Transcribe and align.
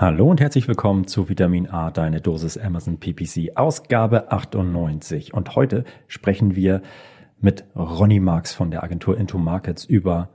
Hallo 0.00 0.30
und 0.30 0.40
herzlich 0.40 0.66
willkommen 0.66 1.06
zu 1.06 1.28
Vitamin 1.28 1.68
A, 1.68 1.90
deine 1.90 2.22
Dosis 2.22 2.56
Amazon 2.56 2.98
PPC, 2.98 3.54
Ausgabe 3.56 4.32
98. 4.32 5.34
Und 5.34 5.56
heute 5.56 5.84
sprechen 6.08 6.56
wir 6.56 6.80
mit 7.38 7.66
Ronny 7.76 8.18
Marx 8.18 8.54
von 8.54 8.70
der 8.70 8.82
Agentur 8.82 9.18
Into 9.18 9.36
Markets 9.36 9.84
über 9.84 10.30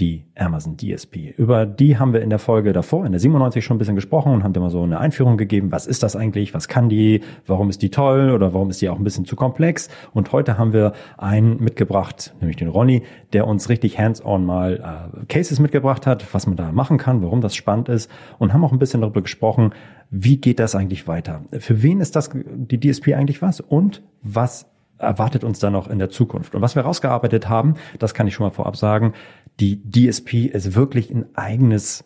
die 0.00 0.24
Amazon 0.34 0.76
DSP. 0.76 1.34
Über 1.36 1.66
die 1.66 1.98
haben 1.98 2.12
wir 2.12 2.20
in 2.20 2.30
der 2.30 2.40
Folge 2.40 2.72
davor, 2.72 3.06
in 3.06 3.12
der 3.12 3.20
97 3.20 3.64
schon 3.64 3.76
ein 3.76 3.78
bisschen 3.78 3.94
gesprochen 3.94 4.32
und 4.32 4.42
haben 4.42 4.52
dir 4.52 4.60
mal 4.60 4.70
so 4.70 4.82
eine 4.82 4.98
Einführung 4.98 5.36
gegeben. 5.36 5.70
Was 5.70 5.86
ist 5.86 6.02
das 6.02 6.16
eigentlich? 6.16 6.52
Was 6.52 6.66
kann 6.66 6.88
die? 6.88 7.20
Warum 7.46 7.70
ist 7.70 7.80
die 7.80 7.90
toll? 7.90 8.30
Oder 8.30 8.52
warum 8.52 8.70
ist 8.70 8.82
die 8.82 8.88
auch 8.88 8.98
ein 8.98 9.04
bisschen 9.04 9.24
zu 9.24 9.36
komplex? 9.36 9.88
Und 10.12 10.32
heute 10.32 10.58
haben 10.58 10.72
wir 10.72 10.94
einen 11.16 11.62
mitgebracht, 11.62 12.34
nämlich 12.40 12.56
den 12.56 12.68
Ronny, 12.68 13.02
der 13.32 13.46
uns 13.46 13.68
richtig 13.68 13.98
hands-on 13.98 14.44
mal 14.44 15.10
äh, 15.22 15.26
Cases 15.26 15.60
mitgebracht 15.60 16.06
hat, 16.06 16.34
was 16.34 16.46
man 16.46 16.56
da 16.56 16.72
machen 16.72 16.98
kann, 16.98 17.22
warum 17.22 17.40
das 17.40 17.54
spannend 17.54 17.88
ist 17.88 18.10
und 18.38 18.52
haben 18.52 18.64
auch 18.64 18.72
ein 18.72 18.78
bisschen 18.78 19.00
darüber 19.00 19.22
gesprochen, 19.22 19.72
wie 20.10 20.38
geht 20.38 20.58
das 20.58 20.74
eigentlich 20.74 21.06
weiter? 21.06 21.42
Für 21.58 21.82
wen 21.82 22.00
ist 22.00 22.16
das 22.16 22.30
die 22.34 22.80
DSP 22.80 23.14
eigentlich 23.14 23.42
was? 23.42 23.60
Und 23.60 24.02
was 24.22 24.73
erwartet 25.04 25.44
uns 25.44 25.58
da 25.58 25.70
noch 25.70 25.88
in 25.88 25.98
der 25.98 26.10
Zukunft? 26.10 26.54
Und 26.54 26.62
was 26.62 26.74
wir 26.74 26.82
rausgearbeitet 26.82 27.48
haben, 27.48 27.74
das 27.98 28.14
kann 28.14 28.26
ich 28.26 28.34
schon 28.34 28.46
mal 28.46 28.50
vorab 28.50 28.76
sagen, 28.76 29.14
die 29.60 29.80
DSP 29.82 30.46
ist 30.46 30.74
wirklich 30.74 31.10
ein 31.10 31.26
eigenes, 31.34 32.04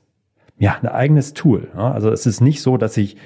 ja, 0.59 0.77
ein 0.81 0.89
eigenes 0.89 1.35
Tool. 1.35 1.69
Also 1.75 2.11
es 2.11 2.27
ist 2.27 2.41
nicht 2.41 2.63
so, 2.63 2.77
dass 2.77 2.97
ich, 2.97 3.17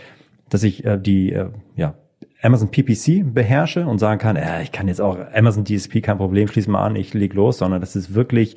dass 0.49 0.63
ich 0.63 0.85
äh, 0.85 0.99
die, 0.99 1.33
äh, 1.33 1.51
ja, 1.77 1.95
Amazon 2.43 2.71
PPC 2.71 3.23
beherrsche 3.33 3.87
und 3.87 3.99
sagen 3.99 4.19
kann, 4.19 4.37
äh, 4.37 4.63
ich 4.63 4.73
kann 4.73 4.89
jetzt 4.89 5.01
auch 5.01 5.17
Amazon 5.33 5.65
DSP, 5.65 6.03
kein 6.03 6.19
Problem, 6.19 6.49
schließe 6.49 6.71
mal 6.71 6.85
an, 6.85 6.97
ich 6.97 7.15
leg 7.15 7.35
los, 7.35 7.59
sondern 7.59 7.81
das 7.81 7.97
ist 7.97 8.15
wirklich 8.15 8.57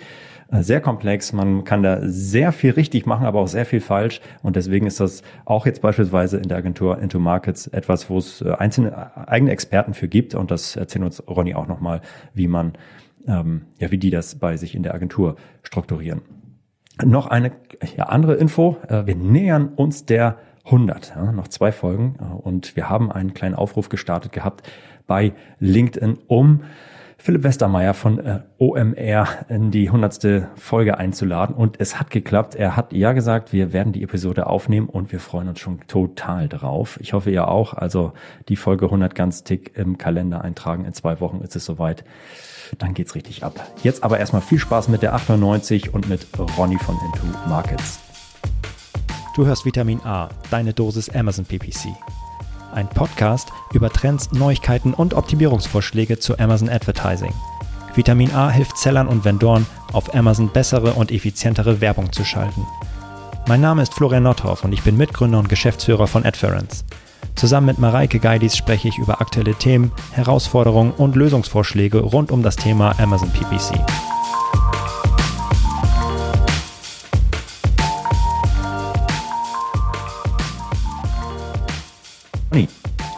sehr 0.51 0.81
komplex. 0.81 1.33
Man 1.33 1.63
kann 1.63 1.83
da 1.83 1.99
sehr 2.03 2.51
viel 2.51 2.71
richtig 2.71 3.05
machen, 3.05 3.25
aber 3.25 3.39
auch 3.39 3.47
sehr 3.47 3.65
viel 3.65 3.81
falsch. 3.81 4.21
Und 4.43 4.55
deswegen 4.55 4.87
ist 4.87 4.99
das 4.99 5.23
auch 5.45 5.65
jetzt 5.65 5.81
beispielsweise 5.81 6.37
in 6.37 6.47
der 6.47 6.57
Agentur 6.57 6.99
Into 6.99 7.19
Markets 7.19 7.67
etwas, 7.67 8.09
wo 8.09 8.17
es 8.17 8.41
äh, 8.41 8.51
einzelne 8.51 9.27
eigene 9.27 9.51
Experten 9.51 9.93
für 9.93 10.07
gibt. 10.07 10.35
Und 10.35 10.51
das 10.51 10.75
erzählt 10.75 11.03
uns 11.03 11.23
Ronny 11.27 11.55
auch 11.55 11.67
nochmal, 11.67 12.01
wie 12.33 12.47
man 12.47 12.73
ähm, 13.27 13.63
ja, 13.79 13.91
wie 13.91 13.97
die 13.97 14.09
das 14.09 14.35
bei 14.35 14.57
sich 14.57 14.75
in 14.75 14.83
der 14.83 14.93
Agentur 14.93 15.35
strukturieren. 15.63 16.21
Noch 17.03 17.27
eine 17.27 17.51
ja, 17.97 18.05
andere 18.05 18.35
Info. 18.35 18.77
Äh, 18.87 19.05
wir 19.05 19.15
nähern 19.15 19.69
uns 19.69 20.05
der 20.05 20.37
100, 20.65 21.13
ja, 21.15 21.31
noch 21.31 21.47
zwei 21.47 21.71
Folgen. 21.71 22.15
Äh, 22.19 22.33
und 22.33 22.75
wir 22.75 22.89
haben 22.89 23.11
einen 23.11 23.33
kleinen 23.33 23.55
Aufruf 23.55 23.89
gestartet 23.89 24.31
gehabt 24.31 24.69
bei 25.07 25.33
LinkedIn, 25.59 26.17
um 26.27 26.61
Philipp 27.25 27.41
Westermeier 27.41 27.95
von 27.95 28.19
äh, 28.19 28.41
OMR 28.59 29.27
in 29.49 29.71
die 29.71 29.89
hundertste 29.89 30.47
Folge 30.57 30.99
einzuladen. 30.99 31.55
Und 31.55 31.79
es 31.79 31.99
hat 31.99 32.11
geklappt. 32.11 32.53
Er 32.53 32.75
hat 32.75 32.93
ja 32.93 33.13
gesagt, 33.13 33.51
wir 33.51 33.73
werden 33.73 33.93
die 33.93 34.03
Episode 34.03 34.45
aufnehmen 34.45 34.87
und 34.87 35.11
wir 35.11 35.19
freuen 35.19 35.47
uns 35.47 35.59
schon 35.59 35.79
total 35.87 36.47
drauf. 36.47 36.99
Ich 37.01 37.13
hoffe 37.13 37.31
ihr 37.31 37.47
auch. 37.47 37.73
Also 37.73 38.13
die 38.47 38.55
Folge 38.55 38.85
100 38.85 39.15
ganz 39.15 39.43
tick 39.43 39.75
im 39.75 39.97
Kalender 39.97 40.43
eintragen. 40.43 40.85
In 40.85 40.93
zwei 40.93 41.19
Wochen 41.19 41.41
ist 41.41 41.55
es 41.55 41.65
soweit 41.65 42.03
dann 42.77 42.93
geht's 42.93 43.15
richtig 43.15 43.43
ab. 43.43 43.71
Jetzt 43.81 44.03
aber 44.03 44.19
erstmal 44.19 44.43
viel 44.43 44.59
Spaß 44.59 44.89
mit 44.89 45.01
der 45.01 45.15
98 45.15 45.95
und 45.95 46.07
mit 46.07 46.27
Ronny 46.59 46.77
von 46.77 46.95
Into 47.07 47.25
Markets. 47.49 47.99
Du 49.35 49.47
hörst 49.47 49.65
Vitamin 49.65 49.99
A, 50.01 50.29
deine 50.51 50.73
Dosis 50.73 51.09
Amazon 51.09 51.45
PPC. 51.45 51.87
Ein 52.75 52.89
Podcast 52.89 53.53
über 53.73 53.89
Trends, 53.89 54.33
Neuigkeiten 54.33 54.93
und 54.93 55.13
Optimierungsvorschläge 55.13 56.19
zu 56.19 56.37
Amazon 56.37 56.67
Advertising. 56.67 57.33
Vitamin 57.95 58.35
A 58.35 58.49
hilft 58.49 58.77
Sellern 58.77 59.07
und 59.07 59.23
Vendoren, 59.23 59.65
auf 59.93 60.13
Amazon 60.13 60.49
bessere 60.49 60.91
und 60.91 61.09
effizientere 61.09 61.79
Werbung 61.79 62.11
zu 62.11 62.25
schalten. 62.25 62.67
Mein 63.47 63.61
Name 63.61 63.81
ist 63.81 63.93
Florian 63.93 64.23
Nothoff 64.23 64.65
und 64.65 64.73
ich 64.73 64.83
bin 64.83 64.97
Mitgründer 64.97 65.39
und 65.39 65.47
Geschäftsführer 65.47 66.05
von 66.05 66.25
Adference. 66.25 66.83
Zusammen 67.35 67.67
mit 67.67 67.79
Mareike 67.79 68.19
Geidis 68.19 68.57
spreche 68.57 68.89
ich 68.89 68.97
über 68.97 69.21
aktuelle 69.21 69.55
Themen, 69.55 69.93
Herausforderungen 70.11 70.91
und 70.91 71.15
Lösungsvorschläge 71.15 71.99
rund 71.99 72.29
um 72.29 72.43
das 72.43 72.57
Thema 72.57 72.99
Amazon 72.99 73.29
PPC. 73.31 73.79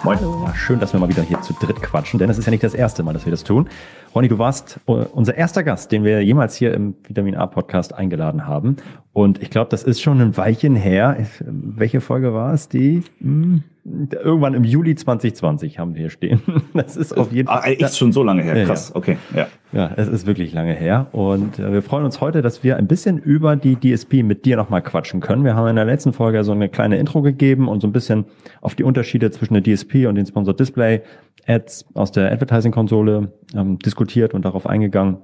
Moin. 0.07 0.19
Ja, 0.21 0.55
schön, 0.55 0.79
dass 0.79 0.93
wir 0.93 1.01
mal 1.01 1.09
wieder 1.09 1.21
hier 1.21 1.41
zu 1.41 1.51
dritt 1.51 1.81
quatschen, 1.81 2.17
denn 2.17 2.29
es 2.29 2.37
ist 2.37 2.45
ja 2.45 2.51
nicht 2.51 2.63
das 2.63 2.73
erste 2.73 3.03
Mal, 3.03 3.11
dass 3.11 3.25
wir 3.25 3.31
das 3.31 3.43
tun. 3.43 3.67
Ronny, 4.15 4.29
du 4.29 4.39
warst 4.39 4.79
äh, 4.87 4.91
unser 4.93 5.35
erster 5.35 5.63
Gast, 5.63 5.91
den 5.91 6.05
wir 6.05 6.23
jemals 6.23 6.55
hier 6.55 6.73
im 6.73 6.95
Vitamin 7.05 7.35
A 7.35 7.45
Podcast 7.45 7.93
eingeladen 7.93 8.47
haben. 8.47 8.77
Und 9.11 9.41
ich 9.41 9.49
glaube, 9.49 9.69
das 9.69 9.83
ist 9.83 10.01
schon 10.01 10.21
ein 10.21 10.37
Weilchen 10.37 10.77
her. 10.77 11.17
Welche 11.41 11.99
Folge 11.99 12.33
war 12.33 12.53
es? 12.53 12.69
Die? 12.69 13.03
Hm 13.19 13.65
irgendwann 14.11 14.53
im 14.53 14.63
Juli 14.63 14.95
2020 14.95 15.79
haben 15.79 15.93
wir 15.93 16.01
hier 16.01 16.09
stehen. 16.09 16.41
Das 16.73 16.95
ist 16.95 17.17
auf 17.17 17.31
jeden 17.31 17.47
Fall. 17.47 17.61
Ah, 17.63 17.67
echt 17.67 17.97
schon 17.97 18.11
so 18.11 18.23
lange 18.23 18.43
her. 18.43 18.65
Krass. 18.65 18.89
Ja. 18.89 18.95
Okay. 18.95 19.17
Ja. 19.35 19.47
Ja, 19.73 19.91
es 19.95 20.07
ist 20.07 20.25
wirklich 20.25 20.53
lange 20.53 20.73
her. 20.73 21.07
Und 21.11 21.59
äh, 21.59 21.73
wir 21.73 21.81
freuen 21.81 22.05
uns 22.05 22.21
heute, 22.21 22.41
dass 22.41 22.63
wir 22.63 22.77
ein 22.77 22.87
bisschen 22.87 23.17
über 23.17 23.55
die 23.55 23.75
DSP 23.75 24.23
mit 24.23 24.45
dir 24.45 24.57
nochmal 24.57 24.81
quatschen 24.81 25.19
können. 25.19 25.43
Wir 25.43 25.55
haben 25.55 25.67
in 25.67 25.75
der 25.75 25.85
letzten 25.85 26.13
Folge 26.13 26.43
so 26.43 26.51
eine 26.51 26.69
kleine 26.69 26.97
Intro 26.97 27.21
gegeben 27.21 27.67
und 27.67 27.81
so 27.81 27.87
ein 27.87 27.93
bisschen 27.93 28.25
auf 28.61 28.75
die 28.75 28.83
Unterschiede 28.83 29.31
zwischen 29.31 29.55
der 29.55 29.63
DSP 29.63 30.05
und 30.07 30.15
den 30.15 30.25
Sponsored 30.25 30.59
Display 30.59 31.01
Ads 31.47 31.85
aus 31.93 32.11
der 32.11 32.31
Advertising-Konsole 32.31 33.31
ähm, 33.55 33.79
diskutiert 33.79 34.33
und 34.33 34.45
darauf 34.45 34.67
eingegangen 34.67 35.17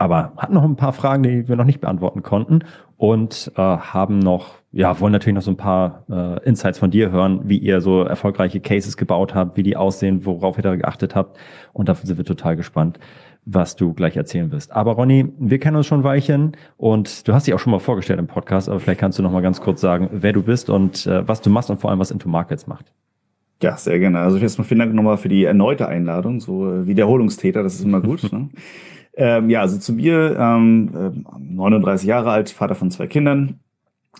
aber 0.00 0.32
hatten 0.38 0.54
noch 0.54 0.64
ein 0.64 0.76
paar 0.76 0.94
Fragen, 0.94 1.22
die 1.22 1.46
wir 1.46 1.56
noch 1.56 1.66
nicht 1.66 1.82
beantworten 1.82 2.22
konnten 2.22 2.60
und 3.00 3.50
äh, 3.56 3.62
haben 3.62 4.18
noch, 4.18 4.56
ja, 4.72 5.00
wollen 5.00 5.12
natürlich 5.12 5.34
noch 5.34 5.42
so 5.42 5.50
ein 5.50 5.56
paar 5.56 6.04
äh, 6.10 6.46
Insights 6.46 6.78
von 6.78 6.90
dir 6.90 7.10
hören, 7.10 7.40
wie 7.44 7.56
ihr 7.56 7.80
so 7.80 8.02
erfolgreiche 8.02 8.60
Cases 8.60 8.94
gebaut 8.98 9.34
habt, 9.34 9.56
wie 9.56 9.62
die 9.62 9.74
aussehen, 9.74 10.26
worauf 10.26 10.58
ihr 10.58 10.62
da 10.62 10.76
geachtet 10.76 11.14
habt. 11.14 11.38
Und 11.72 11.88
dafür 11.88 12.06
sind 12.06 12.18
wir 12.18 12.26
total 12.26 12.56
gespannt, 12.56 13.00
was 13.46 13.74
du 13.74 13.94
gleich 13.94 14.18
erzählen 14.18 14.52
wirst. 14.52 14.72
Aber 14.72 14.92
Ronny, 14.92 15.32
wir 15.38 15.58
kennen 15.58 15.78
uns 15.78 15.86
schon 15.86 16.00
ein 16.00 16.04
Weilchen 16.04 16.58
und 16.76 17.26
du 17.26 17.32
hast 17.32 17.46
dich 17.46 17.54
auch 17.54 17.58
schon 17.58 17.70
mal 17.70 17.78
vorgestellt 17.78 18.18
im 18.18 18.26
Podcast, 18.26 18.68
aber 18.68 18.80
vielleicht 18.80 19.00
kannst 19.00 19.18
du 19.18 19.22
noch 19.22 19.32
mal 19.32 19.40
ganz 19.40 19.62
kurz 19.62 19.80
sagen, 19.80 20.10
wer 20.12 20.34
du 20.34 20.42
bist 20.42 20.68
und 20.68 21.06
äh, 21.06 21.26
was 21.26 21.40
du 21.40 21.48
machst 21.48 21.70
und 21.70 21.80
vor 21.80 21.88
allem 21.88 22.00
was 22.00 22.10
Into 22.10 22.28
Markets 22.28 22.66
macht. 22.66 22.92
Ja, 23.62 23.78
sehr 23.78 23.98
gerne. 23.98 24.18
Also 24.18 24.36
erstmal 24.36 24.68
vielen 24.68 24.80
Dank 24.80 24.92
nochmal 24.92 25.16
für 25.16 25.30
die 25.30 25.44
erneute 25.44 25.88
Einladung, 25.88 26.40
so 26.40 26.70
äh, 26.70 26.86
Wiederholungstäter, 26.86 27.62
das 27.62 27.76
ist 27.76 27.84
immer 27.84 28.02
gut. 28.02 28.22
ne? 28.30 28.50
Ähm, 29.20 29.50
ja, 29.50 29.60
also 29.60 29.76
zu 29.76 29.92
mir, 29.92 30.34
ähm, 30.38 31.26
39 31.38 32.06
äh, 32.06 32.08
Jahre 32.08 32.30
alt, 32.30 32.48
Vater 32.48 32.74
von 32.74 32.90
zwei 32.90 33.06
Kindern, 33.06 33.60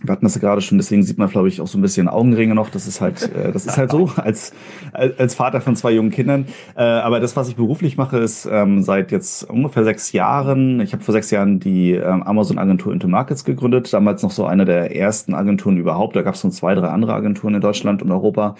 wir 0.03 0.13
hatten 0.13 0.25
das 0.25 0.35
ja 0.35 0.41
gerade 0.41 0.63
schon, 0.63 0.79
deswegen 0.79 1.03
sieht 1.03 1.19
man, 1.19 1.29
glaube 1.29 1.49
ich, 1.49 1.61
auch 1.61 1.67
so 1.67 1.77
ein 1.77 1.83
bisschen 1.83 2.09
Augenringe 2.09 2.55
noch. 2.55 2.71
Das 2.71 2.87
ist 2.87 3.01
halt, 3.01 3.31
äh, 3.35 3.53
das 3.53 3.67
ist 3.67 3.77
halt 3.77 3.91
so 3.91 4.11
als, 4.17 4.53
als 4.93 5.35
Vater 5.35 5.61
von 5.61 5.77
zwei 5.77 5.91
jungen 5.91 6.11
Kindern. 6.11 6.47
Äh, 6.75 6.83
aber 6.83 7.21
das, 7.21 7.37
was 7.37 7.49
ich 7.49 7.57
beruflich 7.57 7.99
mache, 7.99 8.19
ist 8.19 8.49
ähm, 8.51 8.83
seit 8.83 9.13
jetzt 9.13 9.45
ungefähr 9.51 9.85
sechs 9.85 10.13
Jahren. 10.13 10.81
Ich 10.81 10.93
habe 10.95 11.03
vor 11.03 11.13
sechs 11.13 11.31
Jahren 11.31 11.61
die 11.61 11.93
ähm, 11.93 12.23
Amazon-Agentur 12.23 12.93
Into 12.93 13.09
Markets 13.09 13.45
gegründet. 13.45 13.93
Damals 13.93 14.23
noch 14.23 14.31
so 14.31 14.47
eine 14.47 14.65
der 14.65 14.97
ersten 14.97 15.35
Agenturen 15.35 15.77
überhaupt. 15.77 16.17
Da 16.17 16.23
gab 16.23 16.35
es 16.35 16.41
so 16.41 16.49
zwei, 16.49 16.75
drei 16.75 16.89
andere 16.89 17.13
Agenturen 17.13 17.55
in 17.55 17.61
Deutschland 17.61 18.01
und 18.01 18.11
Europa. 18.11 18.55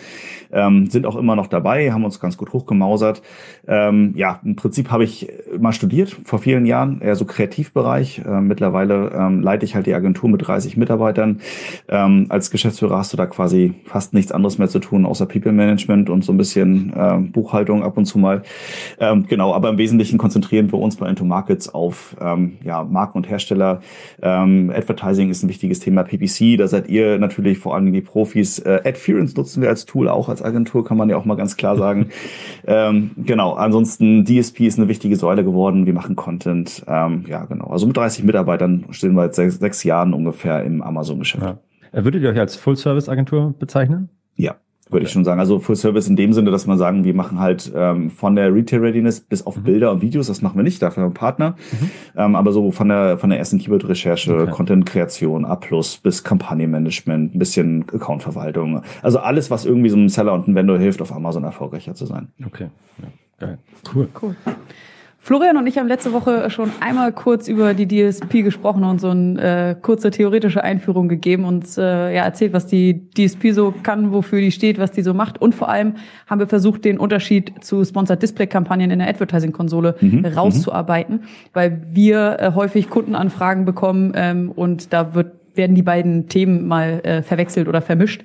Ähm, 0.53 0.91
sind 0.91 1.07
auch 1.07 1.17
immer 1.17 1.37
noch 1.37 1.47
dabei, 1.47 1.93
haben 1.93 2.05
uns 2.05 2.21
ganz 2.21 2.37
gut 2.37 2.53
hochgemausert. 2.53 3.23
Ähm, 3.67 4.13
ja, 4.17 4.41
im 4.45 4.57
Prinzip 4.57 4.91
habe 4.91 5.05
ich 5.05 5.33
mal 5.59 5.73
studiert 5.73 6.17
vor 6.25 6.41
vielen 6.41 6.67
Jahren, 6.67 7.01
eher 7.01 7.17
so 7.17 7.25
Kreativbereich. 7.25 8.23
Äh, 8.27 8.41
mittlerweile 8.41 9.13
ähm, 9.15 9.41
leite 9.41 9.65
ich 9.65 9.75
halt 9.75 9.87
die 9.87 9.95
Agentur 9.95 10.29
mit 10.29 10.47
30 10.47 10.77
Mitarbeitern 10.77 11.20
kann. 11.21 11.41
Ähm, 11.89 12.27
als 12.29 12.51
Geschäftsführer 12.51 12.99
hast 12.99 13.13
du 13.13 13.17
da 13.17 13.27
quasi 13.27 13.75
fast 13.85 14.15
nichts 14.15 14.33
anderes 14.33 14.59
mehr 14.59 14.69
zu 14.69 14.79
tun, 14.79 15.05
außer 15.05 15.27
People 15.27 15.53
Management 15.53 16.09
und 16.09 16.25
so 16.25 16.33
ein 16.33 16.39
bisschen 16.39 16.93
äh, 16.95 17.19
Buchhaltung 17.19 17.83
ab 17.83 17.97
und 17.97 18.07
zu 18.07 18.19
mal. 18.19 18.43
Ähm, 18.99 19.27
genau, 19.29 19.55
aber 19.55 19.69
im 19.69 19.79
Wesentlichen 19.79 20.19
konzentrieren 20.19 20.73
wir 20.73 20.79
uns 20.79 20.97
bei 20.97 21.09
Into 21.09 21.25
Markets 21.25 21.73
auf 21.73 22.17
ähm, 22.21 22.59
ja, 22.65 22.85
Marken 22.85 23.19
und 23.19 23.29
Hersteller. 23.29 23.81
Ähm, 24.23 24.73
Advertising 24.75 25.31
ist 25.31 25.43
ein 25.43 25.49
wichtiges 25.49 25.81
Thema, 25.81 26.05
PPC, 26.05 26.57
da 26.59 26.67
seid 26.67 26.89
ihr 26.89 27.19
natürlich 27.19 27.59
vor 27.59 27.75
allem 27.75 27.93
die 27.93 28.01
Profis. 28.01 28.59
Äh, 28.59 28.81
Adference 28.85 29.37
nutzen 29.37 29.63
wir 29.63 29.69
als 29.69 29.85
Tool, 29.85 30.09
auch 30.09 30.29
als 30.29 30.43
Agentur, 30.43 30.85
kann 30.85 30.97
man 30.97 31.11
ja 31.11 31.17
auch 31.17 31.25
mal 31.25 31.37
ganz 31.37 31.57
klar 31.57 31.77
sagen. 31.77 32.09
ähm, 32.67 33.11
genau, 33.17 33.53
ansonsten 33.53 34.25
DSP 34.25 34.61
ist 34.61 34.79
eine 34.79 34.89
wichtige 34.89 35.17
Säule 35.17 35.45
geworden. 35.45 35.87
Wir 35.87 35.93
machen 35.93 36.17
Content. 36.17 36.83
Ähm, 36.87 37.25
ja, 37.29 37.45
genau. 37.45 37.67
Also 37.67 37.87
mit 37.87 37.97
30 37.97 38.25
Mitarbeitern 38.25 38.85
stehen 38.91 39.15
wir 39.15 39.25
jetzt 39.25 39.37
sechs, 39.37 39.59
sechs 39.59 39.85
Jahren 39.85 40.15
ungefähr 40.15 40.65
im 40.65 40.83
Amazon 40.83 41.10
Geschäft. 41.19 41.43
Ja. 41.45 41.59
Äh, 41.93 42.05
würdet 42.05 42.23
ihr 42.23 42.31
euch 42.31 42.39
als 42.39 42.57
Full-Service-Agentur 42.57 43.55
bezeichnen? 43.59 44.09
Ja, 44.37 44.57
würde 44.91 45.07
ich 45.07 45.13
schon 45.13 45.25
sagen. 45.25 45.41
Also 45.41 45.59
Full 45.59 45.77
Service 45.77 46.09
in 46.09 46.17
dem 46.17 46.33
Sinne, 46.33 46.51
dass 46.51 46.67
man 46.67 46.79
sagen, 46.79 47.05
wir 47.05 47.15
machen 47.15 47.39
halt 47.39 47.71
ähm, 47.75 48.11
von 48.11 48.35
der 48.35 48.53
Retail 48.53 48.81
Readiness 48.81 49.21
bis 49.21 49.47
auf 49.47 49.57
mhm. 49.57 49.63
Bilder 49.63 49.93
und 49.93 50.03
Videos, 50.03 50.27
das 50.27 50.43
machen 50.43 50.57
wir 50.57 50.63
nicht, 50.63 50.83
dafür 50.83 51.05
haben 51.05 51.11
wir 51.11 51.15
Partner. 51.15 51.57
Mhm. 51.73 51.91
Ähm, 52.17 52.37
aber 52.37 52.53
so 52.53 52.71
von 52.71 52.89
der 52.89 53.19
von 53.19 53.31
der 53.31 53.39
ersten 53.39 53.59
Keyword-Recherche, 53.59 54.35
okay. 54.35 54.51
Content-Kreation, 54.51 55.45
A 55.45 55.61
bis 56.03 56.25
Kampagnenmanagement, 56.25 57.35
ein 57.35 57.39
bisschen 57.39 57.85
Account-Verwaltung. 57.93 58.83
Also 59.03 59.19
alles, 59.19 59.51
was 59.51 59.65
irgendwie 59.65 59.91
so 59.91 59.97
einem 59.97 60.09
Seller 60.09 60.33
und 60.33 60.47
einem 60.47 60.57
Vendor 60.57 60.79
hilft, 60.79 61.01
auf 61.03 61.13
Amazon 61.13 61.45
erfolgreicher 61.45 61.95
zu 61.95 62.07
sein. 62.07 62.29
Okay, 62.45 62.69
ja, 63.01 63.09
geil. 63.39 63.59
Cool. 63.95 64.09
Cool. 64.21 64.37
Florian 65.23 65.59
und 65.59 65.67
ich 65.67 65.77
haben 65.77 65.87
letzte 65.87 66.15
Woche 66.15 66.49
schon 66.49 66.73
einmal 66.81 67.13
kurz 67.13 67.47
über 67.47 67.75
die 67.75 67.87
DSP 67.87 68.43
gesprochen 68.43 68.85
und 68.85 69.03
so 69.03 69.11
eine 69.11 69.71
äh, 69.71 69.75
kurze 69.81 70.11
theoretische 70.11 70.65
Einführung 70.65 71.09
gegeben 71.09 71.45
und 71.45 71.77
äh, 71.77 72.15
ja, 72.15 72.25
erzählt, 72.25 72.55
was 72.55 72.67
die 72.67 73.11
DSP 73.11 73.53
so 73.53 73.75
kann, 73.83 74.13
wofür 74.13 74.41
die 74.41 74.51
steht, 74.51 74.79
was 74.79 74.93
die 74.93 75.03
so 75.03 75.13
macht. 75.13 75.41
Und 75.41 75.55
vor 75.55 75.69
allem 75.69 75.97
haben 76.27 76.39
wir 76.39 76.47
versucht, 76.47 76.87
den 76.87 76.99
Unterschied 76.99 77.63
zu 77.63 77.85
Sponsored 77.85 78.23
Display-Kampagnen 78.23 78.91
in 78.91 78.99
der 78.99 79.09
Advertising-Konsole 79.09 79.97
mhm. 80.01 80.25
rauszuarbeiten, 80.25 81.17
mhm. 81.17 81.23
weil 81.53 81.83
wir 81.91 82.39
äh, 82.41 82.53
häufig 82.55 82.89
Kundenanfragen 82.89 83.67
bekommen 83.67 84.13
ähm, 84.17 84.51
und 84.51 84.91
da 84.95 85.15
wird 85.15 85.40
werden 85.55 85.75
die 85.75 85.83
beiden 85.83 86.29
Themen 86.29 86.67
mal 86.67 87.01
äh, 87.05 87.23
verwechselt 87.23 87.69
oder 87.69 87.83
vermischt. 87.83 88.23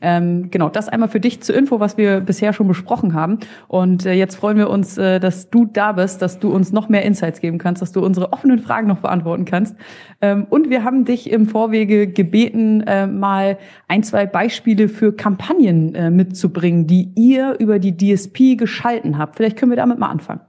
Ähm, 0.00 0.50
genau, 0.50 0.68
das 0.68 0.88
einmal 0.88 1.08
für 1.08 1.20
dich 1.20 1.40
zur 1.42 1.56
Info, 1.56 1.80
was 1.80 1.96
wir 1.96 2.20
bisher 2.20 2.52
schon 2.52 2.68
besprochen 2.68 3.14
haben. 3.14 3.38
Und 3.66 4.06
äh, 4.06 4.12
jetzt 4.12 4.36
freuen 4.36 4.56
wir 4.56 4.70
uns, 4.70 4.96
äh, 4.96 5.18
dass 5.18 5.50
du 5.50 5.66
da 5.66 5.92
bist, 5.92 6.22
dass 6.22 6.38
du 6.38 6.50
uns 6.50 6.72
noch 6.72 6.88
mehr 6.88 7.02
Insights 7.02 7.40
geben 7.40 7.58
kannst, 7.58 7.82
dass 7.82 7.92
du 7.92 8.04
unsere 8.04 8.32
offenen 8.32 8.60
Fragen 8.60 8.86
noch 8.86 8.98
beantworten 8.98 9.44
kannst. 9.44 9.76
Ähm, 10.20 10.46
und 10.50 10.70
wir 10.70 10.84
haben 10.84 11.04
dich 11.04 11.30
im 11.30 11.46
Vorwege 11.46 12.06
gebeten, 12.06 12.82
äh, 12.82 13.06
mal 13.06 13.58
ein, 13.88 14.02
zwei 14.02 14.26
Beispiele 14.26 14.88
für 14.88 15.12
Kampagnen 15.12 15.94
äh, 15.94 16.10
mitzubringen, 16.10 16.86
die 16.86 17.10
ihr 17.16 17.56
über 17.58 17.78
die 17.78 17.96
DSP 17.96 18.56
geschalten 18.56 19.18
habt. 19.18 19.36
Vielleicht 19.36 19.56
können 19.56 19.72
wir 19.72 19.76
damit 19.76 19.98
mal 19.98 20.08
anfangen. 20.08 20.40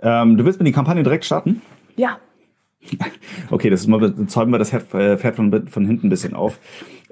Ähm, 0.00 0.36
du 0.36 0.44
willst 0.44 0.58
mit 0.58 0.66
die 0.66 0.72
Kampagne 0.72 1.04
direkt 1.04 1.24
starten? 1.24 1.62
Ja. 1.96 2.18
Okay, 3.50 3.70
das 3.70 3.80
ist 3.80 3.86
mal, 3.86 4.14
zäumen 4.26 4.52
wir 4.52 4.58
das 4.58 4.72
äh, 4.72 4.80
Pferd 5.16 5.36
von, 5.36 5.68
von 5.68 5.86
hinten 5.86 6.06
ein 6.06 6.10
bisschen 6.10 6.34
auf. 6.34 6.58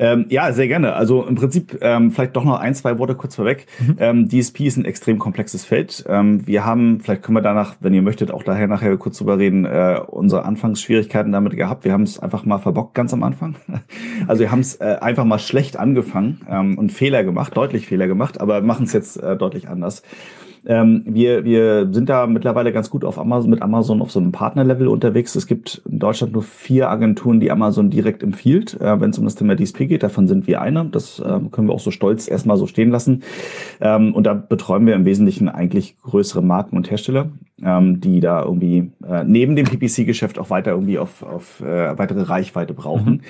Ähm, 0.00 0.25
ja, 0.31 0.50
sehr 0.52 0.67
gerne. 0.67 0.94
Also 0.94 1.26
im 1.26 1.34
Prinzip 1.34 1.78
ähm, 1.82 2.11
vielleicht 2.11 2.34
doch 2.34 2.44
noch 2.44 2.58
ein, 2.58 2.75
zwei 2.75 2.99
Worte 2.99 3.14
kurz 3.14 3.37
vorweg. 3.37 3.67
Mhm. 3.78 3.96
Ähm, 3.99 4.28
DSP 4.28 4.61
ist 4.61 4.78
ein 4.78 4.87
extrem 4.87 5.19
komplexes 5.19 5.67
Feld. 5.67 6.05
Ähm, 6.08 6.46
wir 6.46 6.64
haben, 6.64 7.00
vielleicht 7.00 7.22
können 7.22 7.37
wir 7.37 7.43
danach, 7.43 7.76
wenn 7.81 7.93
ihr 7.93 8.00
möchtet, 8.00 8.31
auch 8.31 8.43
daher 8.43 8.67
nachher 8.67 8.96
kurz 8.96 9.19
drüber 9.19 9.38
reden, 9.38 9.67
äh, 9.67 10.00
unsere 10.06 10.46
Anfangsschwierigkeiten 10.46 11.32
damit 11.32 11.55
gehabt. 11.55 11.84
Wir 11.84 11.93
haben 11.93 12.05
es 12.05 12.19
einfach 12.19 12.46
mal 12.46 12.58
verbockt 12.58 12.94
ganz 12.94 13.12
am 13.12 13.23
Anfang. 13.23 13.56
also 14.26 14.40
wir 14.40 14.50
haben 14.50 14.61
es 14.61 14.76
äh, 14.76 14.96
einfach 15.02 15.26
mal 15.26 15.38
schlecht 15.38 15.76
angefangen 15.76 16.40
ähm, 16.49 16.78
und 16.78 16.93
Fehler 16.93 17.23
gemacht, 17.23 17.55
deutlich 17.55 17.87
Fehler 17.87 18.06
gemacht, 18.06 18.40
aber 18.40 18.62
machen 18.62 18.87
es 18.87 18.94
jetzt 18.94 19.23
äh, 19.23 19.37
deutlich 19.37 19.69
anders. 19.69 20.02
Ähm, 20.67 21.03
wir, 21.07 21.45
wir 21.45 21.89
sind 21.93 22.09
da 22.09 22.27
mittlerweile 22.27 22.73
ganz 22.73 22.91
gut 22.91 23.05
auf 23.05 23.19
Amazon, 23.19 23.51
mit 23.51 23.62
Amazon 23.62 24.03
auf 24.03 24.11
so 24.11 24.21
einem 24.21 24.33
Partnerlevel 24.33 24.89
unterwegs. 24.89 25.35
Es 25.35 25.47
gibt 25.47 25.83
in 25.91 25.99
Deutschland 25.99 26.33
nur 26.33 26.43
vier 26.43 26.91
Agenturen, 26.91 27.41
die 27.41 27.51
Amazon 27.51 27.91
direkt 27.91 28.23
empfiehlt, 28.23 28.79
äh, 28.81 29.01
wenn 29.01 29.11
es 29.11 29.19
um 29.19 29.25
das 29.25 29.37
Thema 29.37 29.57
DSP 29.57 29.87
geht. 29.87 30.03
Davon 30.03 30.29
sind 30.29 30.47
wir 30.47 30.61
einer. 30.61 30.85
Das 30.85 31.23
ähm, 31.25 31.51
können 31.51 31.69
wir 31.69 31.75
auch 31.75 31.81
so 31.81 31.91
stolz 31.91 32.29
erstmal 32.29 32.57
so 32.57 32.67
stehen 32.67 32.91
lassen. 32.91 33.23
Ähm, 33.81 34.15
und 34.15 34.25
da 34.25 34.35
betreuen 34.35 34.87
wir 34.87 34.95
im 34.95 35.05
Wesentlichen 35.05 35.49
eigentlich 35.49 35.97
größere 36.03 36.43
Marken 36.43 36.77
und 36.77 36.91
Hersteller, 36.91 37.31
ähm, 37.62 38.01
die 38.01 38.21
da 38.21 38.43
irgendwie 38.45 38.91
äh, 39.07 39.25
neben 39.25 39.57
dem 39.57 39.67
PPC-Geschäft 39.67 40.39
auch 40.39 40.51
weiter 40.51 40.73
irgendwie 40.73 40.99
auf, 40.99 41.23
auf 41.23 41.61
äh, 41.61 41.99
weitere 41.99 42.23
Reichweite 42.23 42.75
brauchen. 42.75 43.12
Mhm. 43.12 43.21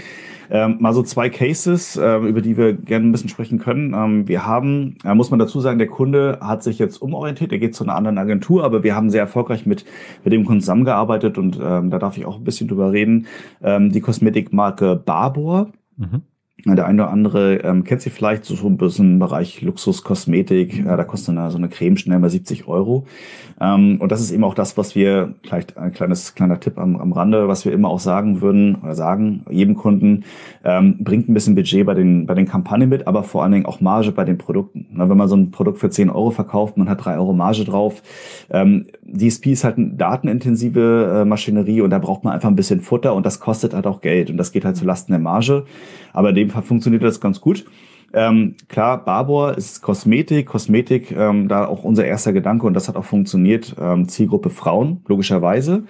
Ähm, 0.50 0.79
mal 0.81 0.93
so 0.93 1.02
zwei 1.02 1.29
Cases, 1.31 1.97
äh, 1.97 2.17
über 2.19 2.41
die 2.41 2.56
wir 2.56 2.73
gerne 2.73 3.06
ein 3.06 3.12
bisschen 3.12 3.29
sprechen 3.29 3.58
können. 3.58 3.94
Ähm, 3.94 4.29
wir 4.29 4.47
haben, 4.47 4.97
äh, 5.05 5.14
muss 5.14 5.31
man 5.31 5.38
dazu 5.38 5.61
sagen, 5.61 5.79
der 5.79 5.87
Kunde 5.87 6.38
hat 6.41 6.62
sich 6.62 6.79
jetzt 6.79 7.00
umorientiert, 7.00 7.52
er 7.52 7.58
geht 7.58 7.75
zu 7.75 7.85
einer 7.85 7.94
anderen 7.94 8.19
Agentur, 8.19 8.64
aber 8.64 8.82
wir 8.82 8.97
haben 8.97 9.11
sehr 9.11 9.20
erfolgreich 9.20 9.64
mit, 9.64 9.85
mit 10.25 10.32
dem 10.32 10.44
Kunden 10.44 10.61
zusammengearbeitet 10.61 11.38
und 11.38 11.58
ähm, 11.62 11.91
da 11.91 11.99
darf 11.99 12.17
ich 12.17 12.26
auch 12.26 12.37
ein 12.37 12.44
bisschen 12.44 12.69
drüber 12.69 12.93
reden. 12.93 13.26
Ähm, 13.62 13.93
die 13.93 14.00
Kosmetikmarke 14.00 14.97
Barbour. 14.97 15.70
Mhm. 15.97 16.23
Der 16.66 16.86
eine 16.86 17.02
oder 17.02 17.10
andere 17.10 17.56
ähm, 17.56 17.84
kennt 17.84 18.02
sie 18.02 18.10
vielleicht 18.10 18.44
so 18.44 18.54
ein 18.66 18.76
bisschen 18.76 19.14
im 19.14 19.18
Bereich 19.18 19.62
Luxuskosmetik. 19.62 20.84
Ja, 20.84 20.96
da 20.96 21.04
kostet 21.04 21.36
eine, 21.36 21.50
so 21.50 21.58
eine 21.58 21.68
Creme 21.68 21.96
schnell 21.96 22.18
mal 22.18 22.28
70 22.28 22.68
Euro. 22.68 23.06
Ähm, 23.60 23.98
und 24.00 24.12
das 24.12 24.20
ist 24.20 24.30
eben 24.30 24.44
auch 24.44 24.54
das, 24.54 24.76
was 24.76 24.94
wir, 24.94 25.34
vielleicht 25.42 25.76
ein 25.76 25.92
kleines, 25.92 26.34
kleiner 26.34 26.60
Tipp 26.60 26.78
am, 26.78 26.96
am 26.96 27.12
Rande, 27.12 27.48
was 27.48 27.64
wir 27.64 27.72
immer 27.72 27.88
auch 27.88 28.00
sagen 28.00 28.40
würden 28.40 28.76
oder 28.76 28.94
sagen, 28.94 29.44
jedem 29.50 29.74
Kunden, 29.74 30.24
ähm, 30.64 30.96
bringt 30.98 31.28
ein 31.28 31.34
bisschen 31.34 31.54
Budget 31.54 31.86
bei 31.86 31.94
den, 31.94 32.26
bei 32.26 32.34
den 32.34 32.46
Kampagnen 32.46 32.88
mit, 32.88 33.06
aber 33.06 33.22
vor 33.22 33.42
allen 33.42 33.52
Dingen 33.52 33.66
auch 33.66 33.80
Marge 33.80 34.12
bei 34.12 34.24
den 34.24 34.38
Produkten. 34.38 34.86
Na, 34.92 35.08
wenn 35.08 35.16
man 35.16 35.28
so 35.28 35.36
ein 35.36 35.50
Produkt 35.50 35.78
für 35.78 35.90
10 35.90 36.10
Euro 36.10 36.30
verkauft, 36.30 36.76
man 36.76 36.88
hat 36.88 37.04
3 37.04 37.16
Euro 37.16 37.32
Marge 37.32 37.64
drauf. 37.64 38.02
Ähm, 38.50 38.86
DSP 39.02 39.48
ist 39.48 39.64
halt 39.64 39.78
eine 39.78 39.90
datenintensive 39.90 41.20
äh, 41.20 41.24
Maschinerie 41.24 41.80
und 41.80 41.90
da 41.90 41.98
braucht 41.98 42.24
man 42.24 42.32
einfach 42.32 42.48
ein 42.48 42.56
bisschen 42.56 42.80
Futter 42.80 43.14
und 43.14 43.26
das 43.26 43.40
kostet 43.40 43.74
halt 43.74 43.86
auch 43.86 44.00
Geld 44.00 44.30
und 44.30 44.36
das 44.36 44.52
geht 44.52 44.64
halt 44.64 44.76
zu 44.76 44.84
Lasten 44.84 45.12
der 45.12 45.20
Marge. 45.20 45.64
Aber 46.12 46.30
in 46.30 46.34
dem 46.50 46.55
Fall 46.55 46.62
funktioniert 46.62 47.02
das 47.02 47.20
ganz 47.20 47.41
gut. 47.41 47.64
Ähm, 48.12 48.56
klar, 48.69 49.05
Barbour 49.05 49.56
ist 49.56 49.82
Kosmetik, 49.82 50.47
Kosmetik, 50.47 51.12
ähm, 51.12 51.49
da 51.49 51.67
auch 51.67 51.85
unser 51.85 52.05
erster 52.05 52.32
Gedanke 52.32 52.67
und 52.67 52.75
das 52.75 52.88
hat 52.88 52.97
auch 52.97 53.05
funktioniert. 53.05 53.76
Ähm, 53.81 54.08
Zielgruppe 54.08 54.50
Frauen, 54.50 55.02
logischerweise 55.06 55.85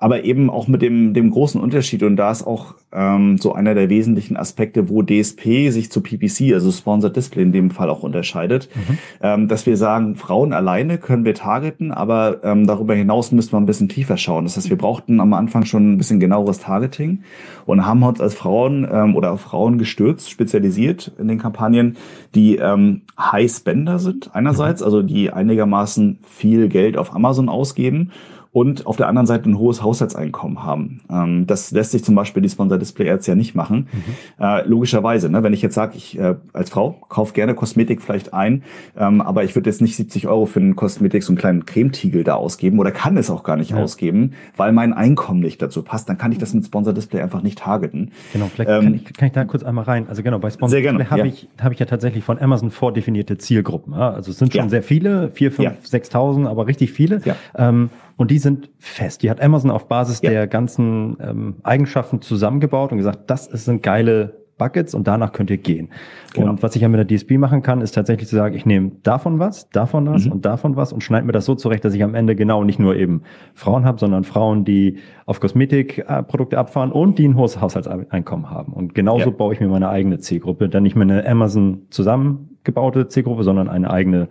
aber 0.00 0.22
eben 0.22 0.48
auch 0.48 0.68
mit 0.68 0.80
dem, 0.80 1.12
dem 1.12 1.30
großen 1.30 1.60
Unterschied. 1.60 2.04
Und 2.04 2.16
da 2.16 2.30
ist 2.30 2.46
auch 2.46 2.76
ähm, 2.92 3.36
so 3.38 3.52
einer 3.52 3.74
der 3.74 3.90
wesentlichen 3.90 4.36
Aspekte, 4.36 4.88
wo 4.88 5.02
DSP 5.02 5.70
sich 5.70 5.90
zu 5.90 6.00
PPC, 6.00 6.54
also 6.54 6.70
Sponsored 6.70 7.16
Display 7.16 7.42
in 7.42 7.50
dem 7.50 7.70
Fall 7.70 7.90
auch 7.90 8.04
unterscheidet, 8.04 8.68
mhm. 8.74 8.98
ähm, 9.20 9.48
dass 9.48 9.66
wir 9.66 9.76
sagen, 9.76 10.14
Frauen 10.14 10.52
alleine 10.52 10.98
können 10.98 11.24
wir 11.24 11.34
targeten, 11.34 11.90
aber 11.90 12.44
ähm, 12.44 12.64
darüber 12.64 12.94
hinaus 12.94 13.32
müssen 13.32 13.52
wir 13.52 13.58
ein 13.58 13.66
bisschen 13.66 13.88
tiefer 13.88 14.16
schauen. 14.16 14.44
Das 14.44 14.56
heißt, 14.56 14.70
wir 14.70 14.78
brauchten 14.78 15.18
am 15.18 15.32
Anfang 15.32 15.64
schon 15.64 15.94
ein 15.94 15.98
bisschen 15.98 16.20
genaueres 16.20 16.60
Targeting 16.60 17.24
und 17.66 17.84
haben 17.84 18.04
uns 18.04 18.20
als 18.20 18.36
Frauen 18.36 18.86
ähm, 18.90 19.16
oder 19.16 19.32
auf 19.32 19.40
Frauen 19.40 19.78
gestürzt, 19.78 20.30
spezialisiert 20.30 21.10
in 21.18 21.26
den 21.26 21.38
Kampagnen, 21.38 21.96
die 22.36 22.54
ähm, 22.56 23.02
High 23.18 23.50
Spender 23.50 23.98
sind 23.98 24.30
einerseits, 24.32 24.80
mhm. 24.80 24.84
also 24.84 25.02
die 25.02 25.32
einigermaßen 25.32 26.20
viel 26.22 26.68
Geld 26.68 26.96
auf 26.96 27.12
Amazon 27.16 27.48
ausgeben 27.48 28.12
und 28.52 28.86
auf 28.86 28.96
der 28.96 29.08
anderen 29.08 29.26
Seite 29.26 29.48
ein 29.50 29.58
hohes 29.58 29.82
Haushaltseinkommen 29.82 30.62
haben. 30.64 31.00
Ähm, 31.10 31.46
das 31.46 31.70
lässt 31.70 31.92
sich 31.92 32.02
zum 32.02 32.14
Beispiel 32.14 32.42
die 32.42 32.48
Sponsor 32.48 32.78
Display 32.78 33.10
Ads 33.10 33.26
ja 33.26 33.34
nicht 33.34 33.54
machen. 33.54 33.88
Mhm. 33.92 34.44
Äh, 34.44 34.66
logischerweise, 34.66 35.28
ne, 35.28 35.42
wenn 35.42 35.52
ich 35.52 35.60
jetzt 35.60 35.74
sage, 35.74 35.96
ich 35.96 36.18
äh, 36.18 36.36
als 36.52 36.70
Frau 36.70 36.96
kaufe 37.08 37.34
gerne 37.34 37.54
Kosmetik 37.54 38.00
vielleicht 38.00 38.32
ein, 38.32 38.62
ähm, 38.96 39.20
aber 39.20 39.44
ich 39.44 39.54
würde 39.54 39.68
jetzt 39.68 39.82
nicht 39.82 39.96
70 39.96 40.28
Euro 40.28 40.46
für 40.46 40.60
einen 40.60 40.76
Kosmetik 40.76 41.22
so 41.22 41.32
einen 41.32 41.38
kleinen 41.38 41.66
Cremetiegel 41.66 42.24
da 42.24 42.34
ausgeben 42.34 42.78
oder 42.78 42.90
kann 42.90 43.16
es 43.16 43.30
auch 43.30 43.42
gar 43.42 43.56
nicht 43.56 43.72
ja. 43.72 43.76
ausgeben, 43.76 44.32
weil 44.56 44.72
mein 44.72 44.94
Einkommen 44.94 45.40
nicht 45.40 45.60
dazu 45.60 45.82
passt, 45.82 46.08
dann 46.08 46.16
kann 46.16 46.32
ich 46.32 46.38
das 46.38 46.54
mit 46.54 46.64
Sponsor 46.64 46.94
Display 46.94 47.20
einfach 47.20 47.42
nicht 47.42 47.58
targeten. 47.58 48.12
Genau, 48.32 48.46
vielleicht 48.46 48.70
ähm, 48.70 48.82
kann, 48.82 48.94
ich, 48.94 49.04
kann 49.12 49.26
ich 49.26 49.34
da 49.34 49.44
kurz 49.44 49.62
einmal 49.62 49.84
rein. 49.84 50.06
Also 50.08 50.22
genau, 50.22 50.38
bei 50.38 50.50
Sponsor 50.50 50.80
Display 50.80 51.04
habe 51.04 51.20
ja. 51.20 51.26
ich, 51.26 51.48
hab 51.60 51.72
ich 51.72 51.78
ja 51.78 51.86
tatsächlich 51.86 52.24
von 52.24 52.38
Amazon 52.38 52.70
vordefinierte 52.70 53.36
Zielgruppen. 53.36 53.92
Also 53.94 54.30
es 54.30 54.38
sind 54.38 54.52
schon 54.52 54.64
ja. 54.64 54.68
sehr 54.68 54.82
viele, 54.82 55.28
vier, 55.30 55.52
fünf, 55.52 55.68
ja. 55.68 55.98
6.000, 55.98 56.48
aber 56.48 56.66
richtig 56.66 56.92
viele. 56.92 57.20
Ja. 57.24 57.36
Ähm, 57.56 57.90
und 58.18 58.32
die 58.32 58.38
sind 58.38 58.70
fest. 58.78 59.22
Die 59.22 59.30
hat 59.30 59.40
Amazon 59.40 59.70
auf 59.70 59.86
Basis 59.86 60.20
ja. 60.20 60.30
der 60.30 60.46
ganzen 60.48 61.16
ähm, 61.20 61.56
Eigenschaften 61.62 62.20
zusammengebaut 62.20 62.90
und 62.90 62.98
gesagt, 62.98 63.30
das 63.30 63.46
sind 63.46 63.82
geile 63.82 64.38
Buckets 64.58 64.92
und 64.92 65.06
danach 65.06 65.32
könnt 65.32 65.50
ihr 65.50 65.56
gehen. 65.56 65.90
Genau. 66.34 66.50
Und 66.50 66.62
was 66.64 66.74
ich 66.74 66.82
ja 66.82 66.88
mit 66.88 66.98
der 66.98 67.16
DSP 67.16 67.38
machen 67.38 67.62
kann, 67.62 67.80
ist 67.80 67.92
tatsächlich 67.92 68.28
zu 68.28 68.34
sagen, 68.34 68.56
ich 68.56 68.66
nehme 68.66 68.90
davon 69.04 69.38
was, 69.38 69.70
davon 69.70 70.06
was 70.08 70.26
mhm. 70.26 70.32
und 70.32 70.44
davon 70.44 70.74
was 70.74 70.92
und 70.92 71.04
schneide 71.04 71.26
mir 71.26 71.32
das 71.32 71.44
so 71.44 71.54
zurecht, 71.54 71.84
dass 71.84 71.94
ich 71.94 72.02
am 72.02 72.16
Ende 72.16 72.34
genau 72.34 72.64
nicht 72.64 72.80
nur 72.80 72.96
eben 72.96 73.22
Frauen 73.54 73.84
habe, 73.84 74.00
sondern 74.00 74.24
Frauen, 74.24 74.64
die 74.64 74.98
auf 75.24 75.38
Kosmetikprodukte 75.38 76.58
abfahren 76.58 76.90
und 76.90 77.18
die 77.20 77.28
ein 77.28 77.36
hohes 77.36 77.60
Haushaltseinkommen 77.60 78.50
haben. 78.50 78.72
Und 78.72 78.96
genauso 78.96 79.26
ja. 79.26 79.36
baue 79.36 79.54
ich 79.54 79.60
mir 79.60 79.68
meine 79.68 79.90
eigene 79.90 80.18
Zielgruppe. 80.18 80.68
Dann 80.68 80.82
nicht 80.82 80.96
mehr 80.96 81.04
eine 81.04 81.24
Amazon 81.24 81.82
zusammengebaute 81.90 83.06
Zielgruppe, 83.06 83.44
sondern 83.44 83.68
eine 83.68 83.90
eigene 83.90 84.28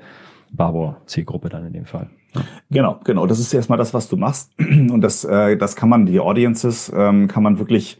Barbour-Zielgruppe 0.51 1.47
dann 1.47 1.65
in 1.65 1.73
dem 1.73 1.85
Fall. 1.85 2.09
Genau, 2.69 2.99
genau. 3.03 3.25
Das 3.25 3.39
ist 3.39 3.53
erstmal 3.53 3.77
das, 3.77 3.93
was 3.93 4.09
du 4.09 4.17
machst. 4.17 4.51
Und 4.59 5.01
das, 5.01 5.23
äh, 5.23 5.57
das 5.57 5.75
kann 5.75 5.89
man, 5.89 6.05
die 6.05 6.19
Audiences, 6.19 6.91
ähm, 6.95 7.27
kann 7.27 7.43
man 7.43 7.59
wirklich 7.59 7.99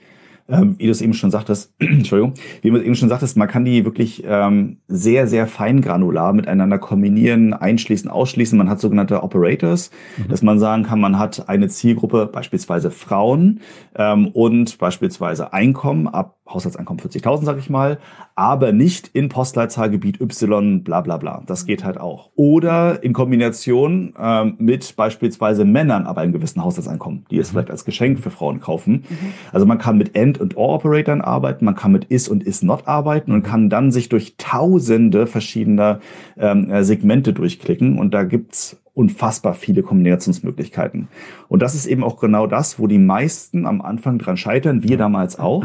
ähm, 0.49 0.75
wie 0.77 0.85
du 0.85 0.91
es 0.91 1.01
eben 1.01 1.13
schon 1.13 1.31
sagtest, 1.31 1.73
Entschuldigung, 1.79 2.33
wie 2.61 2.69
du 2.69 2.77
es 2.77 2.83
eben 2.83 2.95
schon 2.95 3.09
sagtest, 3.09 3.37
man 3.37 3.47
kann 3.47 3.65
die 3.65 3.85
wirklich 3.85 4.23
ähm, 4.25 4.77
sehr, 4.87 5.27
sehr 5.27 5.47
feingranular 5.47 6.33
miteinander 6.33 6.77
kombinieren, 6.79 7.53
einschließen, 7.53 8.09
ausschließen. 8.09 8.57
Man 8.57 8.69
hat 8.69 8.79
sogenannte 8.79 9.23
Operators, 9.23 9.91
mhm. 10.17 10.29
dass 10.29 10.41
man 10.41 10.59
sagen 10.59 10.83
kann, 10.83 10.99
man 10.99 11.19
hat 11.19 11.49
eine 11.49 11.67
Zielgruppe, 11.67 12.27
beispielsweise 12.27 12.91
Frauen 12.91 13.59
ähm, 13.95 14.27
und 14.27 14.77
beispielsweise 14.77 15.53
Einkommen 15.53 16.07
ab 16.07 16.36
Haushaltseinkommen 16.49 17.01
40.000, 17.01 17.43
sag 17.43 17.57
ich 17.57 17.69
mal, 17.69 17.99
aber 18.35 18.71
nicht 18.71 19.09
in 19.13 19.29
Postleitzahlgebiet 19.29 20.21
Y, 20.21 20.83
bla 20.83 21.01
bla 21.01 21.17
bla. 21.17 21.43
Das 21.45 21.65
geht 21.65 21.83
halt 21.83 21.99
auch. 21.99 22.29
Oder 22.35 23.03
in 23.03 23.13
Kombination 23.13 24.13
ähm, 24.19 24.55
mit 24.57 24.95
beispielsweise 24.95 25.65
Männern, 25.65 26.05
aber 26.05 26.21
einem 26.21 26.33
gewissen 26.33 26.63
Haushaltseinkommen, 26.63 27.25
die 27.31 27.37
es 27.37 27.49
mhm. 27.49 27.51
vielleicht 27.51 27.71
als 27.71 27.85
Geschenk 27.85 28.19
für 28.19 28.29
Frauen 28.29 28.59
kaufen. 28.59 29.05
Mhm. 29.09 29.33
Also 29.51 29.65
man 29.65 29.77
kann 29.77 29.97
mit 29.97 30.15
End- 30.15 30.39
und 30.39 30.57
Or-Operatoren 30.57 31.21
arbeiten, 31.21 31.65
man 31.65 31.75
kann 31.75 31.91
mit 31.91 32.05
Is 32.05 32.27
und 32.27 32.43
Is-Not 32.43 32.87
arbeiten 32.87 33.31
und 33.31 33.43
kann 33.43 33.69
dann 33.69 33.91
sich 33.91 34.09
durch 34.09 34.35
tausende 34.37 35.27
verschiedener 35.27 35.99
ähm, 36.37 36.71
äh, 36.71 36.83
Segmente 36.83 37.33
durchklicken. 37.33 37.97
Und 37.97 38.13
da 38.13 38.23
gibt's 38.23 38.77
unfassbar 38.97 39.53
viele 39.53 39.83
Kombinationsmöglichkeiten. 39.83 41.07
Und 41.47 41.61
das 41.61 41.75
ist 41.75 41.85
eben 41.85 42.03
auch 42.03 42.19
genau 42.19 42.47
das, 42.47 42.79
wo 42.79 42.87
die 42.87 42.97
meisten 42.97 43.67
am 43.67 43.79
Anfang 43.79 44.17
dran 44.17 44.37
scheitern, 44.37 44.81
wir 44.81 44.97
damals 44.97 45.37
auch, 45.37 45.63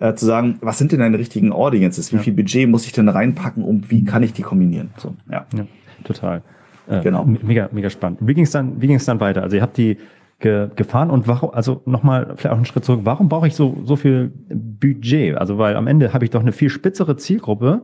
äh, 0.00 0.14
zu 0.14 0.26
sagen, 0.26 0.58
was 0.60 0.78
sind 0.78 0.92
denn 0.92 1.00
deine 1.00 1.18
richtigen 1.18 1.52
Audiences? 1.52 2.12
Wie 2.12 2.16
ja. 2.16 2.22
viel 2.22 2.32
Budget 2.32 2.68
muss 2.68 2.86
ich 2.86 2.92
denn 2.92 3.08
reinpacken 3.08 3.62
und 3.62 3.90
wie 3.90 4.04
kann 4.04 4.22
ich 4.22 4.32
die 4.32 4.42
kombinieren? 4.42 4.90
So, 4.96 5.14
ja. 5.30 5.46
ja 5.54 5.66
total. 6.04 6.42
Äh, 6.88 7.02
genau. 7.02 7.24
Mega, 7.24 7.68
mega 7.70 7.90
spannend. 7.90 8.18
Wie 8.22 8.34
ging 8.34 8.44
es 8.44 8.50
dann, 8.50 8.80
wie 8.80 8.86
ging 8.86 8.96
es 8.96 9.04
dann 9.04 9.20
weiter? 9.20 9.42
Also 9.42 9.56
ihr 9.56 9.62
habt 9.62 9.76
die 9.76 9.98
ge 10.40 10.68
gefahren 10.74 11.10
und 11.10 11.28
warum, 11.28 11.50
also 11.50 11.82
nochmal 11.84 12.32
vielleicht 12.36 12.52
auch 12.52 12.56
einen 12.56 12.64
Schritt 12.64 12.84
zurück, 12.84 13.00
warum 13.04 13.28
brauche 13.28 13.46
ich 13.46 13.54
so, 13.54 13.76
so 13.84 13.96
viel 13.96 14.32
Budget? 14.48 15.36
Also 15.36 15.58
weil 15.58 15.76
am 15.76 15.86
Ende 15.86 16.12
habe 16.14 16.24
ich 16.24 16.30
doch 16.30 16.40
eine 16.40 16.52
viel 16.52 16.70
spitzere 16.70 17.16
Zielgruppe, 17.16 17.82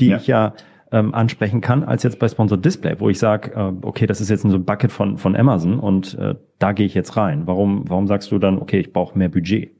die 0.00 0.08
ja. 0.08 0.16
ich 0.16 0.26
ja 0.26 0.54
ähm, 0.90 1.14
ansprechen 1.14 1.60
kann, 1.60 1.84
als 1.84 2.02
jetzt 2.02 2.18
bei 2.18 2.28
Sponsored 2.28 2.64
Display, 2.64 2.98
wo 2.98 3.10
ich 3.10 3.18
sage, 3.18 3.52
äh, 3.54 3.72
okay, 3.82 4.06
das 4.06 4.22
ist 4.22 4.30
jetzt 4.30 4.40
so 4.40 4.48
ein 4.48 4.64
Bucket 4.64 4.90
von, 4.90 5.18
von 5.18 5.36
Amazon 5.36 5.78
und 5.78 6.16
äh, 6.18 6.34
da 6.58 6.72
gehe 6.72 6.86
ich 6.86 6.94
jetzt 6.94 7.18
rein. 7.18 7.42
Warum, 7.46 7.84
warum 7.88 8.06
sagst 8.06 8.32
du 8.32 8.38
dann, 8.38 8.58
okay, 8.58 8.80
ich 8.80 8.94
brauche 8.94 9.18
mehr 9.18 9.28
Budget? 9.28 9.77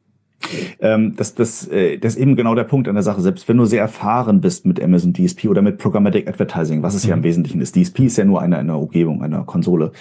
Ähm, 0.81 1.15
das, 1.17 1.35
das, 1.35 1.67
äh, 1.69 1.99
das 1.99 2.15
ist 2.15 2.21
eben 2.21 2.37
genau 2.37 2.55
der 2.55 2.65
Punkt 2.65 2.89
an 2.89 2.95
der 2.95 3.03
Sache. 3.03 3.21
Selbst 3.21 3.49
wenn 3.49 3.57
du 3.57 3.65
sehr 3.65 3.81
erfahren 3.81 4.41
bist 4.41 4.67
mit 4.67 4.83
Amazon 4.83 5.13
DSP 5.13 5.49
oder 5.49 5.63
mit 5.63 5.79
Programmatic 5.79 6.29
Advertising, 6.29 6.83
was 6.83 6.95
es 6.95 7.05
mhm. 7.05 7.11
ja 7.11 7.17
im 7.17 7.23
Wesentlichen 7.25 7.61
ist, 7.61 7.77
DSP 7.77 8.01
ist 8.01 8.19
ja 8.19 8.25
nur 8.25 8.41
eine, 8.41 8.59
eine 8.59 8.77
Umgebung, 8.77 9.23
eine 9.23 9.45
Konsole, 9.45 9.93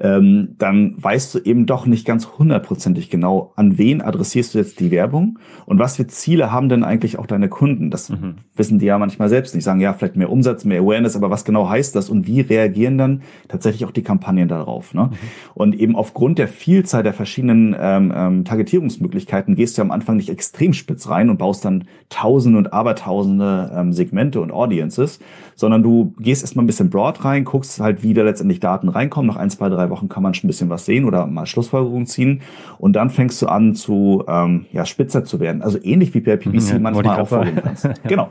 ähm, 0.00 0.54
dann 0.58 0.94
weißt 0.96 1.34
du 1.34 1.38
eben 1.40 1.66
doch 1.66 1.86
nicht 1.86 2.06
ganz 2.06 2.26
hundertprozentig 2.38 3.10
genau, 3.10 3.52
an 3.56 3.78
wen 3.78 4.00
adressierst 4.00 4.54
du 4.54 4.58
jetzt 4.58 4.80
die 4.80 4.90
Werbung 4.90 5.38
und 5.66 5.78
was 5.78 5.96
für 5.96 6.06
Ziele 6.06 6.50
haben 6.50 6.68
denn 6.68 6.84
eigentlich 6.84 7.18
auch 7.18 7.26
deine 7.26 7.48
Kunden. 7.48 7.90
Das 7.90 8.08
mhm. 8.08 8.36
wissen 8.56 8.78
die 8.78 8.86
ja 8.86 8.98
manchmal 8.98 9.28
selbst 9.28 9.54
nicht. 9.54 9.64
Sagen, 9.64 9.80
ja, 9.80 9.92
vielleicht 9.92 10.16
mehr 10.16 10.30
Umsatz, 10.30 10.64
mehr 10.64 10.80
Awareness, 10.80 11.16
aber 11.16 11.30
was 11.30 11.44
genau 11.44 11.68
heißt 11.68 11.94
das 11.94 12.10
und 12.10 12.26
wie 12.26 12.40
reagieren 12.40 12.98
dann 12.98 13.22
tatsächlich 13.48 13.84
auch 13.84 13.92
die 13.92 14.02
Kampagnen 14.02 14.48
darauf? 14.48 14.94
Ne? 14.94 15.04
Mhm. 15.04 15.16
Und 15.54 15.74
eben 15.74 15.96
aufgrund 15.96 16.38
der 16.38 16.48
Vielzahl 16.48 17.02
der 17.02 17.12
verschiedenen 17.12 17.76
ähm, 17.78 18.12
ähm, 18.14 18.44
Targetierungsmöglichkeiten 18.44 19.54
gehst 19.54 19.76
du 19.76 19.81
am 19.82 19.90
Anfang 19.90 20.16
nicht 20.16 20.30
extrem 20.30 20.72
spitz 20.72 21.08
rein 21.08 21.30
und 21.30 21.38
baust 21.38 21.64
dann 21.64 21.84
tausende 22.08 22.58
und 22.58 22.72
abertausende 22.72 23.70
ähm, 23.74 23.92
Segmente 23.92 24.40
und 24.40 24.50
Audiences, 24.50 25.20
sondern 25.54 25.82
du 25.82 26.14
gehst 26.18 26.42
erstmal 26.42 26.64
ein 26.64 26.66
bisschen 26.66 26.90
broad 26.90 27.24
rein, 27.24 27.44
guckst 27.44 27.80
halt, 27.80 28.02
wie 28.02 28.14
da 28.14 28.22
letztendlich 28.22 28.60
Daten 28.60 28.88
reinkommen. 28.88 29.28
Nach 29.28 29.36
ein, 29.36 29.50
zwei, 29.50 29.68
drei 29.68 29.90
Wochen 29.90 30.08
kann 30.08 30.22
man 30.22 30.34
schon 30.34 30.46
ein 30.46 30.50
bisschen 30.50 30.70
was 30.70 30.84
sehen 30.84 31.04
oder 31.04 31.26
mal 31.26 31.46
Schlussfolgerungen 31.46 32.06
ziehen. 32.06 32.42
Und 32.78 32.94
dann 32.94 33.10
fängst 33.10 33.40
du 33.42 33.46
an 33.46 33.74
zu 33.74 34.24
ähm, 34.26 34.66
ja, 34.72 34.84
spitzer 34.84 35.24
zu 35.24 35.40
werden. 35.40 35.62
Also 35.62 35.78
ähnlich 35.82 36.14
wie 36.14 36.20
bei 36.20 36.36
PPC 36.36 36.74
mhm, 36.74 36.82
manchmal 36.82 37.20
auch 37.20 37.28
vorgehen 37.28 37.60
kannst. 37.62 37.84
ja. 37.84 37.94
Genau. 38.06 38.30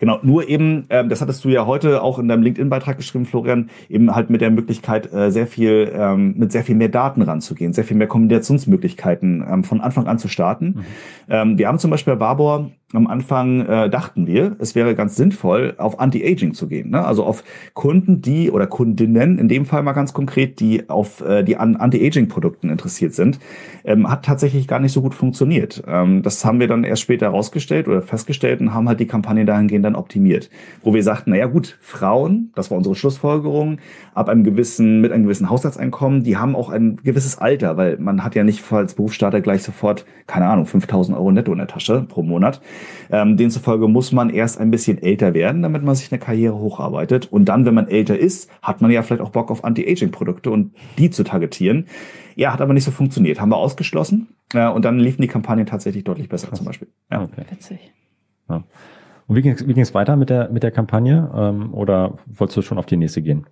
Genau, 0.00 0.18
nur 0.22 0.48
eben, 0.48 0.86
ähm, 0.88 1.08
das 1.10 1.20
hattest 1.20 1.44
du 1.44 1.50
ja 1.50 1.66
heute 1.66 2.02
auch 2.02 2.18
in 2.18 2.26
deinem 2.26 2.42
LinkedIn-Beitrag 2.42 2.96
geschrieben, 2.96 3.26
Florian, 3.26 3.70
eben 3.88 4.14
halt 4.14 4.30
mit 4.30 4.40
der 4.40 4.50
Möglichkeit, 4.50 5.12
äh, 5.12 5.30
sehr 5.30 5.46
viel, 5.46 5.92
ähm, 5.94 6.34
mit 6.36 6.50
sehr 6.52 6.64
viel 6.64 6.74
mehr 6.74 6.88
Daten 6.88 7.20
ranzugehen, 7.22 7.74
sehr 7.74 7.84
viel 7.84 7.98
mehr 7.98 8.08
Kombinationsmöglichkeiten 8.08 9.44
ähm, 9.48 9.62
von 9.62 9.80
Anfang 9.80 10.06
an 10.06 10.18
zu 10.18 10.28
starten. 10.28 10.66
Mhm. 10.66 10.84
Ähm, 11.28 11.58
wir 11.58 11.68
haben 11.68 11.78
zum 11.78 11.90
Beispiel 11.90 12.14
bei 12.14 12.18
Barbour 12.18 12.70
am 12.92 13.06
Anfang 13.06 13.66
äh, 13.66 13.88
dachten 13.88 14.26
wir, 14.26 14.56
es 14.58 14.74
wäre 14.74 14.94
ganz 14.94 15.14
sinnvoll, 15.14 15.74
auf 15.78 16.00
Anti-Aging 16.00 16.54
zu 16.54 16.66
gehen. 16.66 16.90
Ne? 16.90 17.04
Also 17.04 17.24
auf 17.24 17.44
Kunden, 17.74 18.20
die 18.20 18.50
oder 18.50 18.66
Kundinnen, 18.66 19.38
in 19.38 19.48
dem 19.48 19.64
Fall 19.64 19.82
mal 19.82 19.92
ganz 19.92 20.12
konkret, 20.12 20.58
die 20.58 20.88
auf 20.88 21.20
äh, 21.20 21.44
die 21.44 21.56
an 21.56 21.76
Anti-Aging-Produkten 21.76 22.68
interessiert 22.68 23.14
sind, 23.14 23.38
ähm, 23.84 24.10
hat 24.10 24.24
tatsächlich 24.24 24.66
gar 24.66 24.80
nicht 24.80 24.92
so 24.92 25.02
gut 25.02 25.14
funktioniert. 25.14 25.82
Ähm, 25.86 26.22
das 26.22 26.44
haben 26.44 26.58
wir 26.58 26.66
dann 26.66 26.82
erst 26.82 27.02
später 27.02 27.26
herausgestellt 27.26 27.86
oder 27.86 28.02
festgestellt 28.02 28.60
und 28.60 28.74
haben 28.74 28.88
halt 28.88 28.98
die 28.98 29.06
Kampagne 29.06 29.44
dahingehend 29.44 29.84
dann 29.84 29.94
optimiert. 29.94 30.50
Wo 30.82 30.92
wir 30.92 31.02
sagten, 31.04 31.30
naja 31.30 31.46
gut, 31.46 31.78
Frauen, 31.80 32.50
das 32.56 32.70
war 32.70 32.78
unsere 32.78 32.96
Schlussfolgerung, 32.96 33.78
ab 34.20 34.28
einem 34.28 34.44
gewissen, 34.44 35.00
mit 35.00 35.12
einem 35.12 35.24
gewissen 35.24 35.48
Haushaltseinkommen, 35.48 36.22
die 36.22 36.36
haben 36.36 36.54
auch 36.54 36.68
ein 36.68 36.96
gewisses 37.02 37.38
Alter, 37.38 37.78
weil 37.78 37.96
man 37.96 38.22
hat 38.22 38.34
ja 38.34 38.44
nicht 38.44 38.70
als 38.70 38.94
Berufsstarter 38.94 39.40
gleich 39.40 39.62
sofort, 39.62 40.04
keine 40.26 40.46
Ahnung, 40.46 40.66
5000 40.66 41.16
Euro 41.16 41.32
netto 41.32 41.50
in 41.52 41.58
der 41.58 41.66
Tasche 41.66 42.04
pro 42.06 42.22
Monat. 42.22 42.60
Ähm, 43.10 43.38
demzufolge 43.38 43.88
muss 43.88 44.12
man 44.12 44.28
erst 44.28 44.60
ein 44.60 44.70
bisschen 44.70 45.02
älter 45.02 45.32
werden, 45.32 45.62
damit 45.62 45.82
man 45.82 45.94
sich 45.94 46.12
eine 46.12 46.18
Karriere 46.18 46.58
hocharbeitet. 46.58 47.32
Und 47.32 47.46
dann, 47.46 47.64
wenn 47.64 47.72
man 47.72 47.88
älter 47.88 48.18
ist, 48.18 48.50
hat 48.60 48.82
man 48.82 48.90
ja 48.90 49.00
vielleicht 49.02 49.22
auch 49.22 49.30
Bock 49.30 49.50
auf 49.50 49.64
Anti-Aging-Produkte 49.64 50.50
und 50.50 50.74
die 50.98 51.08
zu 51.08 51.24
targetieren. 51.24 51.86
Ja, 52.36 52.52
hat 52.52 52.60
aber 52.60 52.74
nicht 52.74 52.84
so 52.84 52.90
funktioniert. 52.90 53.40
Haben 53.40 53.50
wir 53.50 53.56
ausgeschlossen. 53.56 54.28
Äh, 54.52 54.68
und 54.68 54.84
dann 54.84 54.98
liefen 54.98 55.22
die 55.22 55.28
Kampagnen 55.28 55.64
tatsächlich 55.64 56.04
deutlich 56.04 56.28
besser 56.28 56.48
Krass. 56.48 56.58
zum 56.58 56.66
Beispiel. 56.66 56.88
Ja. 57.10 57.22
Okay. 57.22 57.44
Witzig. 57.50 57.92
Ja. 58.50 58.64
Und 59.26 59.36
wie 59.36 59.42
ging 59.42 59.78
es 59.78 59.94
weiter 59.94 60.16
mit 60.16 60.28
der, 60.28 60.50
mit 60.50 60.62
der 60.62 60.72
Kampagne? 60.72 61.30
Ähm, 61.34 61.72
oder 61.72 62.18
wolltest 62.26 62.58
du 62.58 62.62
schon 62.62 62.76
auf 62.76 62.86
die 62.86 62.98
nächste 62.98 63.22
gehen? 63.22 63.46